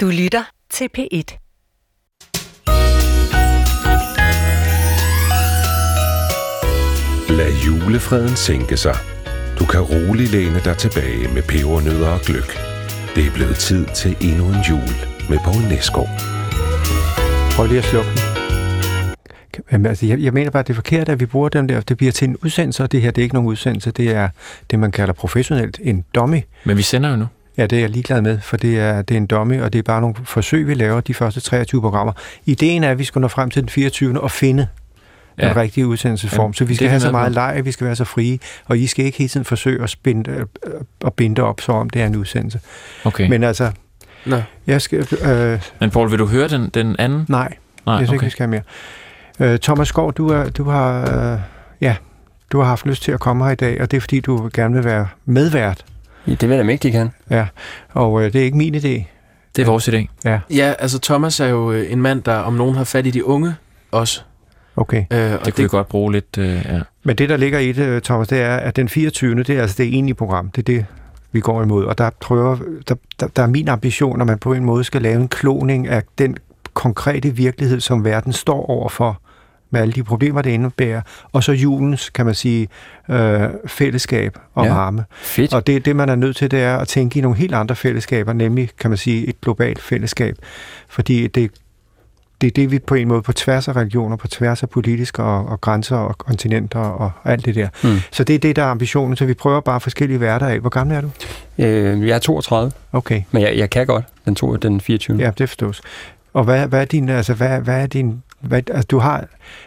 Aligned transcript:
Du 0.00 0.06
lytter 0.06 0.44
til 0.70 0.88
P1. 0.98 1.28
Lad 7.28 7.52
julefreden 7.66 8.36
sænke 8.36 8.76
sig. 8.76 8.96
Du 9.58 9.64
kan 9.64 9.80
roligt 9.80 10.30
læne 10.30 10.60
dig 10.64 10.76
tilbage 10.76 11.34
med 11.34 11.42
pebernødder 11.42 12.08
og 12.08 12.20
gløk. 12.20 12.50
Det 13.14 13.26
er 13.26 13.32
blevet 13.34 13.56
tid 13.56 13.86
til 13.94 14.16
endnu 14.20 14.44
en 14.46 14.60
jul 14.70 14.94
med 15.30 15.38
Poul 15.44 15.62
Næsgaard. 15.68 16.08
Prøv 17.56 17.66
lige 17.66 17.78
at 17.78 17.84
slukke 17.84 18.10
den. 18.10 18.18
Jamen, 19.72 19.86
altså, 19.86 20.06
jeg, 20.06 20.20
jeg 20.20 20.32
mener 20.32 20.50
bare, 20.50 20.60
at 20.60 20.66
det 20.66 20.72
er 20.72 20.82
forkert, 20.82 21.08
at 21.08 21.20
vi 21.20 21.26
bruger 21.26 21.48
dem 21.48 21.68
der. 21.68 21.80
Det 21.80 21.96
bliver 21.96 22.12
til 22.12 22.28
en 22.28 22.36
udsendelse, 22.36 22.82
og 22.82 22.92
det 22.92 23.02
her 23.02 23.10
det 23.10 23.22
er 23.22 23.22
ikke 23.22 23.34
nogen 23.34 23.48
udsendelse. 23.48 23.90
Det 23.90 24.10
er 24.10 24.28
det, 24.70 24.78
man 24.78 24.92
kalder 24.92 25.12
professionelt 25.12 25.80
en 25.82 26.04
dummy. 26.14 26.40
Men 26.64 26.76
vi 26.76 26.82
sender 26.82 27.10
jo 27.10 27.16
nu. 27.16 27.26
Ja, 27.58 27.66
det 27.66 27.76
er 27.76 27.80
jeg 27.80 27.90
ligeglad 27.90 28.22
med, 28.22 28.40
for 28.40 28.56
det 28.56 28.78
er, 28.78 29.02
det 29.02 29.14
er 29.14 29.18
en 29.18 29.26
dummy, 29.26 29.60
og 29.60 29.72
det 29.72 29.78
er 29.78 29.82
bare 29.82 30.00
nogle 30.00 30.16
forsøg, 30.24 30.66
vi 30.66 30.74
laver 30.74 31.00
de 31.00 31.14
første 31.14 31.40
23 31.40 31.80
programmer. 31.80 32.12
Ideen 32.46 32.84
er, 32.84 32.90
at 32.90 32.98
vi 32.98 33.04
skal 33.04 33.20
nå 33.20 33.28
frem 33.28 33.50
til 33.50 33.62
den 33.62 33.68
24. 33.68 34.20
og 34.20 34.30
finde 34.30 34.66
ja. 35.38 35.48
den 35.48 35.56
rigtige 35.56 35.86
udsendelsesform. 35.86 36.50
Ja, 36.50 36.52
så 36.52 36.64
vi 36.64 36.74
skal 36.74 36.88
have 36.88 37.00
så 37.00 37.10
meget 37.10 37.32
leg, 37.32 37.60
vi 37.64 37.72
skal 37.72 37.86
være 37.86 37.96
så 37.96 38.04
frie, 38.04 38.38
og 38.66 38.78
I 38.78 38.86
skal 38.86 39.04
ikke 39.04 39.18
hele 39.18 39.28
tiden 39.28 39.44
forsøge 39.44 39.82
at, 39.82 39.90
spinde, 39.90 40.30
øh, 40.30 40.46
at 41.06 41.14
binde 41.14 41.42
op, 41.42 41.60
så 41.60 41.72
om 41.72 41.90
det 41.90 42.02
er 42.02 42.06
en 42.06 42.16
udsendelse. 42.16 42.60
Okay. 43.04 43.28
Men 43.28 43.44
altså, 43.44 43.70
Nå. 44.26 44.36
jeg 44.66 44.82
skal... 44.82 45.06
Øh, 45.24 45.60
Men 45.80 45.90
Paul, 45.90 46.10
vil 46.10 46.18
du 46.18 46.26
høre 46.26 46.48
den, 46.48 46.70
den 46.74 46.96
anden? 46.98 47.26
nej, 47.28 47.54
Nej, 47.86 47.94
jeg 47.94 48.06
synes 48.06 48.10
ikke, 48.10 48.18
okay. 48.18 48.26
vi 48.26 48.30
skal 48.30 48.48
have 48.48 48.62
mere. 49.38 49.52
Øh, 49.52 49.58
Thomas 49.58 49.88
Skov, 49.88 50.12
du, 50.12 50.28
er, 50.28 50.48
du 50.48 50.64
har... 50.64 51.18
Øh, 51.32 51.40
ja, 51.80 51.96
du 52.52 52.58
har 52.58 52.66
haft 52.66 52.86
lyst 52.86 53.02
til 53.02 53.12
at 53.12 53.20
komme 53.20 53.44
her 53.44 53.50
i 53.50 53.54
dag, 53.54 53.80
og 53.80 53.90
det 53.90 53.96
er 53.96 54.00
fordi, 54.00 54.20
du 54.20 54.50
gerne 54.54 54.74
vil 54.74 54.84
være 54.84 55.08
medvært. 55.24 55.84
Ja, 56.26 56.32
det 56.32 56.42
vil 56.42 56.50
jeg 56.50 56.58
da 56.58 56.64
mægtig 56.64 56.92
gerne. 56.92 57.10
Ja, 57.30 57.46
og 57.92 58.22
øh, 58.22 58.32
det 58.32 58.40
er 58.40 58.44
ikke 58.44 58.56
min 58.56 58.74
idé. 58.74 59.04
Det 59.56 59.62
er 59.62 59.64
vores 59.66 59.88
idé. 59.88 60.06
Ja, 60.24 60.40
Ja, 60.50 60.74
altså 60.78 60.98
Thomas 61.00 61.40
er 61.40 61.46
jo 61.46 61.72
øh, 61.72 61.92
en 61.92 62.02
mand, 62.02 62.22
der 62.22 62.34
om 62.36 62.54
nogen 62.54 62.74
har 62.74 62.84
fat 62.84 63.06
i 63.06 63.10
de 63.10 63.24
unge 63.24 63.54
også. 63.90 64.20
okay. 64.76 65.04
Øh, 65.12 65.32
og 65.32 65.46
Det 65.46 65.54
kunne 65.54 65.62
vi 65.62 65.68
godt 65.68 65.88
bruge 65.88 66.12
lidt, 66.12 66.38
øh, 66.38 66.64
ja. 66.68 66.80
Men 67.04 67.16
det, 67.16 67.28
der 67.28 67.36
ligger 67.36 67.58
i 67.58 67.72
det, 67.72 68.02
Thomas, 68.02 68.28
det 68.28 68.40
er, 68.40 68.56
at 68.56 68.76
den 68.76 68.88
24. 68.88 69.34
det 69.42 69.50
er 69.50 69.62
altså 69.62 69.76
det 69.78 69.86
egentlige 69.86 70.14
program. 70.14 70.50
Det 70.50 70.58
er 70.58 70.62
det, 70.76 70.86
vi 71.32 71.40
går 71.40 71.62
imod. 71.62 71.84
Og 71.84 71.98
der, 71.98 72.10
prøver, 72.20 72.56
der, 72.88 72.94
der, 73.20 73.26
der 73.26 73.42
er 73.42 73.46
min 73.46 73.68
ambition, 73.68 74.20
at 74.20 74.26
man 74.26 74.38
på 74.38 74.52
en 74.52 74.64
måde 74.64 74.84
skal 74.84 75.02
lave 75.02 75.20
en 75.20 75.28
kloning 75.28 75.88
af 75.88 76.02
den 76.18 76.36
konkrete 76.74 77.30
virkelighed, 77.36 77.80
som 77.80 78.04
verden 78.04 78.32
står 78.32 78.66
overfor 78.70 79.20
med 79.70 79.80
alle 79.80 79.92
de 79.92 80.02
problemer, 80.02 80.42
det 80.42 80.50
indebærer. 80.50 81.00
Og 81.32 81.44
så 81.44 81.52
julens, 81.52 82.10
kan 82.10 82.26
man 82.26 82.34
sige, 82.34 82.68
øh, 83.10 83.40
fællesskab 83.66 84.36
og 84.54 84.66
Ja. 84.66 84.74
varme. 84.74 85.04
Fedt. 85.22 85.54
Og 85.54 85.66
det, 85.66 85.84
det, 85.84 85.96
man 85.96 86.08
er 86.08 86.14
nødt 86.14 86.36
til, 86.36 86.50
det 86.50 86.62
er 86.62 86.76
at 86.76 86.88
tænke 86.88 87.18
i 87.18 87.22
nogle 87.22 87.36
helt 87.36 87.54
andre 87.54 87.76
fællesskaber, 87.76 88.32
nemlig, 88.32 88.70
kan 88.80 88.90
man 88.90 88.96
sige, 88.96 89.26
et 89.28 89.40
globalt 89.40 89.82
fællesskab. 89.82 90.36
Fordi 90.88 91.26
det, 91.26 91.50
det 92.40 92.46
er 92.46 92.50
det, 92.50 92.70
vi 92.70 92.78
på 92.78 92.94
en 92.94 93.08
måde 93.08 93.22
på 93.22 93.32
tværs 93.32 93.68
af 93.68 93.76
religioner, 93.76 94.16
på 94.16 94.28
tværs 94.28 94.62
af 94.62 94.70
politiske 94.70 95.22
og, 95.22 95.46
og 95.46 95.60
grænser 95.60 95.96
og 95.96 96.18
kontinenter 96.18 96.78
og, 96.80 97.12
og 97.22 97.32
alt 97.32 97.44
det 97.44 97.54
der. 97.54 97.68
Mm. 97.84 97.96
Så 98.12 98.24
det 98.24 98.34
er 98.34 98.38
det, 98.38 98.56
der 98.56 98.62
er 98.62 98.66
ambitionen. 98.70 99.16
Så 99.16 99.24
vi 99.24 99.34
prøver 99.34 99.60
bare 99.60 99.80
forskellige 99.80 100.20
værter 100.20 100.46
af. 100.46 100.60
Hvor 100.60 100.70
gammel 100.70 100.96
er 100.96 101.00
du? 101.00 101.10
Øh, 101.58 102.08
jeg 102.08 102.14
er 102.14 102.18
32, 102.18 102.72
Okay, 102.92 103.22
men 103.30 103.42
jeg, 103.42 103.56
jeg 103.56 103.70
kan 103.70 103.86
godt 103.86 104.04
den, 104.24 104.34
to, 104.34 104.56
den 104.56 104.80
24. 104.80 105.18
ja, 105.18 105.30
det 105.38 105.48
forstås. 105.48 105.80
Og 106.32 106.44
hvad, 106.44 106.66
hvad 106.66 106.80
er 106.80 106.84
din, 106.84 107.08
altså, 107.08 107.34
hvad, 107.34 107.60
hvad 107.60 107.82
er 107.82 107.86
din, 107.86 108.22
hvad, 108.40 108.70
altså, 108.70 108.86
du 108.90 108.98
har, 108.98 109.26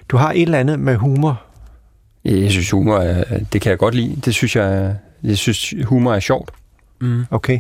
du 0.09 0.17
har 0.17 0.31
et 0.31 0.41
eller 0.41 0.59
andet 0.59 0.79
med 0.79 0.95
humor. 0.95 1.41
Jeg 2.25 2.51
synes, 2.51 2.71
humor 2.71 2.97
er, 2.97 3.23
det 3.53 3.61
kan 3.61 3.69
jeg 3.69 3.77
godt 3.77 3.95
lide. 3.95 4.21
Det 4.25 4.33
synes 4.35 4.55
jeg, 4.55 4.95
jeg 5.23 5.37
synes, 5.37 5.73
humor 5.85 6.13
er 6.13 6.19
sjovt. 6.19 6.51
Mm. 7.01 7.25
Okay. 7.31 7.59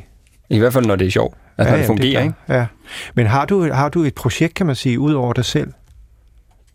I 0.49 0.59
hvert 0.59 0.73
fald, 0.73 0.85
når 0.85 0.95
det 0.95 1.07
er 1.07 1.11
sjovt. 1.11 1.37
Altså, 1.57 1.69
ja, 1.69 1.71
når 1.71 1.77
det 1.77 1.87
fungerer, 1.87 2.19
er 2.19 2.23
ikke? 2.23 2.35
Ja. 2.49 2.65
Men 3.13 3.27
har 3.27 3.45
du, 3.45 3.73
har 3.73 3.89
du 3.89 4.03
et 4.03 4.13
projekt, 4.15 4.53
kan 4.53 4.65
man 4.65 4.75
sige, 4.75 4.99
ud 4.99 5.13
over 5.13 5.33
dig 5.33 5.45
selv? 5.45 5.71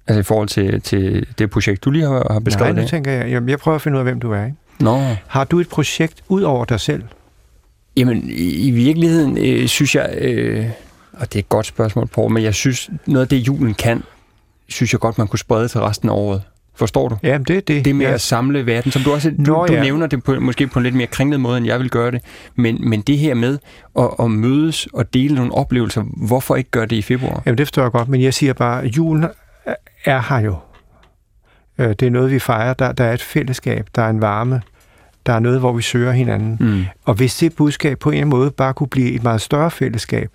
Altså 0.07 0.21
i 0.21 0.23
forhold 0.23 0.49
til, 0.49 0.81
til 0.81 1.27
det 1.39 1.51
projekt, 1.51 1.85
du 1.85 1.91
lige 1.91 2.05
har, 2.05 2.13
har 2.15 2.29
Nej, 2.29 2.39
beskrevet 2.39 2.75
nu 2.75 2.81
det. 2.81 2.91
tænker 2.91 3.13
jeg, 3.13 3.29
jamen, 3.29 3.49
jeg 3.49 3.59
prøver 3.59 3.75
at 3.75 3.83
finde 3.83 3.95
ud 3.97 3.99
af, 4.01 4.05
hvem 4.05 4.21
du 4.21 4.33
er. 4.33 4.45
Ikke? 4.45 4.57
Nå, 4.81 5.01
Har 5.27 5.45
du 5.45 5.61
et 5.61 5.69
projekt 5.69 6.23
ud 6.29 6.43
over 6.43 6.65
dig 6.65 6.81
selv? 6.81 7.03
jamen 7.97 8.31
i, 8.31 8.69
i 8.69 8.71
virkeligheden 8.71 9.39
øh, 9.39 9.67
synes 9.69 9.95
jeg, 9.95 10.15
øh, 10.19 10.67
og 11.13 11.33
det 11.33 11.35
er 11.35 11.39
et 11.39 11.49
godt 11.49 11.67
spørgsmål, 11.67 12.07
Paul, 12.07 12.33
men 12.33 12.43
jeg 12.43 12.55
synes, 12.55 12.91
noget 13.07 13.23
af 13.23 13.29
det 13.29 13.37
julen 13.37 13.75
kan, 13.75 14.03
synes 14.69 14.93
jeg 14.93 15.01
godt, 15.01 15.19
man 15.19 15.29
kunne 15.29 15.39
sprede 15.39 15.69
til 15.69 15.81
resten 15.81 16.09
af 16.09 16.15
året. 16.15 16.43
Forstår 16.75 17.09
du? 17.09 17.17
Jamen, 17.23 17.45
det 17.45 17.69
det. 17.69 17.85
Det 17.85 17.97
med 17.97 18.07
ja. 18.07 18.13
at 18.13 18.21
samle 18.21 18.67
verden, 18.67 18.93
som 18.93 19.03
du 19.03 19.13
også 19.13 19.31
du, 19.31 19.37
Nå, 19.39 19.67
du 19.67 19.73
ja. 19.73 19.83
nævner 19.83 20.07
det 20.07 20.25
på, 20.25 20.41
måske 20.41 20.67
på 20.67 20.79
en 20.79 20.83
lidt 20.83 20.95
mere 20.95 21.07
kringlet 21.07 21.41
måde, 21.41 21.57
end 21.59 21.67
jeg 21.67 21.79
vil 21.81 21.91
gøre 21.91 22.11
det. 22.11 22.21
Men, 22.57 22.91
men 22.91 23.01
det 23.01 23.19
her 23.19 23.35
med 23.35 23.59
at, 23.99 24.11
at 24.21 24.31
mødes 24.31 24.87
og 24.93 25.15
dele 25.15 25.35
nogle 25.35 25.55
oplevelser, 25.55 26.03
hvorfor 26.27 26.57
ikke 26.57 26.71
gøre 26.71 26.87
det 26.87 26.97
i 26.97 27.03
februar? 27.03 27.43
Jamen, 27.47 27.59
det 27.59 27.67
forstår 27.67 27.83
jeg 27.83 27.91
godt, 27.93 28.09
men 28.09 28.23
jeg 28.23 28.35
siger 28.35 28.53
bare, 28.53 28.83
at 28.83 28.97
julen 28.97 29.27
er 30.05 30.21
her 30.29 30.39
jo. 30.41 30.57
Øh, 31.79 31.89
Det 31.89 32.03
er 32.03 32.11
noget, 32.11 32.31
vi 32.31 32.39
fejrer. 32.39 32.75
Der, 32.75 32.93
der 32.93 33.05
er 33.05 33.13
et 33.13 33.23
fællesskab, 33.23 33.87
der 33.95 34.03
er 34.03 34.11
en 34.11 34.21
varme, 34.21 34.63
der 35.27 35.33
er 35.33 35.39
noget, 35.39 35.61
hvor 35.61 35.73
vi 35.73 35.83
søger 35.83 36.13
hinanden. 36.13 36.57
Mm. 36.61 36.85
Og 37.05 37.15
hvis 37.15 37.37
det 37.37 37.57
budskab 37.57 37.99
på 37.99 38.09
en 38.11 38.15
eller 38.15 38.21
anden 38.27 38.39
måde 38.39 38.51
bare 38.51 38.75
kunne 38.75 38.89
blive 38.89 39.11
et 39.13 39.23
meget 39.23 39.41
større 39.41 39.71
fællesskab, 39.71 40.31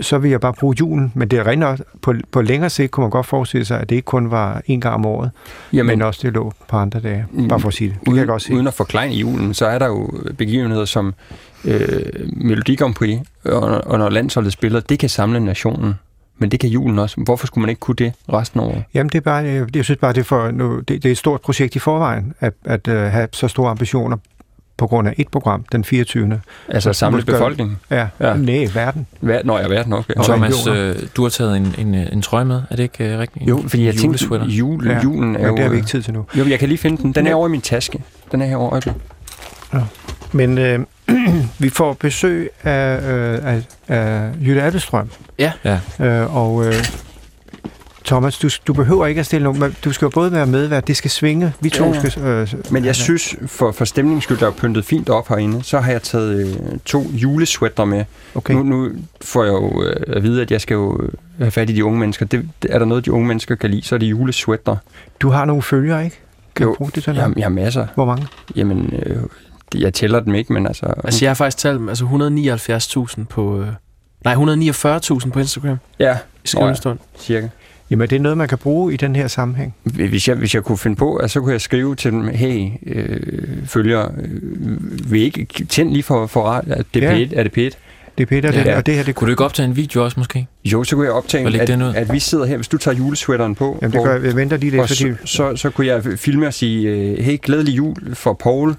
så 0.00 0.18
vil 0.18 0.30
jeg 0.30 0.40
bare 0.40 0.52
bruge 0.52 0.76
julen. 0.80 1.12
Men 1.14 1.28
det 1.28 1.38
er 1.38 1.46
rent 1.46 1.82
på, 2.02 2.14
på 2.30 2.42
længere 2.42 2.70
sigt 2.70 2.90
kunne 2.90 3.04
man 3.04 3.10
godt 3.10 3.26
forestille 3.26 3.64
sig, 3.64 3.80
at 3.80 3.88
det 3.88 3.96
ikke 3.96 4.06
kun 4.06 4.30
var 4.30 4.62
en 4.66 4.80
gang 4.80 4.94
om 4.94 5.06
året, 5.06 5.30
Jamen, 5.72 5.98
men 5.98 6.02
også 6.02 6.20
det 6.22 6.32
lå 6.32 6.52
på 6.68 6.76
andre 6.76 7.00
dage. 7.00 7.26
Bare 7.48 7.60
for 7.60 7.68
at 7.68 7.74
sige 7.74 7.88
det. 7.90 7.96
Det 7.98 8.04
kan 8.04 8.12
uden, 8.14 8.26
godt 8.26 8.42
sige. 8.42 8.56
uden 8.56 8.66
at 8.66 8.74
forklejne 8.74 9.14
julen, 9.14 9.54
så 9.54 9.66
er 9.66 9.78
der 9.78 9.86
jo 9.86 10.10
begivenheder 10.38 10.84
som 10.84 11.14
øh, 11.64 11.80
Melodi 12.32 12.74
Grand 12.74 12.94
Prix, 12.94 13.20
og, 13.44 13.60
og 13.86 13.98
når 13.98 14.08
landsholdet 14.08 14.52
spiller, 14.52 14.80
det 14.80 14.98
kan 14.98 15.08
samle 15.08 15.40
nationen. 15.40 15.94
Men 16.38 16.50
det 16.50 16.60
kan 16.60 16.70
julen 16.70 16.98
også. 16.98 17.20
Hvorfor 17.20 17.46
skulle 17.46 17.62
man 17.62 17.68
ikke 17.68 17.80
kunne 17.80 17.94
det 17.94 18.12
resten 18.32 18.60
af 18.60 18.64
året? 18.64 18.84
Jamen, 18.94 19.08
det 19.08 19.18
er 19.18 19.22
bare, 19.22 19.44
jeg, 19.44 19.76
jeg 19.76 19.84
synes 19.84 19.98
bare, 19.98 20.12
det 20.12 20.20
er, 20.20 20.24
for, 20.24 20.50
nu, 20.50 20.78
det, 20.78 20.88
det 20.88 21.04
er 21.04 21.10
et 21.10 21.18
stort 21.18 21.40
projekt 21.40 21.76
i 21.76 21.78
forvejen, 21.78 22.34
at, 22.40 22.54
at 22.64 22.88
uh, 22.88 22.94
have 22.94 23.28
så 23.32 23.48
store 23.48 23.70
ambitioner 23.70 24.16
på 24.76 24.86
grund 24.86 25.08
af 25.08 25.14
et 25.18 25.28
program, 25.28 25.64
den 25.72 25.84
24. 25.84 26.40
Altså 26.68 26.90
at 26.90 26.96
samle 26.96 27.16
Måske- 27.16 27.32
befolkningen. 27.32 27.76
Ja, 27.90 27.96
Ja. 28.20 28.28
ja. 28.28 28.36
nej, 28.36 28.68
verden. 28.74 29.06
Hver, 29.20 29.40
når 29.44 29.58
jeg 29.58 29.64
er 29.64 29.68
verden 29.68 29.92
også. 29.92 30.12
Og 30.16 30.24
Thomas, 30.24 30.66
øh, 30.66 30.96
du 31.16 31.22
har 31.22 31.28
taget 31.30 31.56
en, 31.56 31.74
en, 31.78 31.94
en 31.94 32.22
trøje 32.22 32.44
med, 32.44 32.62
er 32.70 32.76
det 32.76 32.82
ikke 32.82 33.12
øh, 33.12 33.18
rigtigt? 33.18 33.48
Jo, 33.48 33.62
fordi 33.68 33.84
jeg 33.86 33.94
tænkte, 33.94 34.24
jul, 34.36 34.86
Ja, 34.86 35.00
julen 35.02 35.36
er 35.36 35.38
Men 35.38 35.46
jo... 35.48 35.54
det 35.56 35.62
har 35.62 35.68
vi 35.68 35.74
øh, 35.74 35.76
ikke 35.78 35.88
tid 35.88 36.02
til 36.02 36.12
nu. 36.14 36.26
Jo, 36.38 36.44
jeg 36.48 36.58
kan 36.58 36.68
lige 36.68 36.78
finde 36.78 37.02
den. 37.02 37.12
Den 37.12 37.26
er 37.26 37.34
over 37.34 37.46
i 37.48 37.50
min 37.50 37.60
taske. 37.60 37.98
Den 38.32 38.42
er 38.42 38.46
her 38.46 38.56
over. 38.56 38.72
øjeblik. 38.72 38.94
Men 40.32 40.58
øh, 40.58 40.78
vi 41.58 41.68
får 41.68 41.92
besøg 41.92 42.50
af, 42.62 43.12
øh, 43.12 43.38
af, 43.54 43.62
af 43.88 44.30
Jytte 44.46 44.62
Appelstrøm. 44.62 45.10
Ja. 45.38 45.52
Ja. 45.64 45.78
Øh, 46.00 46.36
og 46.36 46.66
øh, 46.66 46.74
Thomas, 48.04 48.38
du, 48.38 48.48
du 48.66 48.72
behøver 48.72 49.06
ikke 49.06 49.18
at 49.18 49.26
stille 49.26 49.44
nogen, 49.44 49.60
men 49.60 49.76
du 49.84 49.92
skal 49.92 50.06
jo 50.06 50.10
både 50.10 50.32
være 50.32 50.46
medvært, 50.46 50.86
det 50.86 50.96
skal 50.96 51.10
svinge. 51.10 51.52
Vi 51.60 51.70
to 51.70 51.84
Ja, 51.84 51.92
ja. 52.04 52.10
skal... 52.10 52.22
Øh, 52.22 52.48
Men 52.70 52.84
jeg 52.84 52.96
synes, 52.96 53.36
for, 53.46 53.72
for 53.72 53.84
stemningens 53.84 54.24
skyld, 54.24 54.38
der 54.38 54.46
er 54.46 54.50
pyntet 54.50 54.84
fint 54.84 55.08
op 55.08 55.28
herinde, 55.28 55.62
så 55.62 55.80
har 55.80 55.90
jeg 55.92 56.02
taget 56.02 56.46
øh, 56.46 56.78
to 56.84 57.02
julesweater 57.12 57.84
med. 57.84 58.04
Okay. 58.34 58.54
Nu, 58.54 58.62
nu 58.62 58.90
får 59.22 59.44
jeg 59.44 59.52
jo 59.52 59.82
øh, 59.84 59.96
at 60.16 60.22
vide, 60.22 60.42
at 60.42 60.50
jeg 60.50 60.60
skal 60.60 60.74
jo 60.74 61.00
øh, 61.02 61.08
have 61.38 61.50
fat 61.50 61.70
i 61.70 61.72
de 61.72 61.84
unge 61.84 61.98
mennesker. 61.98 62.26
Det, 62.26 62.48
det, 62.62 62.74
er 62.74 62.78
der 62.78 62.86
noget, 62.86 63.04
de 63.04 63.12
unge 63.12 63.26
mennesker 63.28 63.54
kan 63.54 63.70
lide, 63.70 63.82
så 63.82 63.94
er 63.94 63.98
det 63.98 64.06
julesweater. 64.06 64.76
Du 65.20 65.28
har 65.30 65.44
nogle 65.44 65.62
følgere, 65.62 66.04
ikke? 66.04 66.18
Kan 66.54 66.64
Jo, 66.66 66.70
du 66.70 66.76
bruge 66.76 66.90
det 66.94 67.04
til 67.04 67.10
Jeg, 67.14 67.22
har- 67.22 67.28
noget? 67.28 67.36
jeg 67.38 67.44
har 67.44 67.50
masser. 67.50 67.86
Hvor 67.94 68.04
mange? 68.04 68.26
Jamen, 68.56 68.94
øh, 69.06 69.16
jeg 69.82 69.94
tæller 69.94 70.20
dem 70.20 70.34
ikke, 70.34 70.52
men 70.52 70.66
altså... 70.66 70.86
Altså 71.04 71.24
jeg 71.24 71.30
har 71.30 71.34
faktisk 71.34 71.58
talt 71.58 71.78
dem, 71.78 71.88
altså 71.88 72.04
179.000 73.18 73.24
på... 73.24 73.60
Øh, 73.60 73.66
nej, 74.24 74.34
149.000 74.34 75.30
på 75.30 75.38
Instagram 75.38 75.76
ja, 75.98 76.16
i 76.44 76.48
skrivende 76.48 76.76
stund. 76.76 76.98
cirka. 77.18 77.48
Jamen, 77.94 78.08
det 78.10 78.16
er 78.16 78.20
noget, 78.20 78.38
man 78.38 78.48
kan 78.48 78.58
bruge 78.58 78.94
i 78.94 78.96
den 78.96 79.16
her 79.16 79.28
sammenhæng. 79.28 79.74
Hvis 79.82 80.28
jeg, 80.28 80.36
hvis 80.36 80.54
jeg 80.54 80.62
kunne 80.62 80.78
finde 80.78 80.96
på, 80.96 81.16
at 81.16 81.30
så 81.30 81.40
kunne 81.40 81.52
jeg 81.52 81.60
skrive 81.60 81.94
til 81.96 82.10
dem, 82.12 82.28
hey, 82.28 82.68
øh, 82.86 83.20
følger, 83.66 84.04
øh, 84.04 85.10
vil 85.12 85.20
I 85.20 85.24
ikke 85.24 85.46
tænde 85.68 85.92
lige 85.92 86.02
for, 86.02 86.26
for 86.26 86.42
rat- 86.42 86.64
at 86.70 86.86
det 86.94 87.04
er 87.04 87.12
Ja. 87.16 87.24
P1, 87.26 87.38
er 87.38 87.42
det 87.42 87.52
P1? 87.58 87.76
Det 88.18 88.22
er 88.22 88.26
Peter, 88.26 88.52
Ja. 88.52 88.64
det, 88.64 88.74
og 88.74 88.86
det 88.86 88.94
her, 88.94 89.02
det 89.02 89.14
Kunne 89.14 89.26
du 89.26 89.32
ikke 89.32 89.44
optage 89.44 89.68
en 89.68 89.76
video 89.76 90.04
også, 90.04 90.20
måske? 90.20 90.46
Jo, 90.64 90.84
så 90.84 90.96
kunne 90.96 91.04
jeg 91.06 91.12
optage, 91.14 91.60
at, 91.60 91.68
den 91.68 91.82
ud. 91.82 91.92
at 91.94 92.12
vi 92.12 92.18
sidder 92.18 92.44
her, 92.46 92.56
hvis 92.56 92.68
du 92.68 92.78
tager 92.78 92.96
julesweateren 92.96 93.54
på, 93.54 93.78
Jamen, 93.82 93.92
det 93.96 94.04
gør 94.04 94.14
jeg. 94.14 94.24
Jeg 94.24 94.36
venter 94.36 94.56
lige 94.56 94.70
lidt, 94.70 94.82
og 94.82 94.88
fordi... 94.88 95.00
så, 95.02 95.16
så, 95.24 95.56
så 95.56 95.70
kunne 95.70 95.86
jeg 95.86 96.02
filme 96.16 96.46
og 96.46 96.54
sige, 96.54 96.88
øh, 96.88 97.18
hey, 97.24 97.38
glædelig 97.42 97.76
jul 97.76 98.14
for 98.14 98.32
Paul 98.32 98.74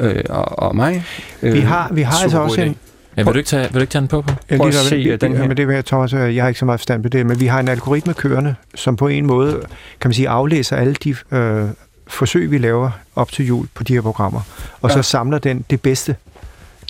øh, 0.00 0.22
og, 0.28 0.58
og 0.58 0.76
mig. 0.76 1.04
Øh, 1.42 1.52
Vi 1.54 1.60
har, 1.60 1.90
vi 1.92 2.02
har 2.02 2.12
super 2.12 2.22
altså 2.22 2.38
også 2.38 2.60
en... 2.60 2.76
Ja, 3.16 3.22
vil, 3.22 3.32
du 3.32 3.38
ikke 3.38 3.48
tage, 3.48 3.62
vil 3.62 3.74
du 3.74 3.78
ikke 3.80 3.90
tage 3.90 4.00
den 4.00 4.08
på 4.08 4.20
på? 4.22 4.32
Prøv 4.48 4.56
lige 4.58 4.66
at 4.68 4.74
se, 4.74 4.96
vi- 4.96 5.08
øh, 5.10 5.20
den 5.20 5.36
her. 5.36 5.48
Men 5.48 5.56
det 5.56 5.68
jeg, 5.68 5.84
Thomas, 5.84 6.12
øh, 6.12 6.36
jeg 6.36 6.44
har 6.44 6.48
ikke 6.48 6.60
så 6.60 6.64
meget 6.66 6.80
forstand 6.80 7.02
på 7.02 7.08
det, 7.08 7.26
men 7.26 7.40
vi 7.40 7.46
har 7.46 7.60
en 7.60 7.68
algoritme 7.68 8.14
kørende, 8.14 8.54
som 8.74 8.96
på 8.96 9.08
en 9.08 9.26
måde, 9.26 9.52
kan 10.00 10.08
man 10.08 10.12
sige, 10.12 10.28
aflæser 10.28 10.76
alle 10.76 10.94
de 10.94 11.14
øh, 11.32 11.64
forsøg, 12.08 12.50
vi 12.50 12.58
laver 12.58 12.90
op 13.16 13.32
til 13.32 13.46
jul 13.46 13.66
på 13.74 13.82
de 13.84 13.94
her 13.94 14.00
programmer, 14.00 14.40
og 14.82 14.90
ja. 14.90 14.94
Så 14.96 15.02
samler 15.02 15.38
den 15.38 15.64
det 15.70 15.80
bedste, 15.80 16.16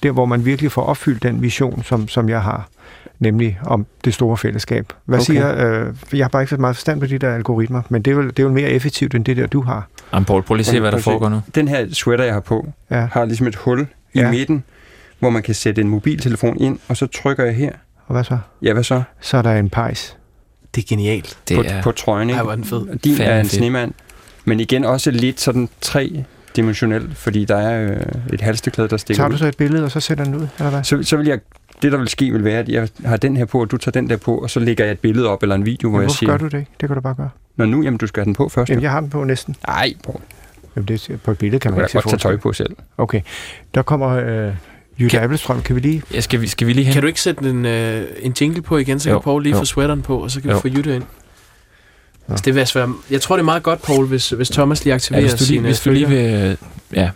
der 0.02 0.11
hvor 0.11 0.25
man 0.26 0.44
virkelig 0.44 0.73
får 0.73 0.82
opfyldt 0.82 1.23
den 1.23 1.43
vision, 1.43 1.82
som, 1.82 2.08
som 2.08 2.29
jeg 2.29 2.43
har, 2.43 2.69
nemlig 3.19 3.58
om 3.64 3.87
det 4.05 4.14
store 4.14 4.37
fællesskab. 4.37 4.93
Hvad 5.05 5.19
Okay. 5.19 5.25
siger, 5.25 5.81
øh, 5.87 5.94
jeg 6.12 6.25
har 6.25 6.29
bare 6.29 6.43
ikke 6.43 6.50
så 6.50 6.56
meget 6.61 6.76
forstand 6.76 7.00
på 7.00 7.06
de 7.06 7.19
der 7.19 7.34
algoritmer, 7.34 7.82
men 7.88 8.02
det 8.02 8.11
er, 8.11 8.14
vel, 8.14 8.26
det 8.29 8.38
er 8.38 8.43
jo 8.43 8.52
mere 8.52 8.70
effektivt, 8.70 9.14
end 9.14 9.25
det 9.25 9.37
der, 9.37 9.46
du 9.46 9.61
har. 9.62 9.87
Jamen, 10.12 10.25
Paul, 10.25 10.43
prøv 10.43 10.55
lige 10.55 10.62
at 10.62 10.67
se, 10.67 10.81
hvad 10.81 10.93
der 10.93 10.99
foregår 10.99 11.29
nu. 11.29 11.40
Den 11.55 11.69
her 11.69 11.87
sweater, 11.93 12.25
jeg 12.25 12.32
har 12.32 12.40
på, 12.40 12.67
Ja. 12.90 13.08
har 13.12 13.25
ligesom 13.25 13.46
et 13.46 13.56
hul 13.56 13.81
i 13.81 13.87
Ja. 14.20 14.31
midten, 14.31 14.64
hvor 15.18 15.30
man 15.30 15.42
kan 15.42 15.54
sætte 15.54 15.80
en 15.80 15.88
mobiltelefon 15.88 16.60
ind, 16.60 16.78
og 16.88 16.96
så 16.96 17.06
trykker 17.06 17.44
jeg 17.44 17.54
her, 17.54 17.72
og 18.06 18.12
hvad 18.14 18.24
så? 18.24 18.38
Ja, 18.62 18.72
hvad 18.72 18.82
så? 18.84 19.02
Så 19.20 19.36
er 19.36 19.42
der 19.42 19.52
en 19.52 19.70
pejs. 19.70 20.16
Det 20.74 20.82
er 20.82 20.86
genialt. 20.88 21.38
Det 21.48 21.56
på, 21.56 21.62
er, 21.66 21.82
på 21.82 21.92
trøjen, 21.92 22.28
ikke? 22.28 22.36
Ej, 22.36 22.42
hvor 22.42 22.52
er 22.52 22.56
den 22.56 22.64
fed. 22.64 22.78
Og 22.78 23.04
Din 23.04 23.16
Fandme 23.16 23.32
er 23.34 23.40
en 23.40 23.48
snemand. 23.48 23.92
Men 24.44 24.60
igen 24.60 24.84
også 24.84 25.10
lidt 25.10 25.40
sådan 25.40 25.68
tre-dimensionel, 25.80 27.14
fordi 27.14 27.44
der 27.44 27.56
er 27.56 27.92
øh, 27.92 28.00
et 28.32 28.40
halsteklæde, 28.40 28.88
der 28.88 28.96
stikker 28.96 29.18
Tager 29.22 29.28
du 29.30 29.36
så 29.36 29.46
et 29.46 29.56
billede, 29.56 29.84
og 29.84 29.90
så 29.90 30.00
sætter 30.00 30.24
den 30.24 30.34
ud, 30.34 30.46
eller 30.58 30.70
hvad? 30.70 30.84
Så, 30.84 31.02
så 31.02 31.16
vil 31.16 31.26
jeg, 31.26 31.38
det 31.82 31.92
der 31.92 31.98
vil 31.98 32.08
ske, 32.08 32.32
vil 32.32 32.44
være, 32.44 32.58
at 32.58 32.69
jeg 32.69 32.88
har 33.04 33.16
den 33.16 33.36
her 33.36 33.44
på, 33.44 33.60
og 33.60 33.70
du 33.70 33.76
tager 33.76 33.92
den 33.92 34.10
der 34.10 34.16
på, 34.16 34.38
og 34.38 34.50
så 34.50 34.60
lægger 34.60 34.84
jeg 34.84 34.92
et 34.92 34.98
billede 34.98 35.28
op, 35.28 35.42
eller 35.42 35.54
en 35.54 35.66
video, 35.66 35.90
hvor 35.90 35.98
jeg 35.98 36.04
hvorfor 36.06 36.19
siger, 36.19 36.30
gør 36.30 36.36
du 36.38 36.44
det? 36.48 36.66
Det 36.80 36.88
kan 36.88 36.94
du 36.94 37.00
bare 37.00 37.14
gøre. 37.14 37.30
Nå 37.56 37.64
nu, 37.64 37.82
jamen 37.82 37.98
du 37.98 38.06
skal 38.06 38.20
have 38.20 38.24
den 38.24 38.34
på 38.34 38.48
først. 38.48 38.70
Jamen, 38.70 38.82
jeg 38.82 38.90
har 38.90 39.00
den 39.00 39.10
på 39.10 39.24
næsten. 39.24 39.56
Ej, 39.69 39.92
Poul, 40.04 40.20
Jamen, 40.76 40.88
det, 40.88 41.10
er- 41.10 41.16
på 41.16 41.30
et 41.30 41.38
billede 41.38 41.60
kan 41.60 41.70
man 41.70 41.80
ikke 41.80 41.90
se 41.92 41.96
godt 41.98 42.08
tage 42.08 42.19
tøj 42.19 42.36
på 42.36 42.52
selv. 42.52 42.76
Okay, 42.98 43.20
der 43.74 43.82
kommer 43.82 44.08
øh, 44.08 44.54
Jytte 45.00 45.10
Kan- 45.16 45.22
Appelstrøm. 45.25 45.62
Kan 45.62 45.76
vi 45.76 45.81
lige... 45.81 46.02
ja, 46.14 46.20
skal, 46.20 46.40
vi, 46.40 46.46
skal 46.46 46.66
vi 46.66 46.72
lige 46.72 46.84
hen? 46.84 46.93
Kan 46.93 47.02
du 47.02 47.08
ikke 47.08 47.20
sætte 47.20 47.50
en, 47.50 47.64
øh, 47.66 48.06
en 48.20 48.34
jingle 48.40 48.62
på 48.62 48.76
igen, 48.78 49.00
så 49.00 49.10
Jo, 49.10 49.19
kan 49.19 49.25
Paul 49.25 49.43
lige 49.43 49.52
jo. 49.52 49.58
få 49.58 49.64
sweateren 49.64 50.02
på, 50.02 50.19
og 50.22 50.31
så 50.31 50.40
kan 50.40 50.48
vi 50.48 50.54
Jo. 50.54 50.60
få 50.60 50.69
Jytte 50.69 50.94
ind? 50.96 51.04
Ja. 52.28 52.32
Altså, 52.32 52.43
det 52.44 52.46
vil 52.46 52.54
være 52.56 52.66
svært. 52.66 52.88
Jeg 53.10 53.20
tror, 53.20 53.37
det 53.37 53.40
er 53.40 53.44
meget 53.44 53.62
godt, 53.62 53.82
Paul, 53.82 54.06
hvis, 54.06 54.31
hvis 54.31 54.48
Thomas 54.48 54.84
lige 54.84 54.90
ja, 54.90 54.94
aktiverer 54.94 55.20
hvis, 55.22 55.32
du 55.32 55.37
lige, 55.38 55.46
sine 55.46 55.62
hvis 55.62 55.81
du 55.81 55.90
lige 55.90 56.08
vil... 56.08 56.19
øh, 56.19 56.56
Ja, 56.93 57.10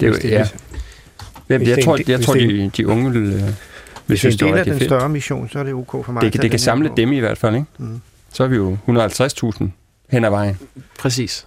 Det 0.00 0.06
er 0.06 0.10
jo, 0.10 0.14
det- 0.14 0.24
ja. 0.24 0.38
hvis- 0.38 1.68
Jeg, 1.68 1.76
det 1.76 1.84
tror, 1.84 1.98
jeg 2.08 2.20
tror 2.20 2.34
det 2.34 2.48
de, 2.48 2.70
de 2.76 2.86
unge 2.86 3.12
vil, 3.12 3.22
øh, 3.22 3.32
vil 3.32 3.54
Hvis 4.06 4.18
synes, 4.18 4.36
det 4.36 4.48
det 4.48 4.58
er 4.58 4.64
den 4.64 4.72
fedt. 4.72 4.84
større 4.84 5.08
mission, 5.08 5.48
så 5.52 5.58
er 5.58 5.62
det 5.62 5.74
ok 5.74 6.04
for 6.04 6.12
mig. 6.12 6.22
Det, 6.22 6.32
tage 6.32 6.42
det 6.42 6.50
kan 6.50 6.60
samle 6.60 6.88
på. 6.88 6.94
dem 6.96 7.12
i 7.12 7.18
hvert 7.18 7.38
fald, 7.38 7.54
ikke? 7.54 7.66
Mm. 7.78 8.00
Så 8.32 8.44
er 8.44 8.48
vi 8.48 8.56
jo 8.56 8.76
150.000 8.86 9.64
hen 10.10 10.24
ad 10.24 10.30
vejen. 10.30 10.58
Præcis. 10.98 11.46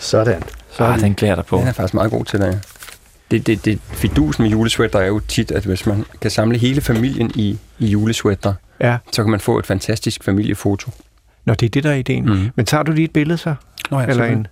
Sådan. 0.00 0.42
Så 0.72 0.84
ah, 0.84 1.00
den 1.00 1.14
klæder 1.14 1.34
dig 1.34 1.46
på. 1.46 1.56
Den 1.56 1.66
er 1.68 1.72
faktisk 1.72 1.94
meget 1.94 2.10
god 2.10 2.24
til 2.24 2.40
det. 2.40 2.60
Det, 3.30 3.46
det, 3.46 3.64
det 3.64 3.78
fidusen 3.82 4.42
med 4.42 4.50
julesweater 4.50 4.98
er 4.98 5.06
jo 5.06 5.18
tit, 5.28 5.50
at 5.50 5.64
hvis 5.64 5.86
man 5.86 6.04
kan 6.20 6.30
samle 6.30 6.58
hele 6.58 6.80
familien 6.80 7.30
i, 7.34 7.58
i 7.78 7.86
julesweater, 7.86 8.54
Ja, 8.80 8.98
så 9.12 9.22
kan 9.22 9.30
man 9.30 9.40
få 9.40 9.58
et 9.58 9.66
fantastisk 9.66 10.24
familiefoto. 10.24 10.90
Nå, 11.44 11.54
det 11.54 11.66
er 11.66 11.70
det, 11.70 11.84
der 11.84 11.90
er 11.90 11.94
ideen. 11.94 12.24
Mm. 12.26 12.50
Men 12.54 12.66
tager 12.66 12.82
du 12.82 12.92
lige 12.92 13.04
et 13.04 13.10
billede 13.10 13.38
så? 13.38 13.54
Nå, 13.90 14.00
ja, 14.00 14.06
Eller 14.06 14.24
en... 14.24 14.46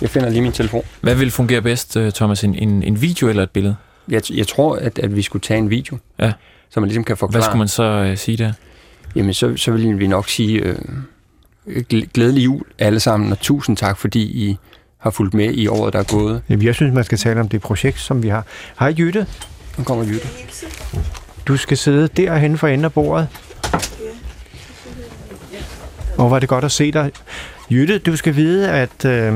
Jeg 0.00 0.10
finder 0.10 0.28
lige 0.30 0.42
min 0.42 0.52
telefon. 0.52 0.82
Hvad 1.00 1.14
vil 1.14 1.30
fungere 1.30 1.62
bedst, 1.62 1.96
øh, 1.96 2.12
Thomas? 2.12 2.44
En, 2.44 2.54
en, 2.54 2.82
en 2.82 3.00
video 3.02 3.28
eller 3.28 3.42
et 3.42 3.50
billede? 3.50 3.76
Jeg, 4.08 4.22
jeg 4.30 4.46
tror, 4.46 4.76
at, 4.76 4.98
at 4.98 5.16
vi 5.16 5.22
skulle 5.22 5.40
tage 5.42 5.58
en 5.58 5.70
video, 5.70 5.98
Ja. 6.18 6.32
så 6.70 6.80
man 6.80 6.88
ligesom 6.88 7.04
kan 7.04 7.16
forklare. 7.16 7.40
Hvad 7.40 7.42
skulle 7.42 7.58
man 7.58 7.68
så 7.68 7.82
øh, 7.82 8.16
sige 8.16 8.36
der? 8.36 8.52
Jamen, 9.16 9.34
så, 9.34 9.56
så 9.56 9.70
vil 9.70 9.98
vi 9.98 10.06
nok 10.06 10.28
sige 10.28 10.58
øh, 10.58 10.76
glædelig 12.14 12.44
jul 12.44 12.62
alle 12.78 13.00
sammen, 13.00 13.32
og 13.32 13.38
tusind 13.40 13.76
tak, 13.76 13.98
fordi 13.98 14.20
I 14.22 14.56
har 14.98 15.10
fulgt 15.10 15.34
med 15.34 15.54
i 15.54 15.66
året, 15.66 15.92
der 15.92 15.98
er 15.98 16.02
gået. 16.04 16.42
Jamen, 16.48 16.64
jeg 16.66 16.74
synes, 16.74 16.94
man 16.94 17.04
skal 17.04 17.18
tale 17.18 17.40
om 17.40 17.48
det 17.48 17.60
projekt, 17.60 18.00
som 18.00 18.22
vi 18.22 18.28
har. 18.28 18.44
Hej 18.80 18.94
Jytte, 18.98 19.26
Nu 19.78 19.84
kommer 19.84 20.04
Jytte. 20.04 20.28
du 21.48 21.56
skal 21.56 21.76
sidde 21.76 22.08
derhen 22.16 22.58
for 22.58 22.68
enden 22.68 22.84
af 22.84 22.92
bordet. 22.92 23.28
Og 26.18 26.30
var 26.30 26.38
det 26.38 26.48
godt 26.48 26.64
at 26.64 26.72
se 26.72 26.92
dig. 26.92 27.10
Jytte, 27.70 27.98
du 27.98 28.16
skal 28.16 28.36
vide, 28.36 28.70
at 28.70 29.04
øh, 29.04 29.34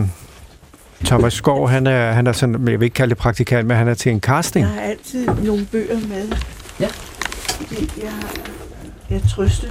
Thomas 1.04 1.32
Skov, 1.34 1.68
han 1.68 1.86
er, 1.86 2.12
han 2.12 2.26
er 2.26 2.32
sådan, 2.32 2.68
jeg 2.68 2.80
vil 2.80 2.84
ikke 2.86 2.94
kalde 2.94 3.08
det 3.10 3.18
praktikant, 3.18 3.66
men 3.66 3.76
han 3.76 3.88
er 3.88 3.94
til 3.94 4.12
en 4.12 4.20
casting. 4.20 4.66
Jeg 4.66 4.74
har 4.74 4.80
altid 4.80 5.26
nogle 5.26 5.66
bøger 5.72 5.98
med. 6.08 6.28
Ja. 6.80 6.86
Fordi 6.86 7.90
Jeg, 8.02 8.12
jeg 9.10 9.20
trøster. 9.30 9.68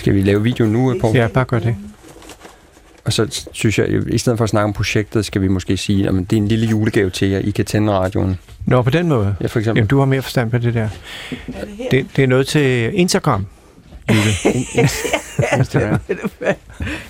Skal 0.00 0.14
vi 0.14 0.22
lave 0.22 0.42
video 0.42 0.66
nu, 0.66 0.96
Poul? 1.00 1.16
Ja, 1.16 1.28
bare 1.28 1.44
gør 1.44 1.58
det. 1.58 1.76
Og 3.04 3.12
så 3.12 3.46
synes 3.52 3.78
jeg, 3.78 4.12
i 4.14 4.18
stedet 4.18 4.36
for 4.38 4.44
at 4.44 4.48
snakke 4.50 4.64
om 4.64 4.72
projektet, 4.72 5.24
skal 5.24 5.42
vi 5.42 5.48
måske 5.48 5.76
sige, 5.76 6.08
at 6.08 6.14
det 6.14 6.32
er 6.32 6.36
en 6.36 6.48
lille 6.48 6.66
julegave 6.66 7.10
til 7.10 7.28
jer. 7.28 7.38
I 7.38 7.50
kan 7.50 7.64
tænde 7.64 7.92
radioen. 7.92 8.38
Nå, 8.66 8.82
på 8.82 8.90
den 8.90 9.08
måde. 9.08 9.36
Ja, 9.40 9.46
for 9.46 9.58
eksempel. 9.58 9.78
Jamen, 9.78 9.88
du 9.88 9.98
har 9.98 10.04
mere 10.04 10.22
forstand 10.22 10.50
på 10.50 10.58
det 10.58 10.74
der. 10.74 10.82
Er 10.82 11.64
det 11.64 11.74
her? 11.78 11.88
Det, 11.90 12.06
det 12.16 12.24
er 12.24 12.26
noget 12.26 12.46
til 12.46 12.90
Instagram. 12.94 13.46
Jytte. 14.10 14.30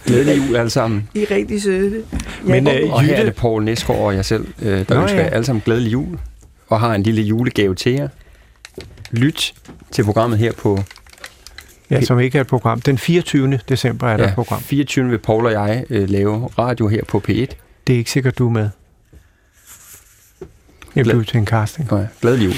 Glædelig 0.06 0.36
jul 0.36 0.56
alle 0.56 0.70
sammen. 0.70 1.08
I 1.14 1.22
er 1.22 1.30
rigtig 1.30 1.62
søde. 1.62 2.02
Men, 2.44 2.68
øh, 2.68 2.92
Og 2.92 3.02
her 3.02 3.16
er 3.16 3.24
det 3.24 3.34
Poul 3.34 3.64
Næsgaard 3.64 4.00
og 4.00 4.14
jeg 4.14 4.24
selv, 4.24 4.46
øh, 4.62 4.88
der 4.88 4.94
Nå, 4.94 5.02
ønsker 5.02 5.20
ja. 5.20 5.26
alle 5.28 5.44
sammen 5.44 5.62
glædelig 5.64 5.92
jul. 5.92 6.18
Og 6.68 6.80
har 6.80 6.94
en 6.94 7.02
lille 7.02 7.22
julegave 7.22 7.74
til 7.74 7.92
jer. 7.92 8.08
Lyt 9.10 9.54
til 9.90 10.04
programmet 10.04 10.38
her 10.38 10.52
på 10.52 10.78
Ja, 11.90 12.00
som 12.00 12.20
ikke 12.20 12.38
er 12.38 12.40
et 12.42 12.46
program. 12.46 12.80
Den 12.80 12.98
24. 12.98 13.58
december 13.68 14.08
er 14.08 14.16
der 14.16 14.28
et 14.28 14.34
program. 14.34 14.60
24. 14.62 15.08
vil 15.10 15.18
Paul 15.18 15.46
og 15.46 15.52
jeg 15.52 15.84
øh, 15.90 16.08
lave 16.10 16.46
radio 16.58 16.88
her 16.88 17.04
på 17.04 17.22
P1. 17.28 17.32
Det 17.86 17.94
er 17.94 17.98
ikke 17.98 18.10
sikkert, 18.10 18.38
du 18.38 18.46
er 18.46 18.50
med. 18.50 18.68
Jeg 20.96 21.04
Glad- 21.04 21.14
blev 21.14 21.24
til 21.24 21.38
en 21.38 21.46
casting. 21.46 21.88
Nå 21.90 21.98
ja, 21.98 22.06
glædelig 22.20 22.44
jul. 22.46 22.54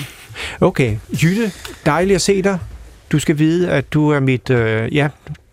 Okay, 0.61 0.97
Jytte, 1.23 1.53
dejligt 1.87 2.15
at 2.15 2.23
se 2.23 2.43
dig. 2.43 2.59
Du 3.13 3.19
skal 3.19 3.39
vide, 3.39 3.71
at 3.71 3.93
du 3.93 4.09
er 4.11 4.21
mit... 4.21 4.51
Øh, 4.51 4.95
ja, 4.95 5.09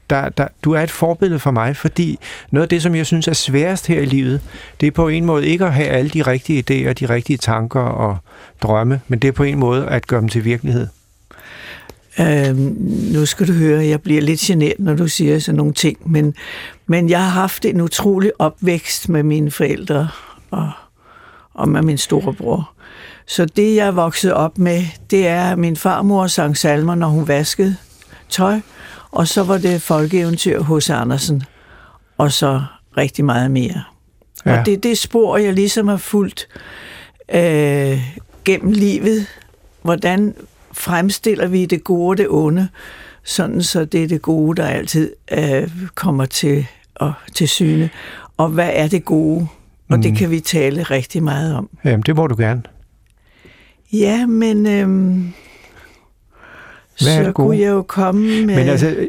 der, 0.09 0.29
der, 0.29 0.47
du 0.63 0.71
er 0.71 0.81
et 0.81 0.91
forbillede 0.91 1.39
for 1.39 1.51
mig, 1.51 1.75
fordi 1.75 2.19
noget 2.51 2.63
af 2.63 2.69
det, 2.69 2.81
som 2.81 2.95
jeg 2.95 3.05
synes 3.05 3.27
er 3.27 3.33
sværest 3.33 3.87
her 3.87 4.01
i 4.01 4.05
livet, 4.05 4.41
det 4.81 4.87
er 4.87 4.91
på 4.91 5.07
en 5.07 5.25
måde 5.25 5.47
ikke 5.47 5.65
at 5.65 5.73
have 5.73 5.87
alle 5.87 6.09
de 6.09 6.21
rigtige 6.21 6.59
idéer, 6.59 6.93
de 6.93 7.05
rigtige 7.09 7.37
tanker 7.37 7.79
og 7.79 8.17
drømme, 8.63 9.01
men 9.07 9.19
det 9.19 9.27
er 9.27 9.31
på 9.31 9.43
en 9.43 9.59
måde 9.59 9.87
at 9.87 10.07
gøre 10.07 10.21
dem 10.21 10.29
til 10.29 10.45
virkelighed. 10.45 10.87
Øhm, 12.19 12.75
nu 13.13 13.25
skal 13.25 13.47
du 13.47 13.53
høre, 13.53 13.85
jeg 13.85 14.01
bliver 14.01 14.21
lidt 14.21 14.39
genert, 14.39 14.79
når 14.79 14.95
du 14.95 15.07
siger 15.07 15.39
sådan 15.39 15.57
nogle 15.57 15.73
ting, 15.73 16.11
men, 16.11 16.33
men 16.87 17.09
jeg 17.09 17.23
har 17.23 17.29
haft 17.29 17.65
en 17.65 17.81
utrolig 17.81 18.31
opvækst 18.39 19.09
med 19.09 19.23
mine 19.23 19.51
forældre 19.51 20.09
og, 20.51 20.71
og 21.53 21.69
med 21.69 21.81
min 21.81 21.97
storebror. 21.97 22.71
Så 23.27 23.45
det, 23.45 23.75
jeg 23.75 23.87
er 23.87 23.91
vokset 23.91 24.33
op 24.33 24.57
med, 24.57 24.83
det 25.11 25.27
er, 25.27 25.51
at 25.51 25.59
min 25.59 25.75
farmor 25.75 26.27
sang 26.27 26.57
salmer, 26.57 26.95
når 26.95 27.07
hun 27.07 27.27
vaskede 27.27 27.75
tøj, 28.29 28.59
og 29.11 29.27
så 29.27 29.43
var 29.43 29.57
det 29.57 29.81
folkeeventyr 29.81 30.61
hos 30.61 30.89
Andersen, 30.89 31.43
og 32.17 32.31
så 32.31 32.61
rigtig 32.97 33.25
meget 33.25 33.51
mere. 33.51 33.83
Ja. 34.45 34.59
Og 34.59 34.65
det 34.65 34.73
er 34.73 34.77
det 34.77 34.97
spor, 34.97 35.37
jeg 35.37 35.53
ligesom 35.53 35.87
har 35.87 35.97
fulgt 35.97 36.47
øh, 37.33 38.01
gennem 38.45 38.71
livet. 38.71 39.25
Hvordan 39.81 40.35
fremstiller 40.79 41.47
vi 41.47 41.65
det 41.65 41.83
gode 41.83 42.09
og 42.09 42.17
det 42.17 42.27
onde, 42.29 42.67
sådan 43.23 43.63
så 43.63 43.85
det 43.85 44.03
er 44.03 44.07
det 44.07 44.21
gode, 44.21 44.61
der 44.61 44.67
altid 44.67 45.13
øh, 45.31 45.71
kommer 45.95 46.25
til, 46.25 46.67
og, 46.95 47.13
til 47.35 47.49
syne. 47.49 47.89
Og 48.37 48.49
hvad 48.49 48.69
er 48.73 48.87
det 48.87 49.05
gode? 49.05 49.47
Og 49.89 49.95
mm. 49.97 50.01
det 50.01 50.17
kan 50.17 50.31
vi 50.31 50.39
tale 50.39 50.83
rigtig 50.83 51.23
meget 51.23 51.55
om. 51.55 51.69
Jamen, 51.85 52.01
det 52.01 52.15
må 52.15 52.27
du 52.27 52.35
gerne. 52.37 52.61
Ja, 53.93 54.25
men 54.25 54.67
øhm, 54.67 55.33
Hvad 57.01 57.17
er 57.17 57.23
så 57.23 57.31
kunne 57.31 57.57
jeg 57.57 57.69
jo 57.69 57.81
komme 57.81 58.45
med... 58.45 58.55
Men 58.55 58.69
altså, 58.69 59.07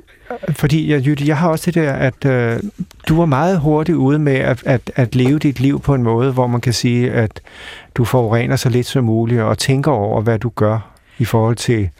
fordi 0.51 0.91
jeg, 0.91 1.07
Jytte, 1.07 1.27
jeg 1.27 1.37
har 1.37 1.49
også 1.49 1.71
det 1.71 1.75
der, 1.75 1.93
at 1.93 2.25
øh, 2.25 2.61
du 3.09 3.17
var 3.17 3.27
meget 3.27 3.61
hurtigt 3.61 3.97
ude 3.97 4.19
med 4.19 4.37
at, 4.37 4.63
at, 4.67 4.93
at 4.97 5.15
leve 5.15 5.39
dit 5.39 5.61
liv 5.61 5.81
på 5.81 5.95
en 5.95 6.03
måde, 6.03 6.33
hvor 6.33 6.47
man 6.47 6.61
kan 6.61 6.73
sige, 6.73 7.13
at 7.13 7.41
du 7.95 8.05
forurener 8.05 8.57
så 8.57 8.69
lidt 8.69 8.87
som 8.87 9.05
muligt, 9.05 9.41
og 9.41 9.59
tænker 9.59 9.91
over, 9.91 10.21
hvad 10.21 10.39
du 10.39 10.49
gør 10.49 10.90
i 11.21 11.25
forhold 11.25 11.57
til 11.57 11.91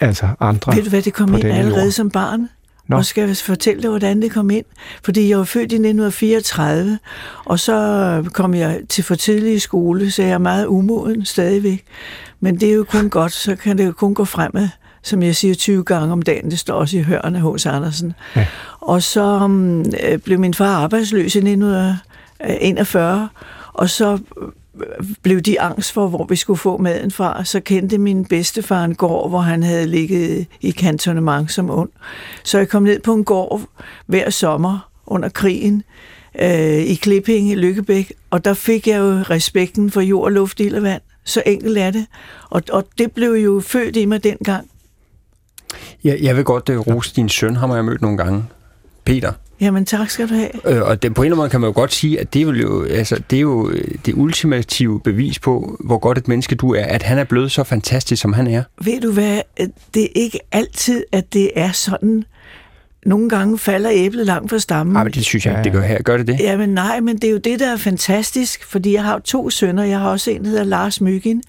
altså 0.00 0.28
andre. 0.40 0.74
Ved 0.74 0.82
du 0.82 0.90
hvad, 0.90 1.02
det 1.02 1.14
kom 1.14 1.34
ind 1.34 1.44
allerede 1.44 1.82
jord. 1.82 1.92
som 1.92 2.10
barn? 2.10 2.48
Nå. 2.88 2.96
Og 2.96 3.04
skal 3.04 3.28
jeg 3.28 3.36
fortælle 3.36 3.82
dig, 3.82 3.90
hvordan 3.90 4.22
det 4.22 4.30
kom 4.30 4.50
ind? 4.50 4.64
Fordi 5.04 5.28
jeg 5.28 5.38
var 5.38 5.44
født 5.44 5.72
i 5.72 5.74
1934, 5.74 6.98
og 7.44 7.60
så 7.60 8.30
kom 8.32 8.54
jeg 8.54 8.80
til 8.88 9.04
for 9.04 9.14
tidlig 9.14 9.54
i 9.54 9.58
skole, 9.58 10.10
så 10.10 10.22
jeg 10.22 10.30
er 10.30 10.38
meget 10.38 10.66
umoden 10.66 11.24
stadigvæk. 11.24 11.84
Men 12.40 12.60
det 12.60 12.68
er 12.70 12.74
jo 12.74 12.84
kun 12.84 13.10
godt, 13.10 13.32
så 13.32 13.56
kan 13.56 13.78
det 13.78 13.86
jo 13.86 13.92
kun 13.92 14.14
gå 14.14 14.24
fremad. 14.24 14.68
Som 15.02 15.22
jeg 15.22 15.36
siger 15.36 15.54
20 15.54 15.84
gange 15.84 16.12
om 16.12 16.22
dagen, 16.22 16.50
det 16.50 16.58
står 16.58 16.74
også 16.74 16.96
i 16.96 17.02
hørende 17.02 17.40
hos 17.40 17.66
Andersen. 17.66 18.12
Ja. 18.36 18.46
Og 18.80 19.02
så 19.02 19.44
um, 19.44 19.80
øh, 19.80 20.18
blev 20.18 20.38
min 20.38 20.54
far 20.54 20.76
arbejdsløs 20.76 21.34
i 21.34 21.38
1941, 21.38 23.28
og 23.72 23.90
så 23.90 24.18
blev 25.22 25.40
de 25.40 25.60
angst 25.60 25.92
for, 25.92 26.08
hvor 26.08 26.26
vi 26.28 26.36
skulle 26.36 26.58
få 26.58 26.76
maden 26.76 27.10
fra. 27.10 27.44
Så 27.44 27.60
kendte 27.60 27.98
min 27.98 28.24
bedstefar 28.24 28.84
en 28.84 28.94
gård, 28.94 29.28
hvor 29.28 29.40
han 29.40 29.62
havde 29.62 29.86
ligget 29.86 30.46
i 30.60 30.70
kantonement 30.70 31.52
som 31.52 31.70
ung. 31.70 31.90
Så 32.44 32.58
jeg 32.58 32.68
kom 32.68 32.82
ned 32.82 33.00
på 33.00 33.14
en 33.14 33.24
gård 33.24 33.62
hver 34.06 34.30
sommer 34.30 34.90
under 35.06 35.28
krigen 35.28 35.82
øh, 36.40 36.78
i 36.78 36.94
Klippinge, 36.94 37.56
Lykkebæk, 37.56 38.12
og 38.30 38.44
der 38.44 38.54
fik 38.54 38.86
jeg 38.86 38.98
jo 38.98 39.04
respekten 39.04 39.90
for 39.90 40.00
jord, 40.00 40.32
luft, 40.32 40.60
ild 40.60 40.74
og 40.74 40.82
vand. 40.82 41.02
Så 41.24 41.42
enkelt 41.46 41.78
er 41.78 41.90
det. 41.90 42.06
Og, 42.50 42.62
og 42.72 42.84
det 42.98 43.12
blev 43.12 43.32
jo 43.32 43.60
født 43.60 43.96
i 43.96 44.04
mig 44.04 44.24
dengang. 44.24 44.70
Jeg, 46.04 46.18
jeg 46.22 46.36
vil 46.36 46.44
godt 46.44 46.68
uh, 46.68 46.86
rose 46.86 47.14
din 47.16 47.28
søn, 47.28 47.56
ham 47.56 47.70
har 47.70 47.76
jeg 47.76 47.84
mødt 47.84 48.02
nogle 48.02 48.16
gange. 48.16 48.44
Peter. 49.06 49.32
Jamen 49.60 49.84
tak 49.84 50.10
skal 50.10 50.28
du 50.28 50.34
have. 50.34 50.76
Øh, 50.76 50.82
og 50.82 51.02
det, 51.02 51.14
på 51.14 51.22
en 51.22 51.26
eller 51.26 51.34
anden 51.34 51.38
måde 51.38 51.50
kan 51.50 51.60
man 51.60 51.68
jo 51.68 51.74
godt 51.74 51.92
sige, 51.92 52.20
at 52.20 52.34
det 52.34 52.42
er, 52.42 52.52
jo, 52.52 52.84
altså, 52.84 53.22
det 53.30 53.36
er 53.36 53.40
jo 53.40 53.70
øh, 53.70 53.84
det 54.06 54.14
ultimative 54.14 55.00
bevis 55.00 55.38
på, 55.38 55.76
hvor 55.84 55.98
godt 55.98 56.18
et 56.18 56.28
menneske 56.28 56.54
du 56.54 56.74
er, 56.74 56.84
at 56.84 57.02
han 57.02 57.18
er 57.18 57.24
blevet 57.24 57.52
så 57.52 57.64
fantastisk, 57.64 58.22
som 58.22 58.32
han 58.32 58.46
er. 58.46 58.62
Ved 58.84 59.00
du 59.00 59.12
hvad, 59.12 59.40
det 59.94 60.02
er 60.02 60.08
ikke 60.14 60.40
altid, 60.52 61.04
at 61.12 61.32
det 61.32 61.50
er 61.56 61.72
sådan, 61.72 62.24
nogle 63.06 63.28
gange 63.28 63.58
falder 63.58 63.90
æblet 63.92 64.26
langt 64.26 64.50
fra 64.50 64.58
stammen. 64.58 64.96
Ej, 64.96 65.04
men 65.04 65.12
det 65.12 65.24
synes 65.24 65.46
jeg 65.46 65.52
ikke, 65.52 65.64
det 65.64 65.72
gør 65.72 65.82
her. 65.82 66.02
Gør 66.02 66.16
det 66.16 66.26
det? 66.26 66.40
Jamen 66.40 66.68
nej, 66.68 67.00
men 67.00 67.16
det 67.16 67.24
er 67.24 67.30
jo 67.30 67.38
det, 67.38 67.60
der 67.60 67.72
er 67.72 67.76
fantastisk, 67.76 68.64
fordi 68.64 68.92
jeg 68.92 69.04
har 69.04 69.18
to 69.18 69.50
sønner. 69.50 69.84
Jeg 69.84 69.98
har 69.98 70.10
også 70.10 70.30
en, 70.30 70.44
der 70.44 70.48
hedder 70.50 70.64
Lars 70.64 71.00
Myggen. 71.00 71.42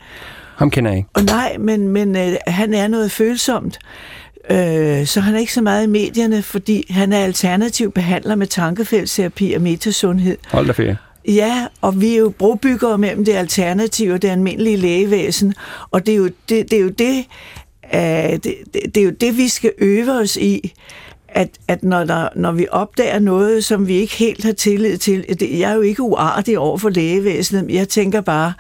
Ham 0.56 0.72
kender 0.72 0.92
jeg 0.92 0.98
ikke. 0.98 1.10
Og 1.14 1.24
nej, 1.24 1.56
men, 1.60 1.88
men 1.88 2.16
øh, 2.16 2.36
han 2.48 2.74
er 2.74 2.88
noget 2.88 3.12
følsomt. 3.12 3.80
Øh, 4.50 5.06
så 5.06 5.20
han 5.22 5.36
er 5.36 5.40
ikke 5.40 5.54
så 5.54 5.62
meget 5.62 5.84
i 5.84 5.90
medierne, 5.90 6.42
fordi 6.42 6.86
han 6.90 7.14
er 7.14 7.18
alternativ 7.18 7.92
behandler 7.92 8.36
med 8.36 8.48
tankefældsterapi 8.48 9.54
og 9.54 9.62
metasundhed. 9.62 10.38
Hold 10.48 10.68
da 10.68 10.72
ferie. 10.72 10.98
Ja, 11.28 11.68
og 11.82 12.02
vi 12.02 12.14
er 12.14 12.18
jo 12.18 12.30
brobyggere 12.30 12.98
mellem 12.98 13.26
det 13.26 13.34
alternative 13.34 14.14
og 14.14 14.22
det 14.22 14.30
almindelige 14.30 14.78
lægevæsen, 14.78 15.54
og 15.92 16.06
det 16.06 16.12
er 16.12 16.18
jo 16.18 16.30
det, 16.50 16.72
det, 16.72 16.74
er 16.74 16.82
jo 16.82 16.90
det, 16.90 17.26
uh, 17.94 18.00
det, 18.34 18.44
det, 18.44 18.82
det 18.96 18.98
er 18.98 19.06
jo 19.06 19.12
det, 19.22 19.38
vi 19.38 19.48
skal 19.48 19.72
øve 19.78 20.12
os 20.12 20.36
i, 20.36 20.74
at, 21.30 21.50
at 21.68 21.84
når, 21.84 22.04
der, 22.04 22.30
når 22.36 22.52
vi 22.52 22.68
opdager 22.72 23.20
noget, 23.20 23.66
som 23.66 23.88
vi 23.88 23.94
ikke 23.94 24.16
helt 24.16 24.44
har 24.44 24.52
tillid 24.52 24.98
til, 24.98 25.26
det, 25.40 25.60
jeg 25.60 25.72
er 25.72 25.76
jo 25.76 25.82
ikke 25.82 26.02
uartig 26.02 26.60
over 26.60 26.78
for 26.78 26.90
lægevæsenet, 26.90 27.66
men 27.66 27.76
jeg 27.76 27.90
tænker 27.90 28.22
bare, 28.22 28.54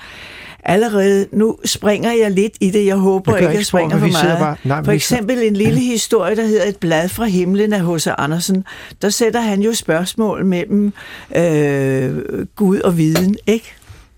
allerede 0.67 1.27
nu 1.31 1.57
springer 1.65 2.11
jeg 2.11 2.31
lidt 2.31 2.53
i 2.61 2.69
det. 2.69 2.85
Jeg 2.85 2.95
håber 2.95 3.35
ikke, 3.35 3.45
jeg 3.45 3.53
ikke 3.53 3.65
spor, 3.65 3.77
springer 3.77 3.97
for 3.99 4.07
meget. 4.07 4.39
bare- 4.39 4.55
nej, 4.63 4.83
for 4.83 4.91
eksempel 4.91 5.43
en 5.43 5.55
lille 5.55 5.79
historie, 5.79 6.35
der 6.35 6.45
hedder 6.45 6.63
Et 6.65 6.77
blad 6.77 7.09
fra 7.09 7.25
himlen 7.25 7.73
af 7.73 7.93
H.C. 7.95 8.07
Andersen. 8.17 8.63
Der 9.01 9.09
sætter 9.09 9.41
han 9.41 9.61
jo 9.61 9.73
spørgsmål 9.73 10.45
mellem 10.45 10.93
øh, 11.35 12.45
Gud 12.55 12.79
og 12.79 12.97
viden, 12.97 13.35
ikke? 13.47 13.73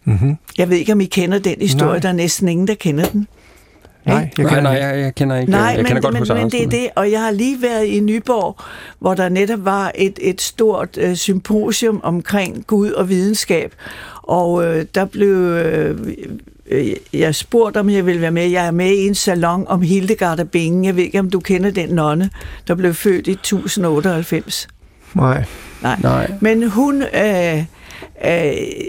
Mm-hmm. 0.05 0.37
Jeg 0.57 0.69
ved 0.69 0.77
ikke, 0.77 0.93
om 0.93 1.01
I 1.01 1.05
kender 1.05 1.39
den 1.39 1.55
historie. 1.61 1.89
Nej. 1.91 1.99
Der 1.99 2.09
er 2.09 2.13
næsten 2.13 2.47
ingen, 2.49 2.67
der 2.67 2.73
kender 2.75 3.05
den. 3.05 3.27
Nej, 4.09 4.29
jeg 4.37 4.45
Nej, 4.45 4.55
kender 4.55 4.61
nej, 4.61 4.75
ikke. 4.75 4.87
jeg, 4.87 4.99
jeg 4.99 5.15
kender 5.15 5.35
ikke. 5.37 5.51
Nej, 5.51 5.61
jeg 5.61 5.77
men, 5.77 5.85
kender 5.85 6.01
godt 6.01 6.13
men, 6.29 6.49
det 6.51 6.63
er 6.63 6.69
det, 6.69 6.89
og 6.95 7.11
jeg 7.11 7.21
har 7.21 7.31
lige 7.31 7.61
været 7.61 7.85
i 7.85 7.99
Nyborg, 7.99 8.57
hvor 8.99 9.13
der 9.13 9.29
netop 9.29 9.65
var 9.65 9.91
et, 9.95 10.19
et 10.21 10.41
stort 10.41 10.97
øh, 10.97 11.15
symposium 11.15 12.01
omkring 12.03 12.67
Gud 12.67 12.91
og 12.91 13.09
videnskab, 13.09 13.73
og 14.23 14.65
øh, 14.65 14.85
der 14.95 15.05
blev 15.05 15.35
øh, 15.35 15.97
øh, 16.69 16.87
jeg 17.13 17.35
spurgt, 17.35 17.77
om 17.77 17.89
jeg 17.89 18.05
ville 18.05 18.21
være 18.21 18.31
med. 18.31 18.47
Jeg 18.47 18.67
er 18.67 18.71
med 18.71 18.91
i 18.91 19.07
en 19.07 19.15
salon 19.15 19.67
om 19.67 19.81
Hildegard 19.81 20.39
af 20.39 20.49
Bingen. 20.49 20.85
Jeg 20.85 20.95
ved 20.95 21.03
ikke, 21.03 21.19
om 21.19 21.29
du 21.29 21.39
kender 21.39 21.71
den 21.71 21.89
nonne, 21.89 22.29
der 22.67 22.75
blev 22.75 22.93
født 22.93 23.27
i 23.27 23.31
1098. 23.31 24.67
Nej. 25.13 25.43
Nej. 25.81 25.97
Nej. 26.01 26.31
Men 26.39 26.69
hun... 26.69 27.01
Øh, 27.01 27.63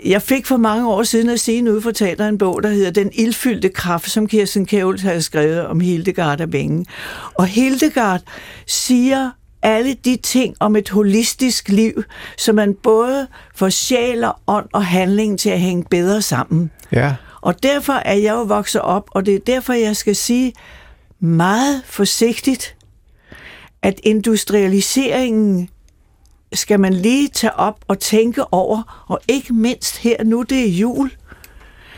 jeg 0.05 0.23
fik 0.23 0.47
for 0.47 0.57
mange 0.57 0.89
år 0.89 1.03
siden 1.03 1.29
at 1.29 1.41
sige 1.41 1.73
ud 1.73 1.81
for 1.81 1.91
teater 1.91 2.29
en 2.29 2.39
bog, 2.39 2.63
der 2.63 2.69
hedder 2.69 2.91
Den 2.91 3.11
ildfyldte 3.13 3.69
kraft, 3.69 4.11
som 4.11 4.27
Kirsten 4.27 4.67
Kjævels 4.67 5.03
havde 5.03 5.23
skrevet 5.23 5.67
om 5.67 5.81
Hildegard 5.81 6.41
af 6.41 6.51
Bingen. 6.51 6.87
Og 7.35 7.47
Hildegard 7.47 8.21
siger 8.67 9.31
alle 9.63 9.95
de 9.95 10.17
ting 10.17 10.55
om 10.61 10.77
et 10.77 10.89
holistisk 10.89 11.69
liv, 11.69 12.03
så 12.39 12.53
man 12.53 12.75
både 12.75 13.27
får 13.55 13.69
sjæl 13.69 14.25
og 14.25 14.37
ånd 14.47 14.67
og 14.73 14.87
handling 14.87 15.39
til 15.39 15.51
at 15.51 15.61
hænge 15.61 15.85
bedre 15.91 16.23
sammen. 16.23 16.71
Ja. 16.93 17.15
Og 17.41 17.63
derfor 17.63 17.93
er 17.93 18.15
jeg 18.15 18.33
jo 18.33 18.43
vokset 18.43 18.81
op, 18.81 19.11
og 19.11 19.27
det 19.27 19.35
er 19.35 19.39
derfor, 19.39 19.73
jeg 19.73 19.97
skal 19.97 20.17
sige 20.17 20.53
meget 21.21 21.83
forsigtigt, 21.85 22.77
at 23.83 24.01
industrialiseringen 24.03 25.69
skal 26.52 26.80
man 26.80 26.92
lige 26.92 27.28
tage 27.28 27.52
op 27.57 27.78
og 27.88 27.99
tænke 27.99 28.52
over, 28.52 29.04
og 29.09 29.21
ikke 29.28 29.52
mindst 29.52 29.99
her 29.99 30.25
nu, 30.25 30.42
det 30.42 30.64
er 30.64 30.69
jul. 30.71 31.11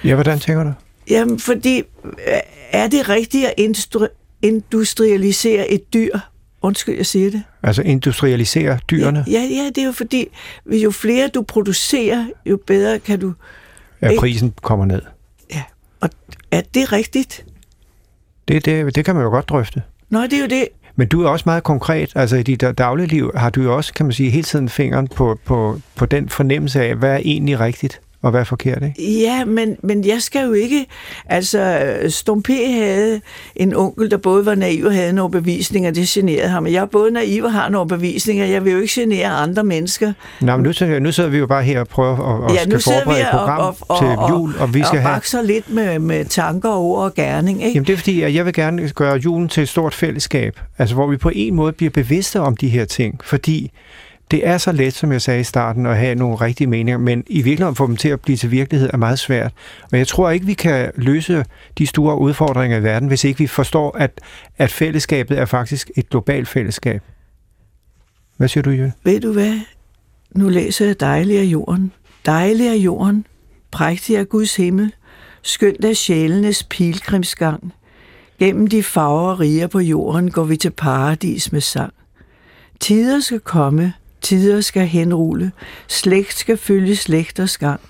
Ja, 0.05 0.15
hvordan 0.15 0.39
tænker 0.39 0.65
du? 0.65 0.73
Jamen, 1.11 1.39
fordi 1.39 1.79
øh, 2.05 2.13
er 2.71 2.89
det 2.89 3.09
rigtigt 3.09 3.47
at 3.47 3.55
industri- 3.61 4.39
industrialisere 4.43 5.69
et 5.71 5.95
dyr? 5.95 6.19
Undskyld, 6.63 6.97
jeg 6.97 7.07
siger 7.07 7.31
det. 7.31 7.43
Altså 7.63 7.83
industrialisere 7.83 8.79
dyrene, 8.91 9.25
Ja, 9.27 9.41
ja, 9.41 9.67
det 9.75 9.79
er 9.79 9.85
jo 9.87 9.93
fordi, 9.93 10.27
jo 10.67 10.91
flere 10.91 11.29
du 11.29 11.43
producerer, 11.43 12.27
jo 12.47 12.59
bedre 12.67 12.99
kan 12.99 13.21
du... 13.21 13.33
ikke- 14.03 14.21
prisen 14.21 14.55
kommer 14.63 14.85
ned. 14.85 15.03
Ja, 15.51 15.63
og 16.01 16.11
er 16.51 16.61
det 16.75 16.93
rigtigt? 16.93 17.45
Det, 18.49 18.65
det, 18.65 18.95
det 18.95 19.05
kan 19.05 19.15
man 19.15 19.25
jo 19.25 19.31
godt 19.31 19.49
drøfte. 19.49 19.83
Nå, 20.11 20.23
det 20.23 20.33
er 20.33 20.41
jo 20.41 20.47
det. 20.47 20.69
Men 20.97 21.09
du 21.09 21.23
er 21.23 21.29
også 21.29 21.43
meget 21.47 21.63
konkret. 21.63 22.13
Altså 22.15 22.37
i 22.37 22.43
dit 22.43 22.65
dagligliv 22.79 23.33
har 23.35 23.51
du 23.51 23.63
jo 23.63 23.77
også, 23.77 23.95
kan 23.95 24.07
man 24.07 24.13
sige, 24.13 24.31
hele 24.31 24.45
tiden 24.45 24.69
fingeren 24.69 25.09
på, 25.09 25.39
på, 25.45 25.81
på 25.97 26.07
den 26.07 26.29
fornemmelse 26.29 26.83
af, 26.83 26.95
hvad 26.95 27.13
er 27.13 27.21
egentlig 27.25 27.61
rigtigt 27.61 28.01
og 28.23 28.31
hvad 28.31 28.41
er 28.41 28.45
forkert, 28.45 28.83
ikke? 28.83 29.21
Ja, 29.21 29.45
men, 29.45 29.77
men 29.83 30.07
jeg 30.07 30.23
skal 30.23 30.47
jo 30.47 30.53
ikke... 30.53 30.87
Altså, 31.27 31.93
Stumpe 32.09 32.53
havde 32.53 33.21
en 33.57 33.77
onkel, 33.77 34.11
der 34.11 34.17
både 34.17 34.47
var 34.47 34.55
naiv 34.55 34.85
og 34.85 34.95
havde 34.95 35.11
en 35.11 35.19
overbevisning, 35.19 35.89
og 35.89 35.95
det 35.95 36.09
generede 36.09 36.49
ham. 36.49 36.67
Jeg 36.67 36.75
er 36.75 36.85
både 36.85 37.11
naiv 37.11 37.45
og 37.45 37.53
har 37.53 37.69
en 37.69 37.75
overbevisning, 37.75 38.43
og 38.43 38.51
jeg 38.51 38.65
vil 38.65 38.73
jo 38.73 38.79
ikke 38.79 39.01
genere 39.01 39.29
andre 39.29 39.65
mennesker. 39.65 40.13
Nå, 40.41 40.57
men 40.57 40.63
nu, 40.63 40.99
nu 41.01 41.13
sidder 41.13 41.31
vi 41.31 41.39
jo 41.39 41.47
bare 41.47 41.63
her 41.63 41.81
og 41.81 41.89
prøver 41.89 42.45
at, 42.45 42.51
at 42.51 42.57
ja, 42.57 42.65
skal 42.65 42.81
forberede 42.81 43.21
et 43.21 43.31
og, 43.31 43.39
program 43.39 43.61
og, 43.61 43.77
og, 43.81 43.99
til 43.99 44.09
og, 44.09 44.31
jul, 44.31 44.55
og 44.59 44.75
vi 44.75 44.83
skal 44.83 44.99
og 44.99 45.03
have... 45.03 45.15
bakser 45.15 45.43
lidt 45.43 45.71
med, 45.71 45.99
med 45.99 46.25
tanker, 46.25 46.71
ord 46.71 47.05
og 47.05 47.15
gerning, 47.15 47.63
ikke? 47.63 47.75
Jamen 47.75 47.87
det 47.87 47.93
er 47.93 47.97
fordi, 47.97 48.23
at 48.23 48.35
jeg 48.35 48.47
vil 48.47 48.55
gerne 48.55 48.89
gøre 48.89 49.17
julen 49.17 49.49
til 49.49 49.63
et 49.63 49.69
stort 49.69 49.95
fællesskab, 49.95 50.61
altså 50.79 50.95
hvor 50.95 51.07
vi 51.07 51.17
på 51.17 51.31
en 51.35 51.55
måde 51.55 51.73
bliver 51.73 51.91
bevidste 51.91 52.41
om 52.41 52.57
de 52.57 52.69
her 52.69 52.85
ting, 52.85 53.21
fordi 53.25 53.71
det 54.33 54.47
er 54.47 54.59
så 54.59 54.73
let, 54.73 54.95
som 54.95 55.13
jeg 55.13 55.23
sagde 55.23 55.41
i 55.41 55.45
starten, 55.45 55.87
at 55.87 55.97
have 55.97 56.15
nogle 56.15 56.37
rigtige 56.37 56.67
meninger, 56.67 56.99
men 56.99 57.25
i 57.27 57.43
virkeligheden 57.43 57.73
at 57.73 57.77
få 57.77 57.87
dem 57.87 57.97
til 57.97 58.09
at 58.09 58.21
blive 58.21 58.37
til 58.37 58.51
virkelighed 58.51 58.91
er 58.93 58.97
meget 58.97 59.19
svært. 59.19 59.53
Og 59.93 59.99
jeg 59.99 60.07
tror 60.07 60.31
ikke, 60.31 60.47
vi 60.47 60.55
kan 60.55 60.91
løse 60.97 61.45
de 61.79 61.87
store 61.87 62.19
udfordringer 62.19 62.77
i 62.77 62.83
verden, 62.83 63.09
hvis 63.09 63.25
ikke 63.25 63.39
vi 63.39 63.47
forstår, 63.47 63.97
at, 63.99 64.21
at 64.59 64.71
fællesskabet 64.71 65.39
er 65.39 65.45
faktisk 65.45 65.91
et 65.97 66.11
globalt 66.11 66.49
fællesskab. 66.49 67.03
Hvad 68.37 68.49
siger 68.49 68.63
du, 68.63 68.71
Jørgen? 68.71 68.93
Ved 69.05 69.21
du 69.21 69.33
hvad? 69.33 69.61
Nu 70.31 70.49
læser 70.49 70.87
jeg 70.87 71.01
dejlig 71.01 71.39
af 71.39 71.45
jorden. 71.45 71.93
Dejlig 72.27 72.69
af 72.71 72.77
jorden. 72.77 73.27
Prægtig 73.71 74.19
af 74.19 74.29
Guds 74.29 74.57
himmel. 74.57 74.93
Skønt 75.43 75.85
af 75.85 75.97
sjælenes 75.97 76.63
pilgrimsgang. 76.63 77.73
Gennem 78.39 78.67
de 78.67 78.83
farver 78.83 79.41
riger 79.41 79.67
på 79.67 79.81
jorden 79.81 80.31
går 80.31 80.45
vi 80.45 80.57
til 80.57 80.71
paradis 80.71 81.53
med 81.53 81.61
sang. 81.61 81.93
Tider 82.81 83.21
skal 83.21 83.41
komme, 83.41 83.93
tider 84.23 84.61
skal 84.61 84.87
henrulle, 84.87 85.53
slægt 85.89 86.39
skal 86.39 86.57
følge 86.57 86.97
slægters 86.97 87.59
gang. 87.59 87.81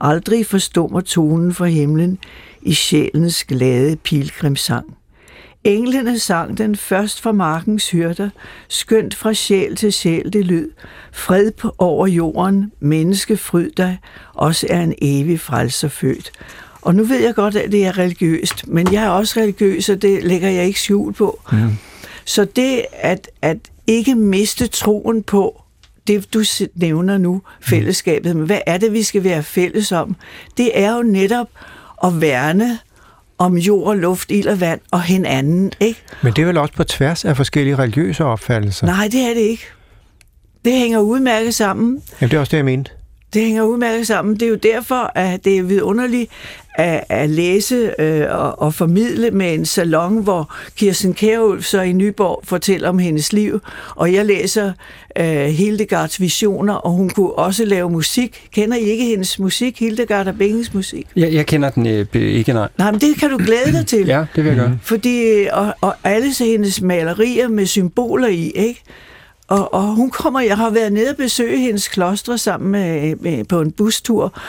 Aldrig 0.00 0.46
forstummer 0.46 1.00
tonen 1.00 1.54
fra 1.54 1.66
himlen 1.66 2.18
i 2.62 2.74
sjælens 2.74 3.44
glade 3.44 3.96
pilgrimsang. 3.96 4.98
Englene 5.64 6.18
sang 6.18 6.58
den 6.58 6.76
først 6.76 7.20
fra 7.20 7.32
markens 7.32 7.90
hyrder, 7.90 8.30
skønt 8.68 9.14
fra 9.14 9.34
sjæl 9.34 9.76
til 9.76 9.92
sjæl 9.92 10.32
det 10.32 10.44
lyd. 10.44 10.70
Fred 11.12 11.50
på 11.50 11.74
over 11.78 12.06
jorden, 12.06 12.72
menneske 12.80 13.36
fryd 13.36 13.70
dig, 13.70 13.98
også 14.34 14.66
er 14.70 14.82
en 14.82 14.94
evig 15.02 15.40
frelser 15.40 15.88
født. 15.88 16.32
Og 16.82 16.94
nu 16.94 17.04
ved 17.04 17.20
jeg 17.20 17.34
godt, 17.34 17.56
at 17.56 17.72
det 17.72 17.86
er 17.86 17.98
religiøst, 17.98 18.68
men 18.68 18.92
jeg 18.92 19.04
er 19.04 19.08
også 19.08 19.40
religiøs, 19.40 19.88
og 19.88 20.02
det 20.02 20.24
lægger 20.24 20.48
jeg 20.48 20.66
ikke 20.66 20.80
skjul 20.80 21.12
på. 21.12 21.40
Mm. 21.52 21.76
Så 22.24 22.44
det 22.44 22.84
at, 22.92 23.30
at 23.42 23.58
ikke 23.86 24.14
miste 24.14 24.66
troen 24.66 25.22
på 25.22 25.62
det, 26.08 26.34
du 26.34 26.42
nævner 26.74 27.18
nu, 27.18 27.42
fællesskabet, 27.60 28.36
men 28.36 28.46
hvad 28.46 28.60
er 28.66 28.78
det, 28.78 28.92
vi 28.92 29.02
skal 29.02 29.24
være 29.24 29.42
fælles 29.42 29.92
om? 29.92 30.16
Det 30.56 30.70
er 30.74 30.96
jo 30.96 31.02
netop 31.02 31.48
at 32.04 32.20
værne 32.20 32.78
om 33.38 33.56
jord, 33.56 33.96
luft, 33.96 34.30
ild 34.30 34.46
og 34.46 34.60
vand 34.60 34.80
og 34.90 35.02
hinanden, 35.02 35.72
ikke? 35.80 36.02
Men 36.22 36.32
det 36.32 36.42
er 36.42 36.46
vel 36.46 36.56
også 36.56 36.74
på 36.74 36.84
tværs 36.84 37.24
af 37.24 37.36
forskellige 37.36 37.76
religiøse 37.76 38.24
opfattelser. 38.24 38.86
Nej, 38.86 39.08
det 39.12 39.20
er 39.20 39.34
det 39.34 39.40
ikke. 39.40 39.64
Det 40.64 40.72
hænger 40.72 40.98
udmærket 40.98 41.54
sammen. 41.54 42.02
Jamen 42.20 42.30
det 42.30 42.36
er 42.36 42.40
også 42.40 42.50
det, 42.50 42.56
jeg 42.56 42.64
mente. 42.64 42.90
Det 43.34 43.42
hænger 43.42 43.62
udmærket 43.62 44.06
sammen. 44.06 44.34
Det 44.34 44.42
er 44.42 44.48
jo 44.48 44.54
derfor, 44.54 45.12
at 45.14 45.44
det 45.44 45.58
er 45.58 45.62
vidunderligt 45.62 46.30
at, 46.78 47.04
at 47.08 47.30
læse 47.30 47.90
øh, 47.98 48.26
og, 48.30 48.62
og 48.62 48.74
formidle 48.74 49.30
med 49.30 49.54
en 49.54 49.66
salon, 49.66 50.22
hvor 50.22 50.54
Kirsten 50.76 51.14
Kjærulf 51.14 51.64
så 51.64 51.80
i 51.80 51.92
Nyborg 51.92 52.40
fortæller 52.44 52.88
om 52.88 52.98
hendes 52.98 53.32
liv, 53.32 53.60
og 53.96 54.12
jeg 54.12 54.24
læser 54.26 54.72
øh, 55.18 55.26
Hildegards 55.26 56.20
visioner, 56.20 56.74
og 56.74 56.90
hun 56.90 57.10
kunne 57.10 57.32
også 57.32 57.64
lave 57.64 57.90
musik. 57.90 58.48
Kender 58.54 58.76
I 58.76 58.80
ikke 58.80 59.04
hendes 59.04 59.38
musik, 59.38 59.78
Hildegard 59.78 60.26
og 60.26 60.34
Bengens 60.38 60.74
musik? 60.74 61.06
Jeg, 61.16 61.32
jeg 61.32 61.46
kender 61.46 61.70
den 61.70 61.86
øh, 61.86 62.06
ikke, 62.14 62.52
nej. 62.52 62.68
Nej, 62.78 62.90
men 62.90 63.00
det 63.00 63.16
kan 63.16 63.30
du 63.30 63.36
glæde 63.36 63.72
dig 63.72 63.86
til. 63.86 64.06
Ja, 64.06 64.24
det 64.36 64.44
vil 64.44 64.50
jeg 64.50 64.56
gøre. 64.56 64.78
Fordi, 64.82 65.46
og, 65.52 65.74
og 65.80 65.94
alle 66.04 66.34
så 66.34 66.44
hendes 66.44 66.80
malerier 66.80 67.48
med 67.48 67.66
symboler 67.66 68.28
i, 68.28 68.50
ikke? 68.54 68.82
Og, 69.48 69.74
og 69.74 69.82
hun 69.82 70.10
kommer, 70.10 70.40
jeg 70.40 70.56
har 70.56 70.70
været 70.70 70.92
nede 70.92 71.10
og 71.10 71.16
besøge 71.16 71.58
hendes 71.58 71.88
klostre 71.88 72.38
sammen 72.38 72.70
med, 72.70 73.16
med, 73.16 73.44
på 73.44 73.60
en 73.60 73.72
bustur, 73.72 74.40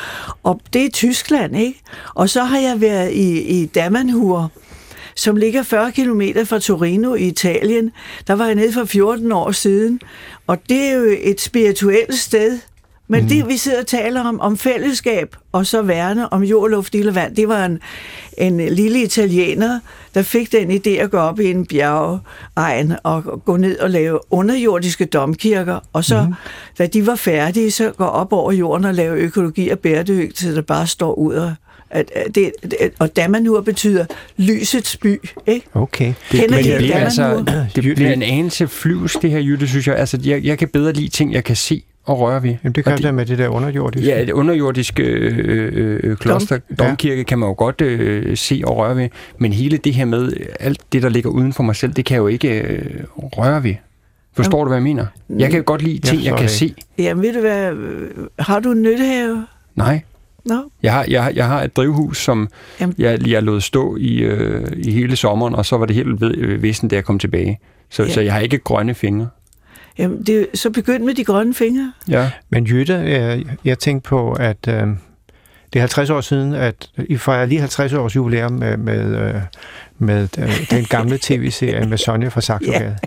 og 0.44 0.62
det 0.74 0.86
er 0.86 0.90
Tyskland, 0.90 1.58
ikke? 1.58 1.82
Og 2.16 2.30
så 2.30 2.44
har 2.44 2.60
jeg 2.60 2.82
været 2.82 3.12
i, 3.12 3.42
i 3.42 3.66
Damanhur, 3.66 4.52
som 5.16 5.36
ligger 5.36 5.64
40 5.64 5.92
km 5.92 6.22
fra 6.46 6.60
Torino 6.60 7.16
i 7.16 7.28
Italien. 7.28 7.92
Der 8.28 8.34
var 8.34 8.46
jeg 8.46 8.56
nede 8.56 8.74
for 8.74 8.86
14 8.86 9.32
år 9.32 9.52
siden, 9.52 10.02
og 10.48 10.58
det 10.70 10.82
er 10.82 10.92
jo 10.92 11.16
et 11.22 11.42
spirituelt 11.42 12.14
sted, 12.14 12.60
men 13.12 13.22
mm. 13.24 13.30
det, 13.30 13.48
vi 13.48 13.58
sidder 13.58 13.80
og 13.80 13.88
taler 13.88 14.24
om, 14.24 14.40
om 14.40 14.58
fællesskab, 14.58 15.36
og 15.52 15.66
så 15.66 15.82
værne 15.82 16.34
om 16.34 16.44
jord, 16.44 16.70
luft, 16.70 16.96
ild 16.96 17.08
og 17.08 17.16
vand, 17.16 17.36
det 17.36 17.48
var 17.48 17.66
en, 17.66 17.80
en 18.38 18.58
lille 18.58 19.02
italiener, 19.02 19.80
der 20.14 20.22
fik 20.22 20.52
den 20.52 20.72
idé 20.72 20.90
at 20.90 21.12
gå 21.12 21.18
op 21.18 21.40
i 21.40 21.52
en 21.52 21.66
bjergegn 21.66 22.94
og 23.04 23.42
gå 23.46 23.58
ned 23.58 23.80
og 23.80 23.90
lave 23.90 24.20
underjordiske 24.30 25.06
domkirker, 25.06 25.80
og 25.94 26.06
så, 26.06 26.22
mm. 26.22 26.34
da 26.78 26.86
de 26.86 27.08
var 27.08 27.16
færdige, 27.16 27.72
så 27.72 27.92
gå 27.92 28.06
op 28.06 28.34
over 28.34 28.52
jorden 28.52 28.86
og 28.86 28.94
lave 28.94 29.18
økologi 29.18 29.70
og 29.70 29.80
bæredygtighed, 29.80 30.54
så 30.54 30.56
der 30.56 30.62
bare 30.62 30.88
står 30.88 31.14
ud 31.14 31.36
og 31.36 31.54
at, 31.92 32.12
at 32.16 32.36
det, 32.36 32.52
det, 32.64 32.78
og 33.00 33.16
Damanur 33.16 33.62
betyder 33.62 34.06
lysets 34.38 34.98
by, 34.98 35.22
ikke? 35.48 35.68
Okay. 35.74 36.14
Kender 36.30 36.56
men 36.56 36.66
det, 36.66 36.78
bliver, 36.78 36.98
altså, 36.98 37.44
det 37.76 37.96
bliver 37.96 38.14
en 38.14 38.24
anelse 38.24 38.68
flyvs, 38.68 39.14
det 39.22 39.32
her, 39.32 39.40
Jytte, 39.40 39.68
synes 39.68 39.88
jeg. 39.88 39.96
Altså, 39.96 40.20
jeg, 40.24 40.44
jeg 40.44 40.58
kan 40.58 40.68
bedre 40.68 40.94
lide 40.94 41.08
ting, 41.10 41.34
jeg 41.34 41.44
kan 41.44 41.56
se 41.56 41.84
og 42.10 42.20
røre 42.20 42.44
ved. 42.44 42.56
Jamen, 42.64 42.74
det 42.74 42.84
kan 42.86 42.98
det 42.98 43.14
med 43.14 43.26
det 43.26 43.38
der 43.38 43.48
underjordiske. 43.48 44.08
Ja, 44.10 44.26
det 44.26 44.32
underjordiske 44.32 45.04
øh, 45.04 46.00
øh, 46.04 46.18
kloster, 46.18 46.60
Ja. 46.70 46.76
domkirke, 46.76 47.24
kan 47.24 47.40
man 47.40 47.50
jo 47.50 47.54
godt 47.58 47.82
øh, 47.82 48.38
se 48.38 48.62
og 48.66 48.78
røre 48.78 48.96
ved. 48.96 49.10
Men 49.40 49.54
hele 49.54 49.78
det 49.78 49.94
her 49.94 50.06
med, 50.06 50.34
øh, 50.38 50.46
alt 50.60 50.82
det, 50.94 51.02
der 51.04 51.10
ligger 51.10 51.30
uden 51.30 51.54
for 51.54 51.64
mig 51.64 51.76
selv, 51.76 51.94
det 51.94 52.06
kan 52.06 52.16
jeg 52.16 52.20
jo 52.22 52.28
ikke 52.28 52.60
øh, 52.62 53.04
røre 53.16 53.64
ved. 53.64 53.76
Forstår 54.36 54.64
du, 54.64 54.68
hvad 54.68 54.78
jeg 54.78 54.84
mener? 54.84 55.06
Jeg 55.30 55.52
kan 55.52 55.64
godt 55.64 55.82
lide 55.82 56.00
ting, 56.00 56.24
jeg 56.24 56.32
forstår 56.32 56.38
kan 56.38 56.50
se. 56.50 56.74
Jamen, 56.98 57.24
ved 57.24 57.34
du 57.34 57.40
hvad, 57.40 57.74
øh, 57.74 58.10
har 58.40 58.60
du 58.60 58.72
en 58.72 58.82
nyttehave? 58.82 59.46
Nej. 59.76 60.02
Nå, 60.46 60.56
Jeg 60.84 60.94
har, 60.94 61.06
jeg, 61.08 61.24
har- 61.24 61.32
jeg 61.36 61.48
har 61.48 61.64
et 61.64 61.76
drivhus, 61.78 62.18
som 62.24 62.50
Jamen. 62.82 62.96
jeg, 62.98 63.28
jeg 63.28 63.44
lod 63.44 63.62
stå 63.62 63.96
i, 64.00 64.18
øh, 64.20 64.68
i 64.78 64.92
hele 64.92 65.16
sommeren, 65.16 65.56
og 65.56 65.66
så 65.66 65.78
var 65.78 65.86
det 65.86 65.96
helt 65.96 66.22
ved, 66.22 66.38
øh, 66.38 66.64
vissen, 66.64 66.90
da 66.90 66.96
jeg 66.96 67.04
kom 67.06 67.20
tilbage. 67.20 67.60
Så, 67.90 68.04
Ja. 68.04 68.10
så 68.10 68.22
jeg 68.22 68.34
har 68.34 68.40
ikke 68.40 68.58
grønne 68.58 68.94
fingre. 68.96 69.28
Jamen, 70.00 70.24
det, 70.24 70.40
er 70.40 70.46
så 70.54 70.70
begynd 70.70 71.04
med 71.04 71.14
de 71.14 71.24
grønne 71.24 71.54
fingre. 71.54 71.94
Ja. 72.08 72.32
Men 72.50 72.66
Jytte, 72.66 72.94
øh, 72.94 73.46
jeg 73.66 73.80
tænkte 73.80 74.10
på, 74.10 74.32
at 74.32 74.68
øh, 74.68 74.88
det 75.74 75.80
er 75.80 75.80
50 75.80 76.10
år 76.10 76.22
siden, 76.22 76.54
at 76.54 76.90
I 76.98 77.18
fejrer 77.18 77.46
lige 77.46 77.60
50 77.60 77.94
års 77.94 78.16
jubilæum 78.16 78.52
med, 78.52 78.78
med, 78.78 79.16
øh, 79.16 79.42
med 79.98 80.28
øh, 80.38 80.70
den 80.70 80.86
gamle 80.86 81.18
tv-serie 81.28 81.88
med 81.88 81.98
Sonja 81.98 82.28
fra 82.28 82.42
Saxogade. 82.42 82.98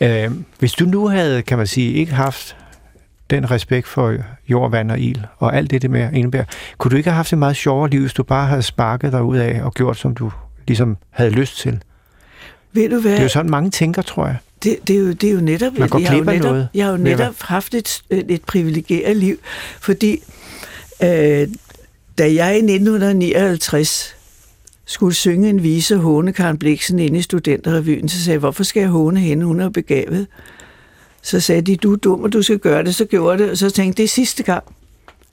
Øh, 0.00 0.30
hvis 0.58 0.72
du 0.72 0.84
nu 0.84 1.08
havde, 1.08 1.42
kan 1.42 1.58
man 1.58 1.66
sige, 1.66 1.92
ikke 1.92 2.12
haft 2.12 2.56
den 3.30 3.50
respekt 3.50 3.86
for 3.86 4.14
jord, 4.48 4.70
vand 4.70 4.90
og 4.90 4.98
ild, 4.98 5.20
og 5.38 5.56
alt 5.56 5.70
det, 5.70 5.82
det 5.82 5.90
med 5.90 6.12
indebærer, 6.12 6.44
kunne 6.78 6.90
du 6.90 6.96
ikke 6.96 7.10
have 7.10 7.16
haft 7.16 7.32
et 7.32 7.38
meget 7.38 7.56
sjovere 7.56 7.90
liv, 7.90 8.00
hvis 8.00 8.12
du 8.12 8.22
bare 8.22 8.46
havde 8.46 8.62
sparket 8.62 9.12
dig 9.12 9.22
ud 9.22 9.36
af 9.36 9.62
og 9.62 9.74
gjort, 9.74 9.96
som 9.96 10.14
du 10.14 10.32
ligesom 10.66 10.96
havde 11.10 11.30
lyst 11.30 11.58
til? 11.58 11.82
Ved 12.72 12.88
du 12.90 13.00
hvad? 13.00 13.10
Det 13.10 13.18
er 13.18 13.22
jo 13.22 13.28
sådan, 13.28 13.50
mange 13.50 13.70
tænker, 13.70 14.02
tror 14.02 14.26
jeg. 14.26 14.36
Det, 14.66 14.88
det, 14.88 14.96
er 14.96 15.00
jo, 15.00 15.12
det 15.12 15.28
er 15.28 15.32
jo 15.32 15.40
netop... 15.40 15.78
Man 15.78 15.88
går 15.88 15.98
jeg 15.98 16.08
har 16.08 16.16
jo 16.16 16.24
netop, 16.24 16.42
noget. 16.42 16.68
Jeg 16.74 16.84
har 16.84 16.92
jo 16.92 16.98
netop 16.98 17.34
haft 17.40 17.74
et, 17.74 18.02
et 18.10 18.42
privilegeret 18.42 19.16
liv, 19.16 19.38
fordi 19.80 20.22
øh, 21.02 21.48
da 22.18 22.34
jeg 22.34 22.54
i 22.54 22.58
1959 22.58 24.16
skulle 24.84 25.14
synge 25.14 25.48
en 25.48 25.62
vise 25.62 25.96
håne 25.96 26.32
Karen 26.32 26.58
Bliksen 26.58 26.98
inde 26.98 27.18
i 27.18 27.22
studenterrevyen, 27.22 28.08
så 28.08 28.18
sagde 28.18 28.34
jeg, 28.34 28.38
hvorfor 28.38 28.64
skal 28.64 28.80
jeg 28.80 28.88
håne 28.88 29.20
hende? 29.20 29.46
Hun 29.46 29.60
er 29.60 29.68
begavet. 29.68 30.26
Så 31.22 31.40
sagde 31.40 31.62
de, 31.62 31.76
du 31.76 31.92
er 31.92 31.96
dum, 31.96 32.22
og 32.22 32.32
du 32.32 32.42
skal 32.42 32.58
gøre 32.58 32.84
det. 32.84 32.94
Så 32.94 33.04
gjorde 33.04 33.42
det, 33.42 33.50
og 33.50 33.56
så 33.56 33.70
tænkte 33.70 33.88
jeg, 33.88 33.96
det 33.96 34.04
er 34.04 34.08
sidste 34.08 34.42
gang. 34.42 34.64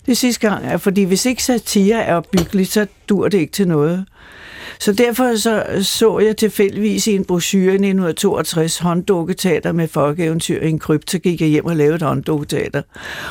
Det 0.05 0.11
er 0.11 0.15
sidste 0.15 0.49
gang, 0.49 0.81
fordi 0.81 1.03
hvis 1.03 1.25
ikke 1.25 1.43
satire 1.43 2.03
er 2.03 2.15
opbyggeligt, 2.15 2.71
så 2.71 2.87
dur 3.09 3.27
det 3.27 3.37
ikke 3.37 3.53
til 3.53 3.67
noget. 3.67 4.05
Så 4.79 4.93
derfor 4.93 5.35
så, 5.35 5.63
så 5.81 6.19
jeg 6.19 6.37
tilfældigvis 6.37 7.07
i 7.07 7.15
en 7.15 7.25
brochure 7.25 7.63
i 7.63 7.67
1962 7.67 8.79
hånddukketeater 8.79 9.71
med 9.71 9.87
folkeeventyr 9.87 10.61
i 10.61 10.69
en 10.69 10.79
krypt, 10.79 11.11
så 11.11 11.19
gik 11.19 11.41
jeg 11.41 11.49
hjem 11.49 11.65
og 11.65 11.75
lavede 11.75 11.95
et 11.95 12.01
hånddukketeater. 12.01 12.81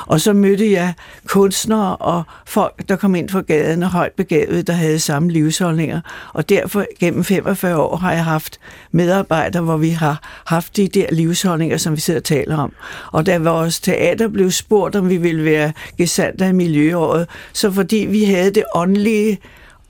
Og 0.06 0.20
så 0.20 0.32
mødte 0.32 0.72
jeg 0.72 0.94
kunstnere 1.26 1.96
og 1.96 2.22
folk, 2.46 2.88
der 2.88 2.96
kom 2.96 3.14
ind 3.14 3.28
fra 3.28 3.40
gaden 3.40 3.82
og 3.82 3.90
højt 3.90 4.12
begavede, 4.12 4.62
der 4.62 4.72
havde 4.72 4.98
samme 4.98 5.30
livsholdninger. 5.30 6.00
Og 6.32 6.48
derfor 6.48 6.86
gennem 7.00 7.24
45 7.24 7.76
år 7.76 7.96
har 7.96 8.12
jeg 8.12 8.24
haft 8.24 8.60
medarbejdere, 8.92 9.62
hvor 9.62 9.76
vi 9.76 9.90
har 9.90 10.42
haft 10.46 10.76
de 10.76 10.88
der 10.88 11.06
livsholdninger, 11.12 11.76
som 11.76 11.96
vi 11.96 12.00
sidder 12.00 12.20
og 12.20 12.24
taler 12.24 12.56
om. 12.56 12.72
Og 13.12 13.26
da 13.26 13.38
vores 13.38 13.80
teater 13.80 14.28
blev 14.28 14.50
spurgt, 14.50 14.96
om 14.96 15.08
vi 15.08 15.16
ville 15.16 15.44
være 15.44 15.72
gesandter 15.98 16.46
i 16.46 16.52
miljøåret, 16.52 17.28
så 17.52 17.70
fordi 17.70 17.96
vi 17.96 18.24
havde 18.24 18.50
det 18.50 18.64
åndelige 18.74 19.38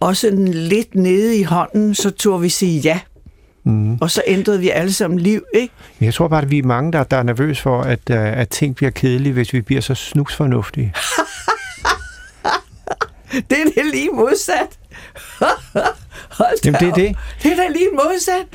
også 0.02 0.20
sådan 0.20 0.48
lidt 0.48 0.94
nede 0.94 1.36
i 1.38 1.42
hånden, 1.42 1.94
så 1.94 2.10
turde 2.10 2.42
vi 2.42 2.48
sige 2.48 2.80
ja. 2.80 3.00
Mm. 3.64 3.94
Og 3.94 4.10
så 4.10 4.22
ændrede 4.26 4.60
vi 4.60 4.68
alle 4.68 4.92
sammen 4.92 5.18
liv, 5.18 5.42
ikke? 5.54 5.74
Jeg 6.00 6.14
tror 6.14 6.28
bare, 6.28 6.42
at 6.42 6.50
vi 6.50 6.58
er 6.58 6.62
mange, 6.62 6.92
der, 6.92 7.04
der 7.04 7.16
er 7.16 7.22
nervøs 7.22 7.60
for, 7.60 7.82
at, 7.82 8.00
uh, 8.10 8.16
at 8.16 8.48
ting 8.48 8.76
bliver 8.76 8.90
kedelige, 8.90 9.32
hvis 9.32 9.52
vi 9.52 9.60
bliver 9.60 9.80
så 9.80 9.94
snusfornuftige. 9.94 10.94
Det 13.50 13.58
er 13.60 13.64
det 13.82 13.86
lige 13.92 14.10
modsat. 14.12 14.78
Hold 16.38 16.64
Jamen, 16.64 16.80
det 16.80 16.88
er 16.88 16.94
det. 16.94 17.16
Det 17.42 17.52
er 17.52 17.56
da 17.56 17.68
lige 17.68 17.88
modsat. 17.92 18.46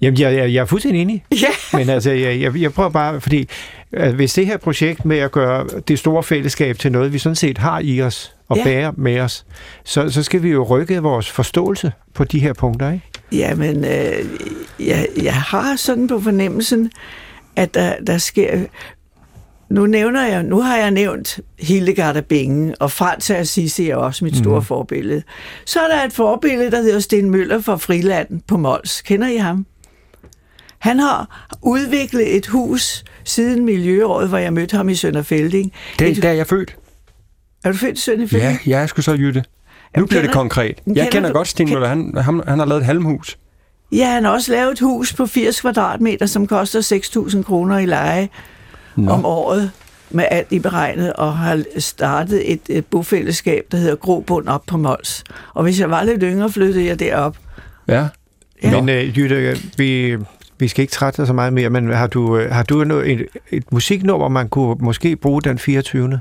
Jamen, 0.00 0.20
jeg, 0.20 0.36
jeg, 0.36 0.52
jeg 0.54 0.60
er 0.60 0.64
fuldstændig 0.64 1.02
enig. 1.02 1.24
Ja. 1.42 1.78
Men 1.78 1.88
altså, 1.88 2.10
jeg, 2.10 2.40
jeg, 2.40 2.56
jeg 2.56 2.72
prøver 2.72 2.88
bare, 2.88 3.20
fordi 3.20 3.48
at 3.92 4.14
hvis 4.14 4.34
det 4.34 4.46
her 4.46 4.56
projekt 4.56 5.04
med 5.04 5.18
at 5.18 5.32
gøre 5.32 5.66
det 5.88 5.98
store 5.98 6.22
fællesskab 6.22 6.78
til 6.78 6.92
noget, 6.92 7.12
vi 7.12 7.18
sådan 7.18 7.36
set 7.36 7.58
har 7.58 7.80
i 7.80 8.02
os 8.02 8.34
og 8.50 8.56
Ja. 8.56 8.64
bærer 8.64 8.92
med 8.96 9.20
os, 9.20 9.46
så, 9.84 10.10
så 10.10 10.22
skal 10.22 10.42
vi 10.42 10.48
jo 10.50 10.62
rykke 10.62 11.02
vores 11.02 11.30
forståelse 11.30 11.92
på 12.14 12.24
de 12.24 12.38
her 12.40 12.52
punkter, 12.52 12.92
ikke? 12.92 13.04
Jamen, 13.32 13.84
øh, 13.84 14.24
jeg, 14.86 15.06
jeg 15.22 15.34
har 15.34 15.76
sådan 15.76 16.06
på 16.08 16.20
fornemmelsen, 16.20 16.90
at 17.56 17.74
der, 17.74 17.92
der 18.06 18.18
sker... 18.18 18.58
Nu 19.70 19.86
nævner 19.86 20.26
jeg, 20.26 20.42
nu 20.42 20.60
har 20.60 20.76
jeg 20.76 20.90
nævnt 20.90 21.40
Hildegard 21.58 22.16
af 22.16 22.24
Bingen, 22.24 22.74
og 22.80 22.90
Frans 22.90 23.30
af 23.30 23.38
Assisi 23.38 23.88
er 23.90 23.96
også 23.96 24.24
mit 24.24 24.36
store 24.36 24.60
mm. 24.60 24.64
forbillede. 24.66 25.22
Så 25.66 25.80
er 25.80 25.88
der 25.96 26.04
et 26.04 26.12
forbillede, 26.12 26.70
der 26.70 26.82
hedder 26.82 27.00
Sten 27.00 27.30
Møller 27.30 27.60
fra 27.60 27.76
Friland 27.76 28.40
på 28.48 28.56
Mols. 28.56 29.02
Kender 29.02 29.28
I 29.28 29.36
ham? 29.36 29.66
Han 30.78 30.98
har 30.98 31.46
udviklet 31.62 32.36
et 32.36 32.46
hus 32.46 33.04
siden 33.24 33.64
Miljøåret, 33.64 34.28
hvor 34.28 34.38
jeg 34.38 34.52
mødte 34.52 34.76
ham 34.76 34.88
i 34.88 34.94
Sønderfælding. 34.94 35.72
Det, 35.98 36.08
Et- 36.16 36.22
der 36.22 36.28
er 36.28 36.32
jeg 36.32 36.46
født. 36.46 36.76
Er 37.64 37.72
du 37.72 37.76
født 37.78 37.98
i 37.98 38.00
Sønderfælding? 38.00 38.58
Ja, 38.66 38.78
jeg 38.78 38.88
sgu 38.88 39.02
så 39.02 39.12
Jytte. 39.12 39.40
Nu 39.40 39.44
Jamen, 39.96 40.08
bliver 40.08 40.20
det 40.22 40.30
kender- 40.30 40.40
konkret. 40.42 40.66
Jeg 40.86 40.94
kender 40.94 41.10
kender 41.10 41.28
du- 41.28 41.32
godt 41.32 41.48
Sten 41.48 41.66
ken- 41.68 41.74
Møller. 41.74 41.88
Han, 41.88 42.14
han, 42.16 42.42
han 42.48 42.58
har 42.58 42.66
lavet 42.66 42.80
et 42.80 42.86
halmhus. 42.86 43.38
Ja, 43.92 44.06
han 44.06 44.24
har 44.24 44.30
også 44.30 44.52
lavet 44.52 44.72
et 44.72 44.80
hus 44.80 45.12
på 45.12 45.26
80 45.26 45.60
kvadratmeter, 45.60 46.26
som 46.26 46.46
koster 46.46 46.80
6.000 47.30 47.42
kroner 47.42 47.78
i 47.78 47.86
leje 47.86 48.28
Nå. 48.96 49.10
om 49.12 49.24
året 49.24 49.70
med 50.10 50.24
alt 50.30 50.46
i 50.52 50.58
beregnet, 50.58 51.12
og 51.12 51.36
har 51.38 51.62
startet 51.78 52.52
et, 52.52 52.60
et 52.68 52.86
bofællesskab, 52.86 53.64
der 53.72 53.78
hedder 53.78 53.96
Grobund 53.96 54.48
op 54.48 54.62
på 54.66 54.76
Mols. 54.76 55.24
Og 55.54 55.62
hvis 55.62 55.80
jeg 55.80 55.90
var 55.90 56.02
lidt 56.04 56.20
yngre, 56.22 56.50
flyttede 56.50 56.86
jeg 56.86 57.00
derop. 57.00 57.36
Ja. 57.88 58.06
Ja. 58.62 58.80
Men 58.82 58.88
uh, 58.88 59.18
Jytte, 59.18 59.56
vi, 59.76 60.16
vi 60.58 60.68
skal 60.68 60.82
ikke 60.82 60.92
trætte 60.92 61.16
dig 61.16 61.26
så 61.26 61.32
meget 61.32 61.52
mere, 61.52 61.70
men 61.70 61.90
har 61.92 62.06
du, 62.06 62.36
øh, 62.38 62.50
har 62.52 62.62
du 62.62 62.84
noget, 62.84 63.10
et, 63.12 63.26
et 63.50 63.72
musiknummer, 63.72 64.28
man 64.28 64.48
kunne 64.48 64.76
måske 64.80 65.16
bruge 65.16 65.42
den 65.42 65.58
24. 65.58 66.20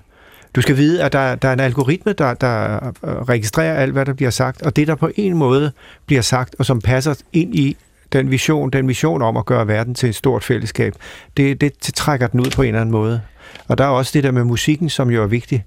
Du 0.56 0.62
skal 0.62 0.78
vide, 0.78 1.04
at 1.04 1.14
der, 1.14 1.36
der 1.36 1.50
er 1.50 1.54
en 1.54 1.60
algoritme, 1.60 2.14
der, 2.14 2.34
der 2.34 2.76
øh, 3.04 3.12
registrerer 3.14 3.74
alt, 3.74 3.94
hvad 3.94 4.06
der 4.06 4.14
bliver 4.14 4.30
sagt, 4.32 4.62
og 4.62 4.76
det, 4.76 4.88
der 4.88 4.96
på 4.96 5.10
en 5.16 5.38
måde 5.38 5.72
bliver 6.06 6.22
sagt, 6.22 6.56
og 6.60 6.66
som 6.66 6.82
passer 6.82 7.14
ind 7.34 7.56
i 7.56 7.78
den 8.14 8.32
vision, 8.32 8.70
den 8.70 8.86
mission 8.88 9.22
om 9.22 9.38
at 9.38 9.46
gøre 9.46 9.68
verden 9.68 9.96
til 9.96 10.10
et 10.10 10.16
stort 10.16 10.44
fællesskab, 10.44 10.94
det, 11.38 11.62
det 11.62 11.74
trækker 11.96 12.28
den 12.28 12.40
ud 12.40 12.50
på 12.56 12.62
en 12.62 12.68
eller 12.68 12.82
anden 12.82 12.92
måde. 12.92 13.22
Og 13.68 13.78
der 13.78 13.84
er 13.84 13.88
også 13.90 14.12
det 14.14 14.24
der 14.24 14.32
med 14.32 14.44
musikken, 14.44 14.90
som 14.90 15.10
jo 15.10 15.24
er 15.24 15.28
vigtigt. 15.28 15.62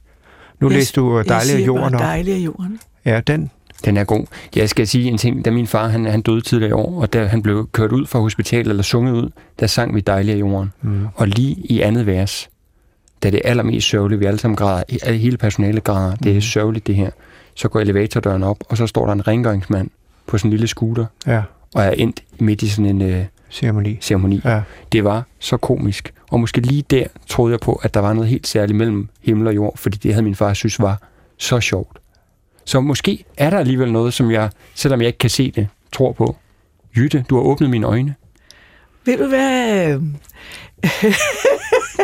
Nu 0.61 0.69
Jeg- 0.69 0.77
læste 0.79 1.01
du 1.01 1.17
Jeg 1.17 1.29
Dejlig 1.29 1.41
af 1.53 1.57
siger 1.57 1.67
jorden 1.67 1.93
bare 1.93 2.01
op. 2.03 2.07
dejlig 2.09 2.35
af 2.35 2.39
jorden. 2.39 2.79
Ja, 3.05 3.21
den. 3.27 3.51
Den 3.85 3.97
er 3.97 4.05
god. 4.05 4.27
Jeg 4.57 4.69
skal 4.69 4.89
sige 4.89 5.09
en 5.09 5.19
ting. 5.19 5.45
Da 5.45 5.51
min 5.51 5.67
far 5.67 5.89
han, 5.89 6.05
han 6.05 6.21
døde 6.23 6.41
tidligere 6.41 6.69
i 6.71 6.73
år, 6.73 7.01
og 7.01 7.13
da 7.13 7.25
han 7.27 7.43
blev 7.43 7.69
kørt 7.73 7.93
ud 7.93 8.07
fra 8.07 8.19
hospitalet 8.19 8.71
eller 8.71 8.83
sunget 8.83 9.13
ud, 9.13 9.31
der 9.61 9.67
sang 9.67 9.95
vi 9.95 10.01
dejligt 10.01 10.35
af 10.37 10.41
jorden. 10.41 10.73
Mm. 10.83 11.07
Og 11.15 11.29
lige 11.29 11.57
i 11.65 11.81
andet 11.81 12.07
vers, 12.07 12.49
da 13.23 13.31
det 13.31 13.41
er 13.45 13.49
allermest 13.51 13.89
sørgeligt, 13.89 14.21
vi 14.21 14.27
alle 14.27 14.39
sammen 14.39 14.57
græder, 14.57 14.83
he- 14.93 15.11
hele 15.13 15.37
personalet 15.37 15.85
græder, 15.85 16.17
det 16.17 16.37
er 16.37 16.41
sørgeligt 16.41 16.87
det 16.87 16.95
her, 16.95 17.11
så 17.55 17.69
går 17.69 17.81
elevatordøren 17.81 18.43
op, 18.43 18.57
og 18.69 18.77
så 18.77 18.87
står 18.87 19.07
der 19.07 19.13
en 19.13 19.27
rengøringsmand 19.29 19.91
på 20.27 20.39
sådan 20.39 20.49
en 20.49 20.51
lille 20.51 20.67
scooter, 20.67 21.07
Ja, 21.27 21.43
og 21.75 21.83
er 21.83 21.91
endt 21.91 22.23
midt 22.39 22.63
i 22.63 22.69
sådan 22.69 22.87
en 22.87 23.03
øh, 23.03 23.25
ceremoni. 23.51 23.99
ceremoni. 24.01 24.41
Ja. 24.45 24.63
Det 24.93 25.05
var 25.05 25.23
så 25.39 25.57
komisk. 25.57 26.13
Og 26.31 26.41
måske 26.41 26.61
lige 26.61 26.83
der 26.91 27.05
troede 27.29 27.53
jeg 27.53 27.61
på, 27.61 27.81
at 27.83 27.95
der 27.95 28.01
var 28.01 28.13
noget 28.13 28.31
helt 28.31 28.47
særligt 28.47 28.77
mellem 28.77 29.09
himmel 29.23 29.47
og 29.47 29.55
jord, 29.55 29.77
fordi 29.79 29.99
det 29.99 30.13
havde 30.15 30.25
min 30.25 30.35
far 30.35 30.55
synes 30.55 30.81
var 30.81 31.03
så 31.39 31.61
sjovt. 31.61 31.99
Så 32.65 32.81
måske 32.81 33.25
er 33.37 33.51
der 33.51 33.59
alligevel 33.59 33.93
noget, 33.93 34.15
som 34.15 34.31
jeg, 34.31 34.51
selvom 34.75 35.01
jeg 35.01 35.07
ikke 35.07 35.19
kan 35.19 35.31
se 35.31 35.51
det, 35.51 35.69
tror 35.93 36.13
på. 36.13 36.37
Jytte, 36.97 37.25
du 37.31 37.35
har 37.37 37.43
åbnet 37.43 37.71
mine 37.71 37.87
øjne. 37.87 38.15
Ved 39.05 39.19
du 39.19 39.27
hvad? 39.29 40.01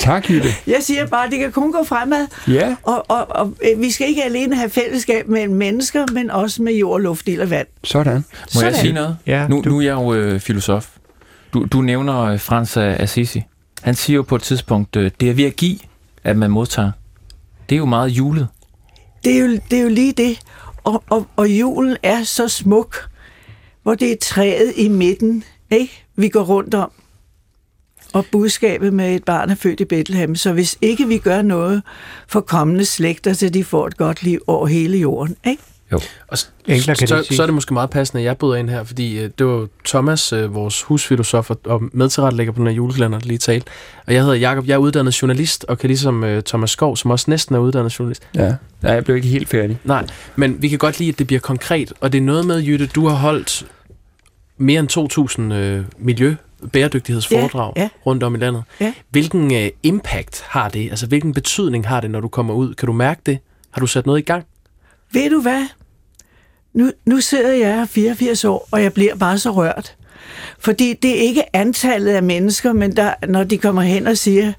Tak, 0.03 0.31
Jytte. 0.31 0.49
Jeg 0.67 0.79
siger 0.83 1.07
bare, 1.07 1.25
at 1.27 1.31
det 1.31 1.39
kan 1.39 1.53
kun 1.53 1.73
gå 1.73 1.85
fremad. 1.85 2.27
Ja, 2.49 2.77
Og, 2.83 3.05
og, 3.09 3.27
og 3.31 3.55
øh, 3.73 3.81
vi 3.81 3.91
skal 3.91 4.09
ikke 4.09 4.25
alene 4.25 4.57
have 4.57 4.71
fællesskab 4.71 5.29
mellem 5.29 5.55
mennesker, 5.57 6.07
men 6.13 6.31
også 6.31 6.63
med 6.63 6.73
jord, 6.75 7.01
luft, 7.01 7.29
ild 7.29 7.41
og 7.41 7.51
vand. 7.51 7.67
sådan. 7.85 8.15
Må 8.15 8.23
Sådan. 8.49 8.73
jeg 8.73 8.81
sige 8.81 8.93
noget? 8.93 9.17
Ja, 9.27 9.49
Nu, 9.49 9.63
du, 9.65 9.69
nu 9.69 9.79
er 9.79 9.83
jeg 9.83 9.93
jo 9.95 10.15
øh, 10.15 10.41
filosof. 10.41 10.89
Du, 11.55 11.67
du 11.73 11.81
nævner 11.83 12.21
øh, 12.23 12.41
Frans 12.41 12.77
af 12.77 12.97
Assisi. 13.03 13.43
Han 13.83 13.95
siger 13.95 14.15
jo 14.17 14.23
på 14.23 14.37
et 14.37 14.43
tidspunkt, 14.43 14.97
øh, 14.97 15.11
det 15.21 15.31
er 15.31 15.35
ved 15.35 15.45
at 15.45 15.57
give, 15.57 15.79
at 16.25 16.37
man 16.37 16.51
modtager. 16.51 16.91
Det 17.69 17.75
er 17.75 17.79
jo 17.79 17.87
meget 17.87 18.09
julet. 18.09 18.49
Det 19.25 19.35
er 19.35 19.39
jo, 19.41 19.59
det 19.71 19.79
er 19.79 19.83
jo 19.83 19.89
lige 19.89 20.13
det. 20.13 20.39
Og, 20.85 21.03
og, 21.11 21.27
og 21.37 21.49
julen 21.49 21.97
er 22.03 22.23
så 22.25 22.49
smuk, 22.49 22.97
hvor 23.83 23.95
det 23.95 24.13
er 24.13 24.17
træet 24.23 24.73
i 24.77 24.89
midten, 24.89 25.45
ikke? 25.71 26.05
vi 26.17 26.29
går 26.29 26.43
rundt 26.43 26.75
om. 26.75 26.91
Og 28.13 28.27
budskabet 28.33 28.93
med 28.93 29.15
et 29.15 29.25
barn 29.25 29.51
er 29.51 29.55
født 29.55 29.81
i 29.81 29.85
Bethlehem. 29.85 30.35
Så 30.37 30.53
hvis 30.53 30.77
ikke 30.83 31.09
vi 31.09 31.19
gør 31.19 31.43
noget 31.43 31.83
for 32.29 32.41
kommende 32.41 32.85
slægter, 32.85 33.33
så 33.33 33.49
de 33.49 33.65
får 33.65 33.87
et 33.87 33.97
godt 33.97 34.23
liv 34.23 34.41
over 34.47 34.67
hele 34.67 34.99
jorden, 34.99 35.37
ikke? 35.47 35.63
Og 36.29 36.39
s- 36.39 36.53
Enklere 36.67 36.97
kan 36.97 37.01
det 37.01 37.09
så, 37.09 37.19
ikke 37.21 37.35
så 37.37 37.43
er 37.43 37.47
det 37.47 37.55
måske 37.55 37.75
meget 37.75 37.91
passende, 37.91 38.21
at 38.21 38.27
jeg 38.27 38.37
bryder 38.37 38.57
ind 38.57 38.71
her, 38.71 38.85
fordi 38.85 39.19
øh, 39.19 39.31
det 39.39 39.47
var 39.47 39.67
Thomas, 39.87 40.33
øh, 40.33 40.55
vores 40.55 40.83
husfilosof 40.83 41.51
og- 41.51 41.61
og 41.65 41.83
medtilrettelægger 41.93 42.53
på 42.53 42.59
den 42.59 42.67
her 42.67 42.75
julekalender, 42.75 43.19
der 43.19 43.27
lige 43.27 43.39
talt. 43.39 43.69
Og 44.07 44.15
jeg 44.15 44.23
hedder 44.23 44.35
Jakob, 44.37 44.67
jeg 44.69 44.75
er 44.75 44.79
uddannet 44.79 45.23
journalist, 45.23 45.65
og 45.69 45.79
kan 45.79 45.89
ligesom 45.89 46.25
øh, 46.25 46.43
Thomas 46.43 46.71
Skov, 46.71 46.97
som 46.97 47.11
også 47.11 47.25
næsten 47.29 47.55
er 47.55 47.59
uddannet 47.59 47.99
journalist. 47.99 48.23
Ja. 48.35 48.55
Nej, 48.83 48.93
jeg 48.93 49.05
blev 49.05 49.17
ikke 49.17 49.29
helt 49.29 49.49
færdig. 49.49 49.79
Nej, 49.85 50.07
men 50.37 50.63
vi 50.63 50.69
kan 50.69 50.79
godt 50.79 50.99
lide, 50.99 51.09
at 51.09 51.19
det 51.19 51.27
bliver 51.27 51.41
konkret, 51.41 51.93
og 52.01 52.13
det 52.13 52.19
er 52.19 52.23
noget 52.23 52.47
med, 52.47 52.63
Jytte, 52.63 52.87
du 52.87 53.07
har 53.09 53.17
holdt 53.17 53.67
mere 54.59 54.81
end 54.81 55.51
2.000 55.51 55.55
øh, 55.55 55.85
miljø 55.99 56.35
bæredygtighedsforedrag 56.73 57.73
Ja, 57.77 57.83
ja. 57.83 57.89
rundt 58.07 58.23
om 58.23 58.35
i 58.35 58.39
landet. 58.39 58.63
Ja. 58.81 58.93
Hvilken 59.11 59.55
øh, 59.55 59.71
impact 59.83 60.45
har 60.49 60.69
det? 60.69 60.91
Altså, 60.91 61.07
hvilken 61.07 61.33
betydning 61.35 61.89
har 61.89 62.01
det, 62.01 62.11
når 62.11 62.21
du 62.21 62.29
kommer 62.29 62.55
ud? 62.55 62.75
Kan 62.75 62.87
du 62.87 62.93
mærke 62.93 63.21
det? 63.27 63.39
Har 63.71 63.81
du 63.81 63.87
sat 63.87 64.07
noget 64.07 64.19
i 64.19 64.23
gang? 64.23 64.45
Ved 65.13 65.31
du 65.31 65.41
hvad? 65.41 65.67
Nu, 66.75 66.91
nu 67.07 67.21
sidder 67.21 67.53
jeg 67.53 67.75
her 67.75 67.87
84 67.87 68.45
år, 68.45 68.69
og 68.71 68.83
jeg 68.83 68.93
bliver 68.93 69.15
bare 69.15 69.39
så 69.39 69.51
rørt. 69.51 69.95
Fordi 70.59 70.95
det 71.03 71.11
er 71.11 71.21
ikke 71.23 71.57
antallet 71.57 72.13
af 72.13 72.23
mennesker, 72.23 72.73
men 72.73 72.97
der, 72.97 73.15
når 73.29 73.45
de 73.45 73.59
kommer 73.59 73.83
hen 73.83 74.07
og 74.07 74.19
siger, 74.19 74.53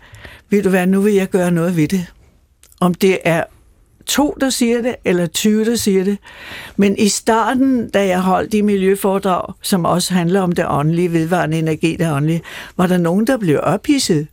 ved 0.50 0.64
du 0.64 0.70
hvad, 0.70 0.88
nu 0.88 1.02
vil 1.02 1.14
jeg 1.14 1.30
gøre 1.30 1.52
noget 1.52 1.76
ved 1.76 1.88
det. 1.88 2.06
Om 2.80 2.94
det 2.94 3.18
er 3.24 3.44
to, 4.10 4.38
der 4.42 4.50
siger 4.50 4.82
det, 4.82 4.96
eller 5.06 5.28
20, 5.28 5.66
der 5.66 5.76
siger 5.76 6.04
det. 6.04 6.18
Men 6.78 6.98
i 6.98 7.08
starten, 7.08 7.90
da 7.90 8.08
jeg 8.08 8.22
holdt 8.22 8.52
de 8.52 8.64
miljøforedrag, 8.64 9.54
som 9.62 9.86
også 9.86 10.14
handler 10.14 10.42
om 10.42 10.52
det 10.52 10.66
åndelige, 10.68 11.14
vedvarende 11.14 11.58
energi, 11.58 11.96
det 11.96 12.12
åndelige, 12.12 12.42
var 12.78 12.88
der 12.88 12.98
nogen, 12.98 13.28
der 13.28 13.38
blev 13.38 13.60
ophidset. 13.64 14.28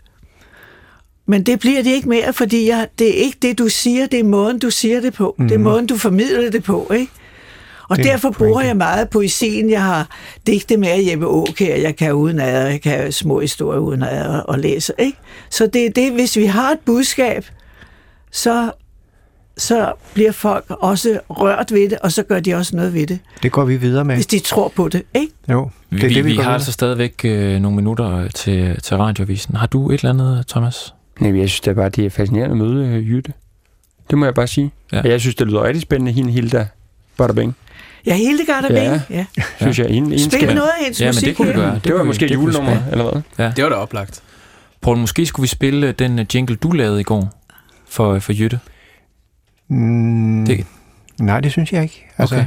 Men 1.27 1.43
det 1.43 1.61
bliver 1.61 1.83
det 1.83 1.91
ikke 1.91 2.09
mere, 2.09 2.33
fordi 2.33 2.69
jeg, 2.69 2.89
det 2.99 3.09
er 3.09 3.23
ikke 3.25 3.39
det, 3.43 3.59
du 3.59 3.69
siger, 3.69 4.07
det 4.07 4.21
er 4.21 4.25
måden, 4.25 4.59
du 4.59 4.71
siger 4.71 5.01
det 5.01 5.15
på. 5.15 5.35
Mm. 5.39 5.49
Det 5.49 5.55
er 5.55 5.59
måden, 5.59 5.87
du 5.87 5.97
formidler 5.97 6.51
det 6.51 6.65
på, 6.65 6.91
ikke? 6.95 7.13
Og 7.89 7.97
Det 7.97 8.07
er 8.07 8.11
derfor 8.11 8.31
bruger 8.31 8.61
jeg 8.61 8.77
meget 8.77 9.11
poesien. 9.11 9.71
Jeg 9.71 9.83
har 9.83 10.09
digte 10.47 10.77
med 10.77 10.89
at 10.89 11.07
Jeppe 11.07 11.27
Aukjær, 11.27 11.77
jeg 11.77 11.97
kan 11.97 12.13
uden 12.13 12.41
ad, 12.41 12.69
jeg 12.69 12.83
kan 12.83 13.13
små 13.13 13.41
historier 13.41 13.81
uden 13.81 14.03
ad 14.03 14.27
og, 14.27 14.43
og 14.49 14.59
læse, 14.59 14.93
ikke? 14.99 15.19
Så 15.51 15.67
det 15.67 15.87
er 15.87 15.91
det, 15.91 16.13
hvis 16.13 16.37
vi 16.37 16.45
har 16.45 16.71
et 16.71 16.79
budskab, 16.85 17.47
så, 18.33 18.71
så 19.59 19.93
bliver 20.15 20.33
folk 20.33 20.65
også 20.69 21.21
rørt 21.31 21.73
ved 21.73 21.91
det, 21.91 21.99
og 21.99 22.13
så 22.13 22.23
gør 22.23 22.41
de 22.41 22.55
også 22.55 22.77
noget 22.77 22.95
ved 22.95 23.07
det, 23.07 23.19
Det 23.43 23.53
går 23.53 23.65
vi 23.65 23.77
videre 23.77 24.05
med. 24.05 24.15
hvis 24.15 24.27
de 24.27 24.39
tror 24.39 24.69
på 24.77 24.89
det, 24.89 25.03
ikke? 25.15 25.33
Jo, 25.51 25.71
Vi, 25.91 25.97
det 25.97 26.05
er 26.05 26.09
vi, 26.09 26.15
det, 26.15 26.25
vi 26.25 26.31
vi 26.33 26.37
har 26.37 26.53
altså 26.55 26.73
stadigvæk 26.73 27.21
øh, 27.25 27.61
nogle 27.61 27.77
minutter 27.77 28.29
til, 28.29 28.81
til 28.83 28.97
radiovisen. 28.97 29.57
Har 29.57 29.67
du 29.67 29.91
et 29.91 29.95
eller 30.01 30.11
andet, 30.11 30.45
Thomas? 30.49 30.95
Nej, 31.21 31.31
men 31.31 31.41
jeg 31.41 31.49
synes 31.51 31.61
det 31.61 31.71
er 31.71 31.75
bare, 31.75 31.89
det 31.89 32.07
er 32.07 32.11
fascinerende 32.11 32.53
at 32.53 32.59
møde 32.59 32.87
øh, 32.89 33.09
Jytte. 33.11 33.33
Det 34.11 34.19
må 34.19 34.25
jeg 34.25 34.35
bare 34.35 34.47
sige. 34.47 34.71
Ja. 34.93 34.97
Ja. 34.97 35.03
Og 35.03 35.09
jeg 35.11 35.21
synes, 35.21 35.35
det 35.35 35.47
lyder 35.47 35.63
rigtig 35.63 35.83
spændende, 35.83 36.13
hende 36.13 36.33
Hilda 36.33 36.67
Butterbing. 37.17 37.57
Ja, 38.07 38.15
Hildegard 38.17 38.65
og 38.65 38.71
Ja. 38.71 39.01
ja. 39.11 39.27
ja. 39.39 39.43
Synes 39.61 39.79
jeg, 39.79 39.87
hende, 39.87 40.09
hende 40.11 40.25
Spil 40.25 40.41
skal... 40.41 40.55
noget 40.55 40.69
af 40.79 40.85
hendes 40.85 41.01
Ja, 41.01 41.05
men 41.07 41.09
musik 41.15 41.29
det 41.29 41.37
kunne 41.37 41.49
vi 41.49 41.55
gøre. 41.55 41.75
Det, 41.75 41.85
det 41.85 41.95
var 41.95 42.03
vi- 42.03 42.07
måske 42.07 42.29
det 42.29 42.35
julenummer, 42.35 42.75
spille. 42.75 42.91
eller 42.93 43.23
hvad? 43.37 43.53
Det 43.57 43.65
var 43.65 43.71
da 43.71 43.77
oplagt. 43.77 44.23
Poul, 44.81 44.97
måske 44.99 45.27
skulle 45.27 45.45
vi 45.45 45.49
spille 45.49 45.87
øh, 45.89 45.95
den 45.99 46.19
øh, 46.19 46.27
jingle, 46.35 46.57
du 46.57 46.71
lavede 46.73 47.01
i 47.01 47.05
går 47.05 47.43
for, 47.89 48.19
for 48.19 48.33
Jytte. 48.33 48.59
Mm, 49.69 50.47
Det-. 50.47 50.67
Nej, 51.21 51.41
det 51.41 51.53
synes 51.53 51.73
jeg 51.73 51.83
ikke. 51.83 52.07
Altså, 52.19 52.35
Okay. 52.35 52.47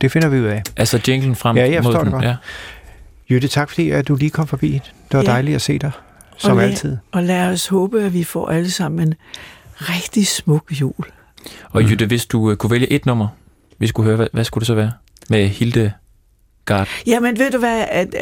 Det 0.00 0.12
finder 0.12 0.28
vi 0.28 0.40
ud 0.40 0.44
af. 0.44 0.62
Altså 0.76 1.00
jinglen 1.08 1.34
frem 1.36 1.56
Ja, 1.56 1.70
jeg 1.70 1.82
mod 1.82 1.92
den. 1.94 2.04
det 2.04 2.12
godt. 2.12 2.24
Ja. 2.24 2.36
Jytte, 3.30 3.48
tak 3.48 3.68
fordi 3.68 3.90
at 3.90 4.08
du 4.08 4.14
lige 4.14 4.30
kom 4.30 4.46
forbi. 4.46 4.72
Det 4.72 4.82
var 5.12 5.20
Ja. 5.20 5.30
dejligt 5.30 5.54
at 5.54 5.62
se 5.62 5.78
dig, 5.78 5.90
som 6.36 6.56
Og 6.56 6.62
altid. 6.62 6.96
Og 7.12 7.22
lad 7.22 7.48
os 7.52 7.66
håbe, 7.66 8.02
at 8.02 8.14
vi 8.14 8.24
får 8.24 8.48
alle 8.48 8.70
sammen 8.70 9.08
en 9.08 9.14
rigtig 9.80 10.26
smuk 10.26 10.64
jul. 10.80 10.94
Og 11.70 11.82
Jytte, 11.90 12.06
hvis 12.06 12.26
du 12.26 12.50
øh, 12.50 12.56
kunne 12.56 12.70
vælge 12.70 12.92
et 12.92 13.06
nummer, 13.06 13.28
vi 13.78 13.86
skulle 13.86 14.06
høre, 14.06 14.16
hvad, 14.16 14.26
hvad 14.32 14.44
skulle 14.44 14.60
det 14.62 14.66
så 14.66 14.74
være? 14.74 14.92
Med 15.30 15.48
Hilde 15.48 15.92
Gard. 16.64 16.88
Jamen, 17.06 17.38
ved 17.38 17.50
du 17.50 17.58
hvad, 17.58 17.84
at, 17.90 18.14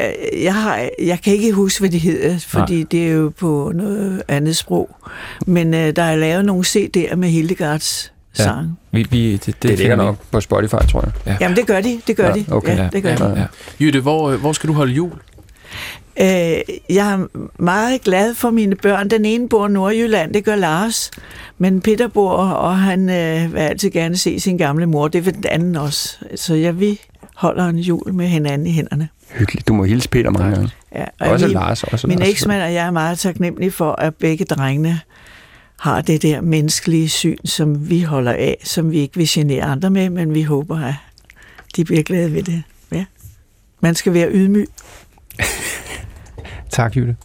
jeg, 0.43 0.53
har, 0.53 0.89
jeg 1.01 1.19
kan 1.23 1.33
ikke 1.33 1.51
huske, 1.51 1.79
hvad 1.79 1.89
de 1.89 1.97
hedder, 1.97 2.39
fordi 2.39 2.75
Nej. 2.75 2.85
det 2.91 3.07
er 3.07 3.11
jo 3.11 3.31
på 3.39 3.71
noget 3.75 4.23
andet 4.27 4.57
sprog. 4.57 4.95
Men 5.47 5.73
øh, 5.73 5.95
der 5.95 6.03
er 6.03 6.15
lavet 6.15 6.45
nogle 6.45 6.63
CD'er 6.67 7.15
med 7.15 7.29
Hildegards 7.29 8.11
Ja. 8.37 8.43
ja. 8.43 8.49
sang. 8.49 8.79
Vi, 8.91 9.07
vi, 9.09 9.31
det, 9.31 9.45
det, 9.45 9.63
Det, 9.63 9.77
ligger 9.79 9.95
nok 9.95 10.15
på 10.31 10.41
Spotify, 10.41 10.75
tror 10.91 11.11
jeg. 11.25 11.37
Jamen, 11.41 11.57
det 11.57 11.67
gør 11.67 11.81
de, 11.81 12.01
det 12.07 12.17
gør 12.17 12.27
Ja, 12.27 12.33
de. 12.33 12.45
okay. 12.51 12.77
Ja, 12.77 12.89
det 12.93 13.03
gør 13.03 13.09
ja, 13.09 13.15
de. 13.15 13.39
ja. 13.39 13.45
Jytte, 13.85 13.99
hvor, 13.99 14.29
øh, 14.31 14.39
hvor 14.39 14.53
skal 14.53 14.67
du 14.67 14.73
holde 14.73 14.93
jul? 14.93 15.11
Øh, 16.21 16.27
jeg 16.89 17.11
er 17.13 17.27
meget 17.61 18.01
glad 18.01 18.35
for 18.35 18.49
mine 18.49 18.75
børn. 18.75 19.09
Den 19.09 19.25
ene 19.25 19.49
bor 19.49 19.67
i 19.67 19.71
Nordjylland, 19.71 20.33
det 20.33 20.43
gør 20.43 20.55
Lars. 20.55 21.11
Men 21.57 21.81
Peter 21.81 22.07
bor, 22.07 22.31
og 22.37 22.77
han 22.79 23.09
øh, 23.09 23.53
vil 23.53 23.59
altid 23.59 23.89
gerne 23.89 24.17
se 24.17 24.39
sin 24.39 24.57
gamle 24.57 24.85
mor. 24.85 25.07
Det 25.07 25.25
vil 25.25 25.33
den 25.33 25.45
anden 25.49 25.75
også. 25.75 26.17
Så 26.35 26.55
jeg 26.55 26.79
vi 26.79 26.99
holder 27.41 27.65
en 27.67 27.77
jul 27.79 28.13
med 28.13 28.27
hinanden 28.27 28.67
i 28.67 28.71
hænderne. 28.71 29.09
Hyggeligt. 29.31 29.67
Du 29.67 29.73
må 29.73 29.83
hilse 29.83 30.09
Peter 30.09 30.29
mange 30.29 30.55
gange. 30.55 30.69
Ja, 30.95 31.05
og 31.19 31.29
Også 31.29 31.45
min- 31.45 31.53
Lars. 31.53 31.83
Også 31.83 32.07
Min 32.07 32.19
Lars. 32.19 32.29
eksmand 32.29 32.61
og 32.61 32.73
jeg 32.73 32.85
er 32.85 32.91
meget 32.91 33.19
taknemmelige 33.19 33.71
for, 33.71 33.91
at 33.91 34.15
begge 34.15 34.45
drengene 34.45 34.99
har 35.79 36.01
det 36.01 36.21
der 36.21 36.41
menneskelige 36.41 37.09
syn, 37.09 37.37
som 37.45 37.89
vi 37.89 38.01
holder 38.01 38.31
af, 38.31 38.57
som 38.63 38.91
vi 38.91 38.97
ikke 38.99 39.17
vil 39.17 39.27
genere 39.29 39.63
andre 39.63 39.89
med, 39.89 40.09
men 40.09 40.33
vi 40.33 40.41
håber, 40.43 40.79
at 40.79 40.93
de 41.75 41.83
bliver 41.85 42.03
glade 42.03 42.33
ved 42.33 42.43
det. 42.43 42.63
Ja. 42.91 43.05
Man 43.81 43.95
skal 43.95 44.13
være 44.13 44.29
ydmyg. 44.31 44.67
Tak, 46.69 46.95
Jytte. 46.95 47.15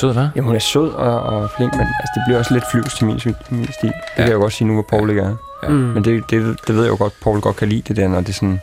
Sød, 0.00 0.14
hva'? 0.14 0.28
Jamen, 0.36 0.44
hun 0.44 0.54
er 0.54 0.58
sød 0.58 0.88
og, 0.90 1.20
og 1.22 1.50
flink, 1.56 1.72
men 1.72 1.80
altså, 1.80 2.12
det 2.14 2.22
bliver 2.26 2.38
også 2.38 2.54
lidt 2.54 2.64
flyvs 2.70 2.94
til 2.94 3.06
min, 3.06 3.20
min 3.50 3.72
stil. 3.72 3.88
Det 3.88 3.94
ja. 4.08 4.14
kan 4.16 4.26
jeg 4.26 4.32
jo 4.32 4.38
godt 4.38 4.52
sige 4.52 4.68
nu, 4.68 4.74
hvor 4.74 4.82
Paul 4.82 5.10
ikke 5.10 5.22
er. 5.22 5.36
Ja. 5.62 5.68
Mm. 5.68 5.74
Men 5.74 6.04
det, 6.04 6.30
det, 6.30 6.56
det 6.66 6.74
ved 6.74 6.82
jeg 6.82 6.90
jo 6.90 6.96
godt, 6.96 7.12
Paul 7.22 7.40
godt 7.40 7.56
kan 7.56 7.68
lide 7.68 7.82
det 7.88 7.96
der, 7.96 8.08
når 8.08 8.20
det 8.20 8.28
er 8.28 8.32
sådan... 8.32 8.60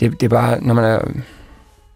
Det, 0.00 0.20
det 0.20 0.22
er 0.22 0.28
bare, 0.28 0.60
når 0.60 0.74
man 0.74 0.84
er... 0.84 0.98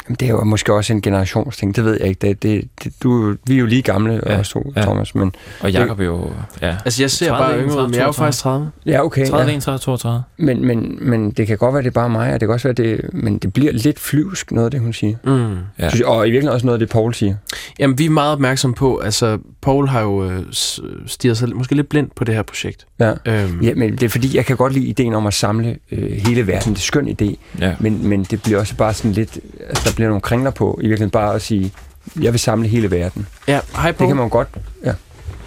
Jamen, 0.05 0.17
det 0.21 0.23
er 0.23 0.31
jo 0.31 0.45
måske 0.45 0.75
også 0.75 0.93
en 0.93 1.03
generationsting, 1.03 1.77
det 1.77 1.85
ved 1.85 1.99
jeg 2.01 2.09
ikke. 2.09 2.27
Det, 2.27 2.43
det, 2.43 2.69
det, 2.85 2.93
du, 3.03 3.37
vi 3.47 3.55
er 3.55 3.59
jo 3.59 3.67
lige 3.67 3.83
gamle, 3.83 4.21
Ja, 4.27 4.39
også 4.39 4.53
to, 4.53 4.73
ja. 4.77 4.83
Thomas, 4.83 5.15
men... 5.15 5.33
Og 5.61 5.73
Jacob 5.73 6.01
er 6.01 6.05
jo... 6.05 6.31
Ja. 6.63 6.77
Altså, 6.85 7.03
jeg 7.03 7.11
ser 7.11 7.29
30, 7.29 7.45
bare 7.45 7.61
yngre 7.63 7.77
ud, 7.83 7.87
men 7.89 7.95
jeg 7.95 8.01
er 8.01 8.07
jo 8.07 8.13
32. 8.13 8.15
faktisk 8.15 8.43
30. 8.43 8.71
Ja, 8.87 9.05
okay. 9.05 9.27
30, 9.29 9.45
Ja. 9.47 9.53
31, 9.53 9.79
32. 9.79 10.23
Men, 10.37 10.65
men, 10.67 10.99
men 11.01 11.31
det 11.31 11.47
kan 11.47 11.59
godt 11.59 11.75
være, 11.75 11.83
det 11.83 11.89
er 11.89 11.93
bare 11.93 12.11
mig, 12.11 12.35
og 12.35 12.41
det 12.41 12.47
kan 12.49 12.53
også 12.55 12.69
være, 12.69 12.75
det, 12.75 13.01
men 13.13 13.39
det 13.39 13.53
bliver 13.53 13.73
lidt 13.73 13.99
flyvsk, 14.01 14.53
noget 14.53 14.65
af 14.65 14.71
det, 14.71 14.81
hun 14.81 14.93
siger. 14.93 15.17
Mm. 15.25 15.53
Ja. 15.79 15.91
Ja. 15.99 16.07
Og 16.09 16.29
i 16.29 16.31
virkeligheden 16.31 16.55
også 16.55 16.67
noget 16.67 16.75
af 16.75 16.79
det, 16.79 16.89
Paul 16.89 17.15
siger. 17.15 17.35
Jamen, 17.79 17.99
vi 17.99 18.07
er 18.07 18.11
meget 18.11 18.33
opmærksomme 18.33 18.75
på, 18.75 18.99
altså, 18.99 19.39
Paul 19.63 19.89
har 19.89 20.01
jo 20.01 20.25
øh, 20.31 20.43
s- 20.53 20.81
stirret 21.07 21.37
sig 21.37 21.57
måske 21.57 21.75
lidt 21.75 21.89
blind 21.89 22.11
på 22.17 22.25
det 22.25 22.35
her 22.35 22.43
projekt. 22.43 22.87
Ja. 23.01 23.13
Øhm, 23.27 23.61
Ja, 23.63 23.75
men 23.75 23.93
det 23.93 24.03
er 24.03 24.09
fordi, 24.09 24.37
jeg 24.37 24.47
kan 24.47 24.57
godt 24.57 24.73
lide 24.73 24.87
ideen 24.87 25.15
om 25.15 25.27
at 25.27 25.35
samle 25.35 25.77
øh, 25.93 26.11
hele 26.13 26.47
verden. 26.47 26.61
Det 26.61 26.67
er 26.67 26.71
en 26.71 26.77
skøn 26.77 27.17
idé, 27.23 27.35
Ja. 27.61 27.75
men, 27.81 28.09
men 28.09 28.25
det 28.25 28.43
bliver 28.43 28.59
også 28.59 28.75
bare 28.77 28.95
sådan 28.95 29.13
lidt... 29.13 29.39
Altså, 29.69 29.89
der 29.89 29.95
bliver 29.95 30.09
nogle 30.09 30.21
kringler 30.21 30.51
på, 30.51 30.79
i 30.83 30.87
virkeligheden 30.87 31.11
bare 31.11 31.35
at 31.35 31.43
sige, 31.43 31.73
jeg 32.23 32.33
vil 32.33 32.41
samle 32.41 32.69
hele 32.69 32.91
verden. 32.91 33.27
Ja, 33.49 33.61
hej 33.77 33.91
Det 33.91 34.07
kan 34.07 34.17
man 34.17 34.29
godt. 34.29 34.49
Ja. 34.85 34.93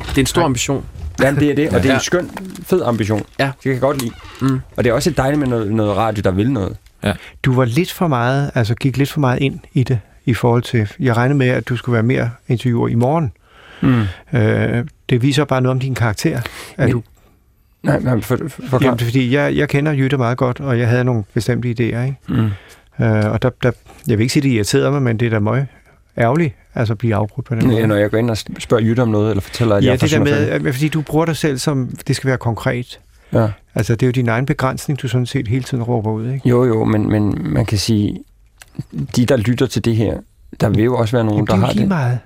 Det 0.09 0.17
er 0.17 0.19
en 0.19 0.25
stor 0.25 0.41
ambition. 0.43 0.85
Jamen, 1.21 1.39
det 1.39 1.51
er 1.51 1.55
det, 1.55 1.67
og 1.69 1.73
det 1.75 1.85
er 1.85 1.89
Ja. 1.89 1.93
en 1.95 2.03
skøn, 2.03 2.29
fed 2.65 2.81
ambition. 2.85 3.23
Ja. 3.39 3.45
Det 3.45 3.53
kan 3.63 3.71
jeg 3.71 3.81
godt 3.81 4.01
lide. 4.01 4.13
Mm. 4.41 4.59
Og 4.77 4.83
det 4.83 4.89
er 4.89 4.93
også 4.93 5.09
dejligt 5.09 5.39
med 5.39 5.47
noget, 5.47 5.71
noget 5.73 5.97
radio, 5.97 6.21
der 6.21 6.31
vil 6.31 6.51
noget. 6.51 6.77
Du 7.43 7.53
var 7.55 7.65
lidt 7.65 7.91
for 7.91 8.07
meget, 8.07 8.51
altså 8.55 8.75
gik 8.75 8.97
lidt 8.97 9.11
for 9.11 9.19
meget 9.19 9.39
ind 9.41 9.59
i 9.73 9.83
det, 9.83 9.99
i 10.25 10.33
forhold 10.33 10.63
til, 10.63 10.87
jeg 10.99 11.17
regnede 11.17 11.37
med, 11.37 11.47
at 11.47 11.69
du 11.69 11.75
skulle 11.75 11.93
være 11.93 12.03
mere 12.03 12.29
interviewer 12.47 12.87
i 12.87 12.95
morgen. 12.95 13.31
Mm. 13.81 14.01
Øh, 14.39 14.85
det 15.09 15.21
viser 15.21 15.45
bare 15.45 15.61
noget 15.61 15.71
om 15.75 15.79
din 15.79 15.95
karakter. 15.95 16.37
At 16.37 16.45
Men- 16.77 16.91
du, 16.91 17.03
Nej, 17.83 17.99
men 17.99 18.21
for, 18.21 18.37
for, 18.47 18.61
for 18.67 18.79
jamen, 18.83 18.99
det 18.99 19.05
fordi 19.07 19.33
jeg, 19.35 19.55
jeg 19.55 19.69
kender 19.69 19.91
Jytte 19.91 20.17
meget 20.17 20.37
godt, 20.37 20.59
og 20.59 20.79
jeg 20.79 20.87
havde 20.87 21.03
nogle 21.03 21.23
bestemte 21.33 21.69
idéer, 21.69 21.81
ikke? 22.05 22.15
mm. 22.27 22.49
Øh, 23.05 23.31
og 23.31 23.41
der, 23.41 23.49
der, 23.63 23.71
jeg 24.07 24.17
vil 24.17 24.23
ikke 24.23 24.33
sige, 24.33 24.43
det 24.43 24.49
irriterede 24.49 24.91
mig, 24.91 25.01
men 25.01 25.17
det 25.17 25.25
er 25.25 25.29
da 25.29 25.39
meget 25.39 25.67
ærgerligt, 26.17 26.56
altså 26.76 26.93
at 26.93 26.97
blive 26.97 27.15
afbrudt 27.15 27.45
på 27.47 27.56
den 27.56 27.67
måde. 27.67 27.80
Ja, 27.80 27.86
når 27.86 27.95
jeg 27.95 28.12
går 28.12 28.17
ind 28.17 28.30
og 28.30 28.38
spørger 28.38 28.84
Jytte 28.84 29.02
om 29.02 29.08
noget, 29.10 29.30
eller 29.30 29.41
fortæller, 29.41 29.76
at 29.76 29.84
Ja, 29.86 29.89
jeg 29.91 30.02
det 30.02 30.12
der 30.12 30.19
med, 30.19 30.32
at- 30.49 30.62
fordi 30.62 30.88
du 30.88 31.02
bruger 31.02 31.26
dig 31.26 31.38
selv 31.38 31.58
som, 31.58 31.89
det 32.08 32.15
skal 32.15 32.28
være 32.28 32.38
konkret. 32.38 32.99
Ja. 33.34 33.47
Altså, 33.76 33.95
det 33.95 34.04
er 34.04 34.08
jo 34.08 34.12
din 34.12 34.30
egen 34.30 34.45
begrænsning, 34.45 35.02
du 35.02 35.08
sådan 35.08 35.26
set 35.26 35.47
hele 35.47 35.63
tiden 35.63 35.84
råber 35.84 36.12
ud, 36.12 36.30
ikke? 36.32 36.49
Jo, 36.49 36.65
jo, 36.65 36.84
men, 36.84 37.10
men 37.10 37.38
man 37.54 37.65
kan 37.65 37.78
sige, 37.78 38.19
de, 39.15 39.26
der 39.26 39.38
lytter 39.38 39.65
til 39.65 39.86
det 39.86 39.95
her, 39.95 40.17
der 40.62 40.69
vil 40.69 40.84
jo 40.84 40.97
også 40.97 41.15
være 41.17 41.23
nogen, 41.26 41.38
Jamen, 41.38 41.47
det 41.47 41.52
der 41.52 41.56
er 41.56 41.60
har 41.60 41.67
jo 41.67 41.73
lige 41.73 41.82
det. 41.82 41.88
meget. 41.89 42.19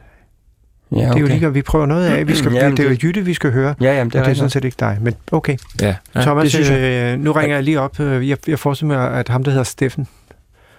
Ja, 0.91 0.95
Det 0.97 1.03
er 1.03 1.07
jo 1.07 1.25
okay. 1.25 1.33
lige, 1.35 1.47
at 1.47 1.53
vi 1.53 1.61
prøver 1.61 1.85
noget 1.85 2.05
af. 2.05 2.27
Vi 2.27 2.35
skal, 2.35 2.53
Ja, 2.53 2.63
men 2.69 2.77
det 2.77 2.83
er 2.83 2.89
jo 2.89 2.89
det- 2.95 3.03
Jytte, 3.03 3.21
vi 3.25 3.33
skal 3.33 3.51
høre. 3.51 3.75
Ja, 3.81 3.85
jamen, 3.97 4.05
det 4.05 4.13
Det 4.13 4.19
er 4.19 4.21
og 4.21 4.25
det 4.25 4.31
er 4.31 4.35
sådan 4.35 4.49
set 4.49 4.65
ikke 4.65 4.75
dig, 4.79 4.97
men 5.01 5.13
okay. 5.31 5.57
Ja, 5.81 5.95
ja. 6.15 6.21
Thomas, 6.21 6.41
det 6.43 6.51
synes 6.51 6.69
øh, 6.69 7.19
nu 7.19 7.31
ringer 7.31 7.55
jeg 7.55 7.63
lige 7.63 7.79
op. 7.79 7.99
Øh, 7.99 8.29
Jeg, 8.29 8.37
jeg 8.47 8.59
forestiller 8.59 8.95
mig, 8.97 9.11
at 9.11 9.29
ham, 9.29 9.43
der 9.43 9.51
hedder 9.51 9.63
Steffen, 9.63 10.07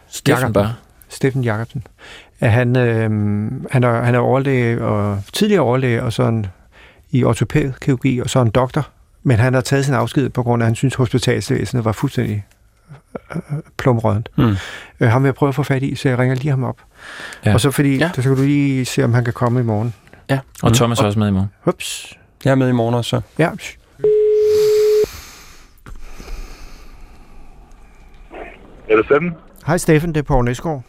Steffen 0.08 0.52
bare. 0.52 0.74
Steffen 1.08 1.42
Jacobsen, 1.44 1.86
han, 2.40 2.76
øh, 2.76 3.10
han, 3.70 3.84
er, 3.84 4.02
han 4.02 4.14
er 4.14 4.18
overlæge, 4.18 4.84
og 4.84 5.20
tidligere 5.32 5.62
overlæge, 5.62 6.02
og 6.02 6.12
sådan 6.12 6.46
i 7.10 7.24
ortopædkirurgi, 7.24 8.18
og 8.18 8.30
så 8.30 8.40
en 8.40 8.50
doktor. 8.50 8.88
Men 9.22 9.36
han 9.38 9.54
har 9.54 9.60
taget 9.60 9.84
sin 9.84 9.94
afsked 9.94 10.28
på 10.30 10.42
grund 10.42 10.62
af, 10.62 10.64
at 10.64 10.68
han 10.68 10.74
synes, 10.74 10.94
hospitalsvæsenet 10.94 11.84
var 11.84 11.92
fuldstændig 11.92 12.44
øh, 13.34 13.40
plumrødent. 13.78 14.28
Mm. 14.38 14.54
Øh, 15.00 15.08
ham 15.08 15.22
vil 15.22 15.28
jeg 15.28 15.34
prøve 15.34 15.48
at 15.48 15.54
få 15.54 15.62
fat 15.62 15.82
i, 15.82 15.94
så 15.94 16.08
jeg 16.08 16.18
ringer 16.18 16.36
lige 16.36 16.50
ham 16.50 16.64
op. 16.64 16.76
Ja. 17.44 17.50
Ja. 17.50 17.54
Og 17.54 17.60
så 17.60 17.70
fordi, 17.70 17.96
Ja. 17.96 18.04
ja. 18.16 18.22
så 18.22 18.22
kan 18.22 18.36
du 18.36 18.42
lige 18.42 18.84
se, 18.84 19.04
om 19.04 19.14
han 19.14 19.24
kan 19.24 19.32
komme 19.32 19.60
i 19.60 19.62
morgen. 19.62 19.94
Og 20.62 20.68
Mm. 20.70 20.74
Thomas 20.74 21.00
er 21.00 21.04
også 21.06 21.18
med 21.18 21.28
i 21.28 21.30
morgen. 21.30 21.48
Ups. 21.66 22.18
Jeg 22.44 22.50
er 22.50 22.54
med 22.54 22.68
i 22.68 22.72
morgen 22.72 22.94
også, 22.94 23.08
så. 23.08 23.20
Ja. 23.38 23.50
Er 28.90 28.96
det 28.96 29.06
sådan? 29.08 29.34
Hej 29.66 29.76
Steffen, 29.76 30.08
det 30.14 30.18
er 30.20 30.22
Poul 30.22 30.44
Næsgaard. 30.44 30.82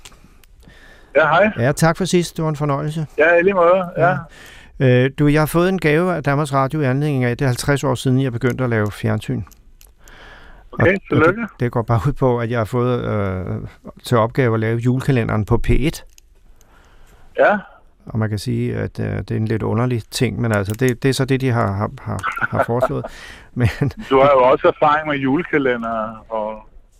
Ja, 1.19 1.27
hej. 1.27 1.51
Ja, 1.59 1.71
tak 1.71 1.97
for 1.97 2.05
sidst. 2.05 2.37
Det 2.37 2.43
var 2.43 2.49
en 2.49 2.55
fornøjelse. 2.55 3.07
Ja, 3.17 3.35
i 3.39 3.43
lige 3.43 3.53
måde. 3.53 3.83
Ja. 3.97 4.15
Øh, 4.79 5.11
du, 5.19 5.27
jeg 5.27 5.41
har 5.41 5.45
fået 5.45 5.69
en 5.69 5.79
gave 5.79 6.15
af 6.15 6.23
Danmarks 6.23 6.53
Radio 6.53 6.81
i 6.81 6.85
anledning 6.85 7.23
af, 7.23 7.37
det 7.37 7.45
er 7.45 7.49
50 7.49 7.83
år 7.83 7.95
siden, 7.95 8.21
jeg 8.21 8.31
begyndte 8.31 8.63
at 8.63 8.69
lave 8.69 8.91
fjernsyn. 8.91 9.41
Okay, 10.71 10.93
Og 10.95 11.01
tillykke. 11.09 11.41
det, 11.41 11.49
det 11.59 11.71
går 11.71 11.81
bare 11.81 11.99
ud 12.07 12.13
på, 12.13 12.39
at 12.39 12.51
jeg 12.51 12.59
har 12.59 12.65
fået 12.65 13.03
øh, 13.05 13.45
til 14.03 14.17
opgave 14.17 14.53
at 14.53 14.59
lave 14.59 14.77
julekalenderen 14.77 15.45
på 15.45 15.61
P1. 15.67 16.03
Ja, 17.39 17.57
Og 18.05 18.19
man 18.19 18.29
kan 18.29 18.39
sige, 18.39 18.75
at 18.75 18.99
øh, 18.99 19.05
det 19.17 19.31
er 19.31 19.35
en 19.35 19.45
lidt 19.47 19.63
underlig 19.63 20.01
ting, 20.11 20.41
men 20.41 20.51
altså, 20.51 20.73
det, 20.79 21.03
det 21.03 21.09
er 21.09 21.13
så 21.13 21.25
det, 21.25 21.41
de 21.41 21.49
har, 21.51 21.71
har, 21.71 21.89
har, 22.01 22.47
har 22.51 22.63
foreslået. 22.63 23.05
Men 23.53 23.67
du 24.09 24.19
har 24.19 24.31
jo 24.31 24.43
også 24.43 24.67
erfaring 24.67 25.07
med 25.07 25.15
julekalender, 25.17 26.25
og 26.29 26.48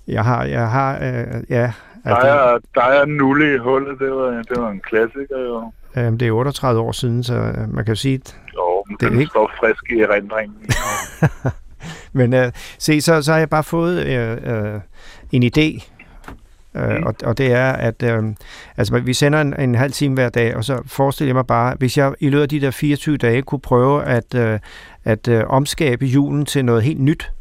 jeg 0.10 0.24
har, 0.24 0.44
jeg 0.44 0.70
har, 0.70 0.96
øh, 0.96 1.44
ja, 1.50 1.72
der 2.04 2.16
at 2.16 2.22
det, 2.24 2.30
er, 2.32 2.58
der 2.76 2.82
er 2.84 3.06
nulle 3.06 3.56
i 3.56 3.58
hullet. 3.58 4.00
Det 4.00 4.12
var, 4.12 4.30
det 4.32 4.62
var 4.62 4.70
en 4.70 4.80
klassiker, 4.80 5.40
jo. 5.48 5.72
øh, 5.98 6.12
det 6.12 6.22
er 6.22 6.32
38 6.32 6.82
år 6.82 6.92
siden, 6.92 7.24
så 7.24 7.36
øh, 7.36 7.74
man 7.76 7.86
kan 7.86 7.92
jo 7.92 7.96
sige, 7.96 8.22
Jo, 8.56 8.84
men 8.88 8.98
Det 9.00 9.06
er 9.06 9.10
den 9.10 9.20
ikke- 9.20 9.30
står 9.30 9.52
frisk 9.60 9.84
i 9.92 10.00
erindringen. 10.00 10.56
Men 12.14 12.34
øh, 12.34 12.52
se, 12.80 13.02
så, 13.02 13.22
så 13.22 13.32
har 13.32 13.40
jeg 13.40 13.50
bare 13.50 13.64
fået 13.64 14.06
øh, 14.08 14.38
øh, 14.74 14.80
en 15.32 15.44
idé, 15.44 15.60
øh, 16.76 16.98
Mm. 16.98 17.04
og, 17.04 17.16
og 17.24 17.38
det 17.38 17.52
er, 17.54 17.72
at 17.72 18.04
øh, 18.04 18.24
altså, 18.78 19.00
vi 19.00 19.14
sender 19.14 19.42
en, 19.42 19.60
en 19.60 19.76
halv 19.76 19.92
time 19.92 20.14
hver 20.14 20.30
dag, 20.30 20.56
og 20.56 20.64
så 20.64 20.82
forestiller 20.86 21.30
jeg 21.30 21.36
mig 21.36 21.48
bare, 21.48 21.76
hvis 21.80 21.98
jeg 21.98 22.14
i 22.20 22.30
løbet 22.30 22.42
af 22.42 22.50
de 22.50 22.62
der 22.62 22.72
24 22.72 23.18
dage 23.18 23.42
kunne 23.42 23.60
prøve 23.62 24.04
at, 24.04 24.36
øh, 24.36 24.60
at 25.06 25.28
øh, 25.28 25.44
omskabe 25.48 26.06
julen 26.06 26.46
til 26.46 26.66
noget 26.66 26.84
helt 26.84 27.00
nyt. 27.02 27.32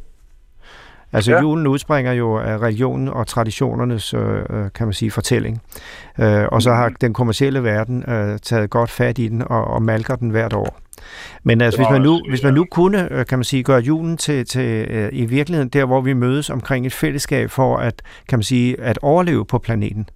Altså 1.12 1.32
Ja. 1.32 1.40
julen 1.40 1.66
udspringer 1.66 2.12
jo 2.12 2.36
af 2.38 2.58
religionen 2.58 3.08
og 3.08 3.26
traditionernes, 3.26 4.14
øh, 4.14 4.20
øh, 4.50 4.66
kan 4.74 4.86
man 4.86 4.92
sige, 4.92 5.10
fortælling. 5.10 5.62
Øh, 6.20 6.44
og 6.52 6.62
så 6.62 6.72
har 6.72 6.88
den 7.00 7.12
kommercielle 7.14 7.62
verden 7.64 8.04
øh, 8.10 8.38
taget 8.42 8.70
godt 8.70 8.90
fat 8.90 9.18
i 9.18 9.28
den 9.28 9.42
og, 9.46 9.64
og 9.64 9.82
malker 9.82 10.16
den 10.16 10.30
hvert 10.30 10.52
år. 10.52 10.78
Men 11.42 11.60
altså, 11.60 11.80
hvis 11.80 11.86
man, 11.90 12.02
nu, 12.02 12.20
hvis 12.28 12.42
man 12.42 12.54
nu 12.54 12.66
kunne, 12.70 13.12
øh, 13.12 13.26
kan 13.26 13.38
man 13.38 13.44
sige, 13.44 13.62
gøre 13.62 13.80
julen 13.80 14.16
til, 14.16 14.46
til 14.46 14.86
øh, 14.90 15.08
i 15.12 15.24
virkeligheden 15.26 15.68
der, 15.68 15.84
hvor 15.84 16.00
vi 16.00 16.12
mødes 16.12 16.50
omkring 16.50 16.86
et 16.86 16.92
fællesskab 16.92 17.50
for 17.50 17.76
at, 17.76 18.02
kan 18.28 18.38
man 18.38 18.42
sige, 18.42 18.80
at 18.80 18.98
overleve 19.02 19.44
på 19.46 19.58
planeten. 19.58 20.08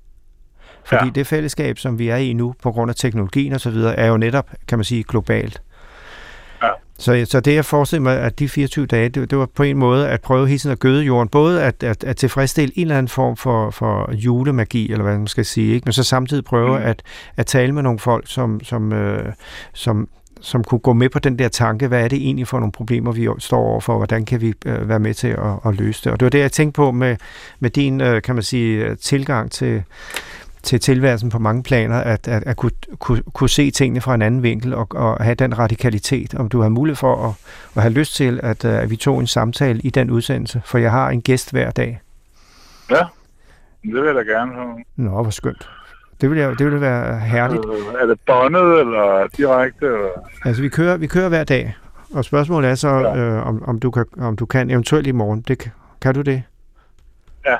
Fordi 0.85 1.05
Ja. 1.05 1.11
det 1.15 1.27
fællesskab, 1.27 1.79
som 1.79 1.99
vi 1.99 2.09
er 2.09 2.17
i 2.17 2.33
nu, 2.33 2.55
på 2.63 2.73
grund 2.73 2.89
af 2.91 2.95
teknologien 2.95 3.53
og 3.53 3.61
så 3.61 3.71
videre, 3.71 3.97
er 3.97 4.07
jo 4.07 4.17
netop, 4.17 4.51
kan 4.69 4.79
man 4.79 4.85
sige, 4.85 5.05
globalt. 5.09 5.63
Ja. 6.63 6.69
Så, 6.99 7.25
så 7.29 7.41
det, 7.41 7.55
jeg 7.55 7.65
forestiller 7.65 8.03
mig, 8.03 8.19
at 8.19 8.39
de 8.39 8.49
24 8.49 8.87
dage, 8.87 9.09
det, 9.09 9.31
det 9.31 9.39
var 9.39 9.47
på 9.47 9.63
en 9.63 9.77
måde 9.77 10.09
at 10.09 10.21
prøve 10.21 10.49
hele 10.49 10.59
tiden 10.59 10.73
at 10.73 10.79
gøde 10.79 11.03
jorden. 11.03 11.29
Både 11.29 11.63
at, 11.63 11.83
at, 11.83 12.05
at 12.05 12.17
tilfredsstille 12.17 12.73
en 12.77 12.83
eller 12.83 12.99
anden 12.99 13.09
form 13.09 13.37
for, 13.37 13.71
for 13.71 14.13
julemagi, 14.13 14.93
eller 14.93 15.03
hvad 15.03 15.19
man 15.19 15.27
skal 15.27 15.45
sige, 15.45 15.75
ikke? 15.75 15.85
men 15.85 15.93
så 15.93 16.03
samtidig 16.05 16.45
prøve 16.45 16.79
Mm. 16.79 16.85
at, 16.85 17.03
at 17.37 17.47
tale 17.47 17.73
med 17.73 17.83
nogle 17.83 17.99
folk, 17.99 18.25
som, 18.29 18.61
som, 18.65 18.93
øh, 18.93 19.33
som, 19.73 20.09
som 20.41 20.65
kunne 20.65 20.79
gå 20.79 20.93
med 20.93 21.09
på 21.09 21.19
den 21.19 21.39
der 21.39 21.49
tanke, 21.49 21.89
hvad 21.89 22.05
er 22.05 22.09
det 22.09 22.19
egentlig 22.19 22.49
for 22.49 22.59
nogle 22.59 22.73
problemer, 22.73 23.13
vi 23.13 23.29
står 23.39 23.59
overfor, 23.59 23.97
hvordan 23.97 24.25
kan 24.25 24.41
vi 24.41 24.55
øh, 24.67 24.89
være 24.89 25.01
med 25.01 25.15
til 25.15 25.29
at, 25.29 25.59
at 25.67 25.75
løse 25.75 26.05
det. 26.05 26.13
Og 26.13 26.21
det 26.21 26.25
var 26.27 26.31
det, 26.31 26.39
jeg 26.39 26.53
tænkte 26.53 26.77
på 26.77 26.91
med, 26.91 27.17
med 27.61 27.71
din, 27.71 28.01
øh, 28.01 28.23
kan 28.23 28.35
man 28.35 28.45
sige, 28.45 28.85
øh, 28.85 28.97
tilgang 28.97 29.51
til, 29.51 29.83
til 30.63 30.81
tilværelsen 30.81 31.31
på 31.31 31.39
mange 31.39 31.63
planer, 31.63 31.99
at, 31.99 32.29
at, 32.29 32.43
at 32.47 32.57
kunne, 32.57 32.71
kunne, 32.99 33.23
kunne 33.35 33.51
se 33.51 33.71
tingene 33.71 34.01
fra 34.01 34.15
en 34.15 34.23
anden 34.23 34.43
vinkel 34.43 34.75
og, 34.75 34.87
og 34.91 35.25
have 35.25 35.35
den 35.35 35.59
radikalitet. 35.59 36.35
Om 36.35 36.49
du 36.49 36.61
har 36.61 36.69
mulighed 36.69 36.97
for 36.97 37.29
at, 37.29 37.35
at 37.77 37.83
have 37.83 37.95
lyst 37.95 38.15
til, 38.15 38.41
at, 38.43 38.65
øh, 38.65 38.75
at 38.75 38.91
vi 38.91 38.97
tog 38.97 39.21
en 39.21 39.27
samtale 39.27 39.81
i 39.81 39.91
den 39.91 40.11
udsendelse, 40.11 40.63
for 40.65 40.79
jeg 40.79 40.91
har 40.91 41.09
en 41.11 41.23
gæst 41.23 41.51
hver 41.51 41.71
dag. 41.71 42.01
Ja, 42.91 43.05
det 43.83 43.95
vil 43.95 44.03
jeg 44.05 44.15
da 44.15 44.21
gerne. 44.21 44.53
Nå, 44.97 45.11
hvor 45.23 45.31
skønt. 45.31 45.71
Det 46.21 46.31
ville, 46.31 46.45
jeg, 46.45 46.59
det 46.59 46.67
ville 46.67 46.81
være 46.81 47.19
herligt. 47.19 47.63
Øh, 47.65 48.03
Er 48.03 48.07
det 48.07 48.21
båndet, 48.27 48.81
eller 48.81 49.27
direkte? 49.37 49.87
Eller? 49.87 50.09
Altså, 50.45 50.63
vi 50.63 50.69
kører, 50.69 50.97
vi 50.97 51.07
kører 51.07 51.29
hver 51.29 51.45
dag, 51.45 51.77
og 52.15 52.25
spørgsmålet 52.25 52.71
er 52.71 52.75
så, 52.75 52.89
Ja. 52.89 53.17
øh, 53.17 53.47
om, 53.47 53.63
om, 53.67 53.81
du 53.81 53.91
kan, 53.91 54.05
om 54.19 54.37
du 54.37 54.47
kan 54.47 54.71
eventuelt 54.71 55.07
i 55.07 55.13
morgen. 55.13 55.41
Det, 55.49 55.71
kan 56.01 56.15
du 56.15 56.21
det? 56.23 56.43
Ja. 57.47 57.57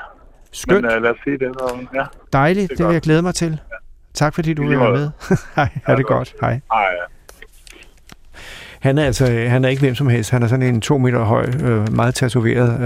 Skønt, 0.53 0.85
Men 0.85 0.95
uh, 0.97 1.01
lad 1.03 1.11
os 1.11 1.17
sige 1.23 1.37
det. 1.37 1.51
Så. 1.59 1.77
Ja, 1.93 2.03
dejligt, 2.33 2.69
det 2.69 2.73
er 2.73 2.77
det 2.77 2.87
vil 2.87 2.93
jeg 2.93 3.01
glæde 3.01 3.21
mig 3.21 3.35
til. 3.35 3.59
Tak 4.13 4.35
fordi 4.35 4.53
du 4.53 4.67
vil 4.67 4.79
være 4.79 4.91
med. 4.91 5.09
Hej, 5.55 5.69
ha' 5.85 5.95
det 5.95 6.05
godt. 6.05 6.33
Hej. 6.41 6.59
Ej, 6.73 6.85
Han 8.79 8.97
er 8.97 9.05
altså 9.05 9.25
han 9.25 9.65
er 9.65 9.69
ikke 9.69 9.79
hvem 9.81 9.95
som 9.95 10.07
helst. 10.07 10.31
Han 10.31 10.43
er 10.43 10.47
sådan 10.47 10.65
en 10.75 10.81
to 10.81 10.97
meter 10.97 11.23
høj, 11.23 11.45
øh, 11.63 11.93
meget 11.95 12.15
tatoveret, 12.15 12.81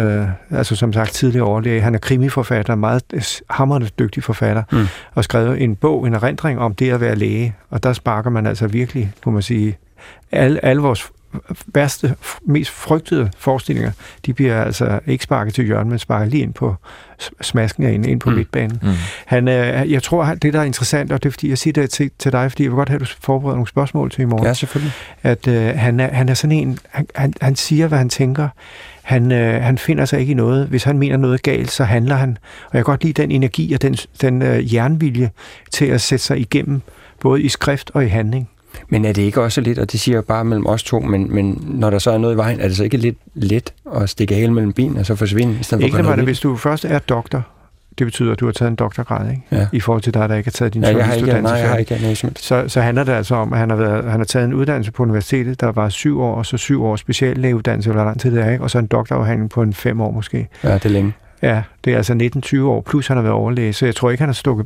øh, 0.51 0.57
altså 0.57 0.75
som 0.75 0.93
sagt 0.93 1.11
tidligere 1.11 1.45
overlæge. 1.47 1.81
Han 1.81 1.95
er 1.95 1.99
krimiforfatter, 1.99 2.75
meget 2.75 3.41
hammerende 3.49 3.87
dygtig 3.99 4.23
forfatter, 4.23 4.63
Mm. 4.71 4.85
og 5.15 5.23
skrevet 5.23 5.61
en 5.63 5.75
bog, 5.75 6.07
en 6.07 6.13
erindring 6.13 6.59
om 6.59 6.75
det 6.75 6.91
at 6.91 7.01
være 7.01 7.15
læge. 7.15 7.55
Og 7.69 7.83
der 7.83 7.93
sparker 7.93 8.29
man 8.29 8.45
altså 8.47 8.67
virkelig, 8.67 9.13
kunne 9.23 9.33
man 9.33 9.41
sige, 9.41 9.77
alle, 10.31 10.65
alle 10.65 10.81
vores 10.81 11.11
værste, 11.67 12.15
mest 12.45 12.71
frygtede 12.71 13.31
forestillinger, 13.37 13.91
de 14.25 14.33
bliver 14.33 14.63
altså 14.63 14.99
ikke 15.07 15.23
sparket 15.23 15.53
til 15.53 15.65
hjørnet, 15.65 15.87
men 15.87 15.99
sparket 15.99 16.31
lige 16.31 16.43
ind 16.43 16.53
på 16.53 16.75
smasken 17.41 17.83
ind, 17.83 18.05
ind 18.05 18.19
på 18.19 18.29
Mm. 18.29 18.35
midtbanen. 18.35 18.79
Mm. 18.83 18.89
Han, 19.25 19.47
øh, 19.47 19.91
jeg 19.91 20.03
tror, 20.03 20.25
det 20.25 20.53
der 20.53 20.59
er 20.59 20.63
interessant, 20.63 21.11
og 21.11 21.23
det 21.23 21.29
er 21.29 21.31
fordi, 21.31 21.49
jeg 21.49 21.57
siger 21.57 21.73
det 21.73 21.89
til, 21.89 22.11
til 22.19 22.31
dig, 22.31 22.51
fordi 22.51 22.63
jeg 22.63 22.71
vil 22.71 22.75
godt 22.75 22.89
have, 22.89 23.01
at 23.01 23.07
du 23.07 23.13
forbereder 23.21 23.55
nogle 23.55 23.67
spørgsmål 23.67 24.11
til 24.11 24.21
i 24.21 24.25
morgen 24.25 24.45
Ja, 24.45 24.53
selvfølgelig. 24.53 24.93
at 25.23 25.47
øh, 25.47 25.67
han, 25.75 25.99
er, 25.99 26.13
han 26.13 26.29
er 26.29 26.33
sådan 26.33 26.57
en, 26.57 26.79
han, 26.89 27.07
han, 27.15 27.33
han 27.41 27.55
siger, 27.55 27.87
hvad 27.87 27.97
han 27.97 28.09
tænker. 28.09 28.49
Han, 29.01 29.31
øh, 29.31 29.61
han 29.63 29.77
finder 29.77 30.05
sig 30.05 30.19
ikke 30.19 30.31
i 30.31 30.33
noget. 30.33 30.67
Hvis 30.67 30.83
han 30.83 30.97
mener 30.97 31.17
noget 31.17 31.43
galt, 31.43 31.71
så 31.71 31.83
handler 31.83 32.15
han. 32.15 32.37
Og 32.65 32.69
jeg 32.73 32.79
kan 32.79 32.91
godt 32.91 33.03
lide 33.03 33.21
den 33.21 33.31
energi 33.31 33.73
og 33.73 33.81
den, 33.81 33.93
den 34.21 34.41
øh, 34.41 34.73
jernvilje 34.73 35.29
til 35.71 35.85
at 35.85 36.01
sætte 36.01 36.25
sig 36.25 36.39
igennem, 36.39 36.81
både 37.19 37.41
i 37.41 37.49
skrift 37.49 37.91
og 37.93 38.05
i 38.05 38.07
handling. 38.07 38.49
Men 38.89 39.05
er 39.05 39.13
det 39.13 39.21
ikke 39.21 39.41
også 39.41 39.61
lidt, 39.61 39.79
og 39.79 39.91
det 39.91 39.99
siger 39.99 40.15
jeg 40.15 40.25
bare 40.25 40.45
mellem 40.45 40.67
os 40.67 40.83
to, 40.83 40.99
men, 40.99 41.35
men 41.35 41.63
når 41.67 41.89
der 41.89 41.99
så 41.99 42.11
er 42.11 42.17
noget 42.17 42.33
i 42.33 42.37
vejen, 42.37 42.59
er 42.59 42.67
det 42.67 42.77
så 42.77 42.83
ikke 42.83 42.97
lidt 42.97 43.17
let 43.35 43.73
at 43.95 44.09
stikke 44.09 44.35
halen 44.35 44.53
mellem 44.53 44.73
benene 44.73 44.99
og 44.99 45.05
så 45.05 45.15
forsvinde, 45.15 45.57
i 45.59 45.63
stedet 45.63 45.81
for 45.81 45.97
Ikke 45.97 46.09
når 46.09 46.15
det, 46.15 46.23
hvis 46.23 46.39
du 46.39 46.55
først 46.55 46.85
er 46.85 46.99
doktor, 46.99 47.47
det 47.97 48.07
betyder, 48.07 48.31
at 48.31 48.39
du 48.39 48.45
har 48.45 48.51
taget 48.51 48.69
en 48.69 48.75
doktorgrad, 48.75 49.29
ikke? 49.29 49.41
Ja. 49.51 49.67
I 49.73 49.79
forhold 49.79 50.01
til 50.01 50.13
dig, 50.13 50.29
der 50.29 50.35
ikke 50.35 50.47
har 50.47 50.51
taget 50.51 50.73
din 50.73 50.83
Ja, 50.83 50.97
jeg 50.97 51.05
har 51.05 51.13
ikke, 51.13 51.41
nej, 51.41 51.51
jeg 51.51 51.69
har 51.69 51.77
ikke 51.77 52.15
så, 52.39 52.63
så 52.67 52.81
handler 52.81 53.03
det 53.03 53.11
altså 53.11 53.35
om, 53.35 53.53
at 53.53 53.59
han 53.59 53.69
har, 53.69 53.77
været, 53.77 54.11
han 54.11 54.19
har 54.19 54.25
taget 54.25 54.45
en 54.45 54.53
uddannelse 54.53 54.91
på 54.91 55.03
universitetet, 55.03 55.61
der 55.61 55.71
var 55.71 55.89
syv 55.89 56.21
år, 56.21 56.35
og 56.35 56.45
så 56.45 56.57
syv 56.57 56.83
år 56.83 56.95
speciallægeuddannelse, 56.95 57.89
eller 57.89 58.03
lang 58.03 58.19
tid 58.19 58.31
det 58.31 58.45
er, 58.45 58.51
ikke? 58.51 58.63
og 58.63 58.69
så 58.69 58.79
en 58.79 58.87
doktorafhandling 58.87 59.49
på 59.49 59.61
en 59.61 59.73
fem 59.73 60.01
år 60.01 60.11
måske. 60.11 60.47
Ja, 60.63 60.73
det 60.73 60.85
er 60.85 60.89
længe. 60.89 61.13
Ja, 61.41 61.61
det 61.85 61.93
er 61.93 61.97
altså 61.97 62.29
19-20 62.57 62.61
år, 62.61 62.81
plus 62.81 63.07
han 63.07 63.17
har 63.17 63.21
været 63.21 63.35
overlæge, 63.35 63.73
så 63.73 63.85
jeg 63.85 63.95
tror 63.95 64.11
ikke, 64.11 64.21
han 64.21 64.29
har 64.29 64.33
stukket 64.33 64.65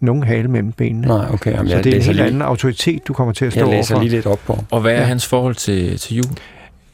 nogen 0.00 0.22
hale 0.22 0.48
mellem 0.48 0.72
benene. 0.72 1.06
Nej, 1.06 1.26
okay. 1.32 1.52
Jamen, 1.52 1.70
så 1.70 1.76
det 1.78 1.86
er 1.86 1.96
en 1.96 2.02
helt 2.02 2.16
lige, 2.16 2.26
anden 2.26 2.42
autoritet, 2.42 3.08
du 3.08 3.12
kommer 3.12 3.32
til 3.34 3.44
at 3.44 3.52
stå 3.52 3.60
Jeg 3.60 3.68
læser 3.68 3.94
overfor. 3.94 4.02
lige 4.04 4.16
lidt 4.16 4.26
op 4.26 4.40
på. 4.46 4.64
Og 4.70 4.80
hvad 4.80 4.92
er 4.92 4.98
Ja. 5.00 5.04
hans 5.04 5.26
forhold 5.26 5.54
til, 5.54 5.98
til 5.98 6.16
jul? 6.16 6.26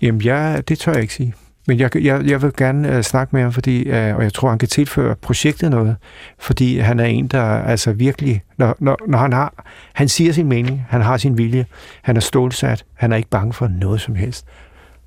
Jamen, 0.03 0.25
jeg, 0.25 0.63
det 0.69 0.79
tør 0.79 0.93
jeg 0.93 1.03
ikke 1.03 1.15
sige. 1.15 1.35
Men 1.69 1.79
jeg, 1.79 1.97
jeg, 1.97 2.25
jeg 2.27 2.43
vil 2.43 2.53
gerne 2.57 2.97
uh, 2.97 3.03
snakke 3.03 3.37
med 3.37 3.43
ham, 3.43 3.53
fordi, 3.53 3.91
uh, 3.91 3.95
og 4.17 4.23
jeg 4.23 4.33
tror, 4.33 4.49
han 4.49 4.59
kan 4.59 4.69
tilføre 4.69 5.17
projektet 5.17 5.71
noget, 5.71 5.97
fordi 6.39 6.79
han 6.79 7.01
er 7.01 7.05
en, 7.05 7.27
der 7.29 7.43
altså 7.43 7.93
virkelig, 7.93 8.43
når, 8.57 8.77
når, 8.79 8.97
når 9.09 9.19
han 9.19 9.33
har, 9.33 9.65
han 9.93 10.09
siger 10.09 10.33
sin 10.33 10.47
mening, 10.49 10.87
han 10.89 11.01
har 11.01 11.17
sin 11.17 11.39
vilje, 11.39 11.67
han 12.03 12.17
er 12.17 12.21
stålsat, 12.21 12.85
han 12.95 13.13
er 13.13 13.17
ikke 13.17 13.29
bange 13.31 13.53
for 13.53 13.69
noget 13.69 14.01
som 14.01 14.15
helst. 14.15 14.47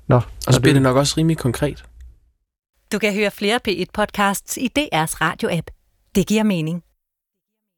Nå, 0.08 0.20
Og 0.46 0.54
så 0.54 0.60
bliver 0.60 0.72
det 0.74 0.82
nok 0.82 0.96
også 0.96 1.14
rimelig 1.18 1.38
konkret. 1.38 1.84
Du 2.92 2.98
kan 2.98 3.14
høre 3.14 3.30
flere 3.30 3.58
P1-podcasts 3.68 4.56
i 4.56 4.70
DR's 4.78 5.14
radio-app. 5.20 5.66
Det 6.14 6.26
giver 6.26 6.42
mening. 6.42 6.82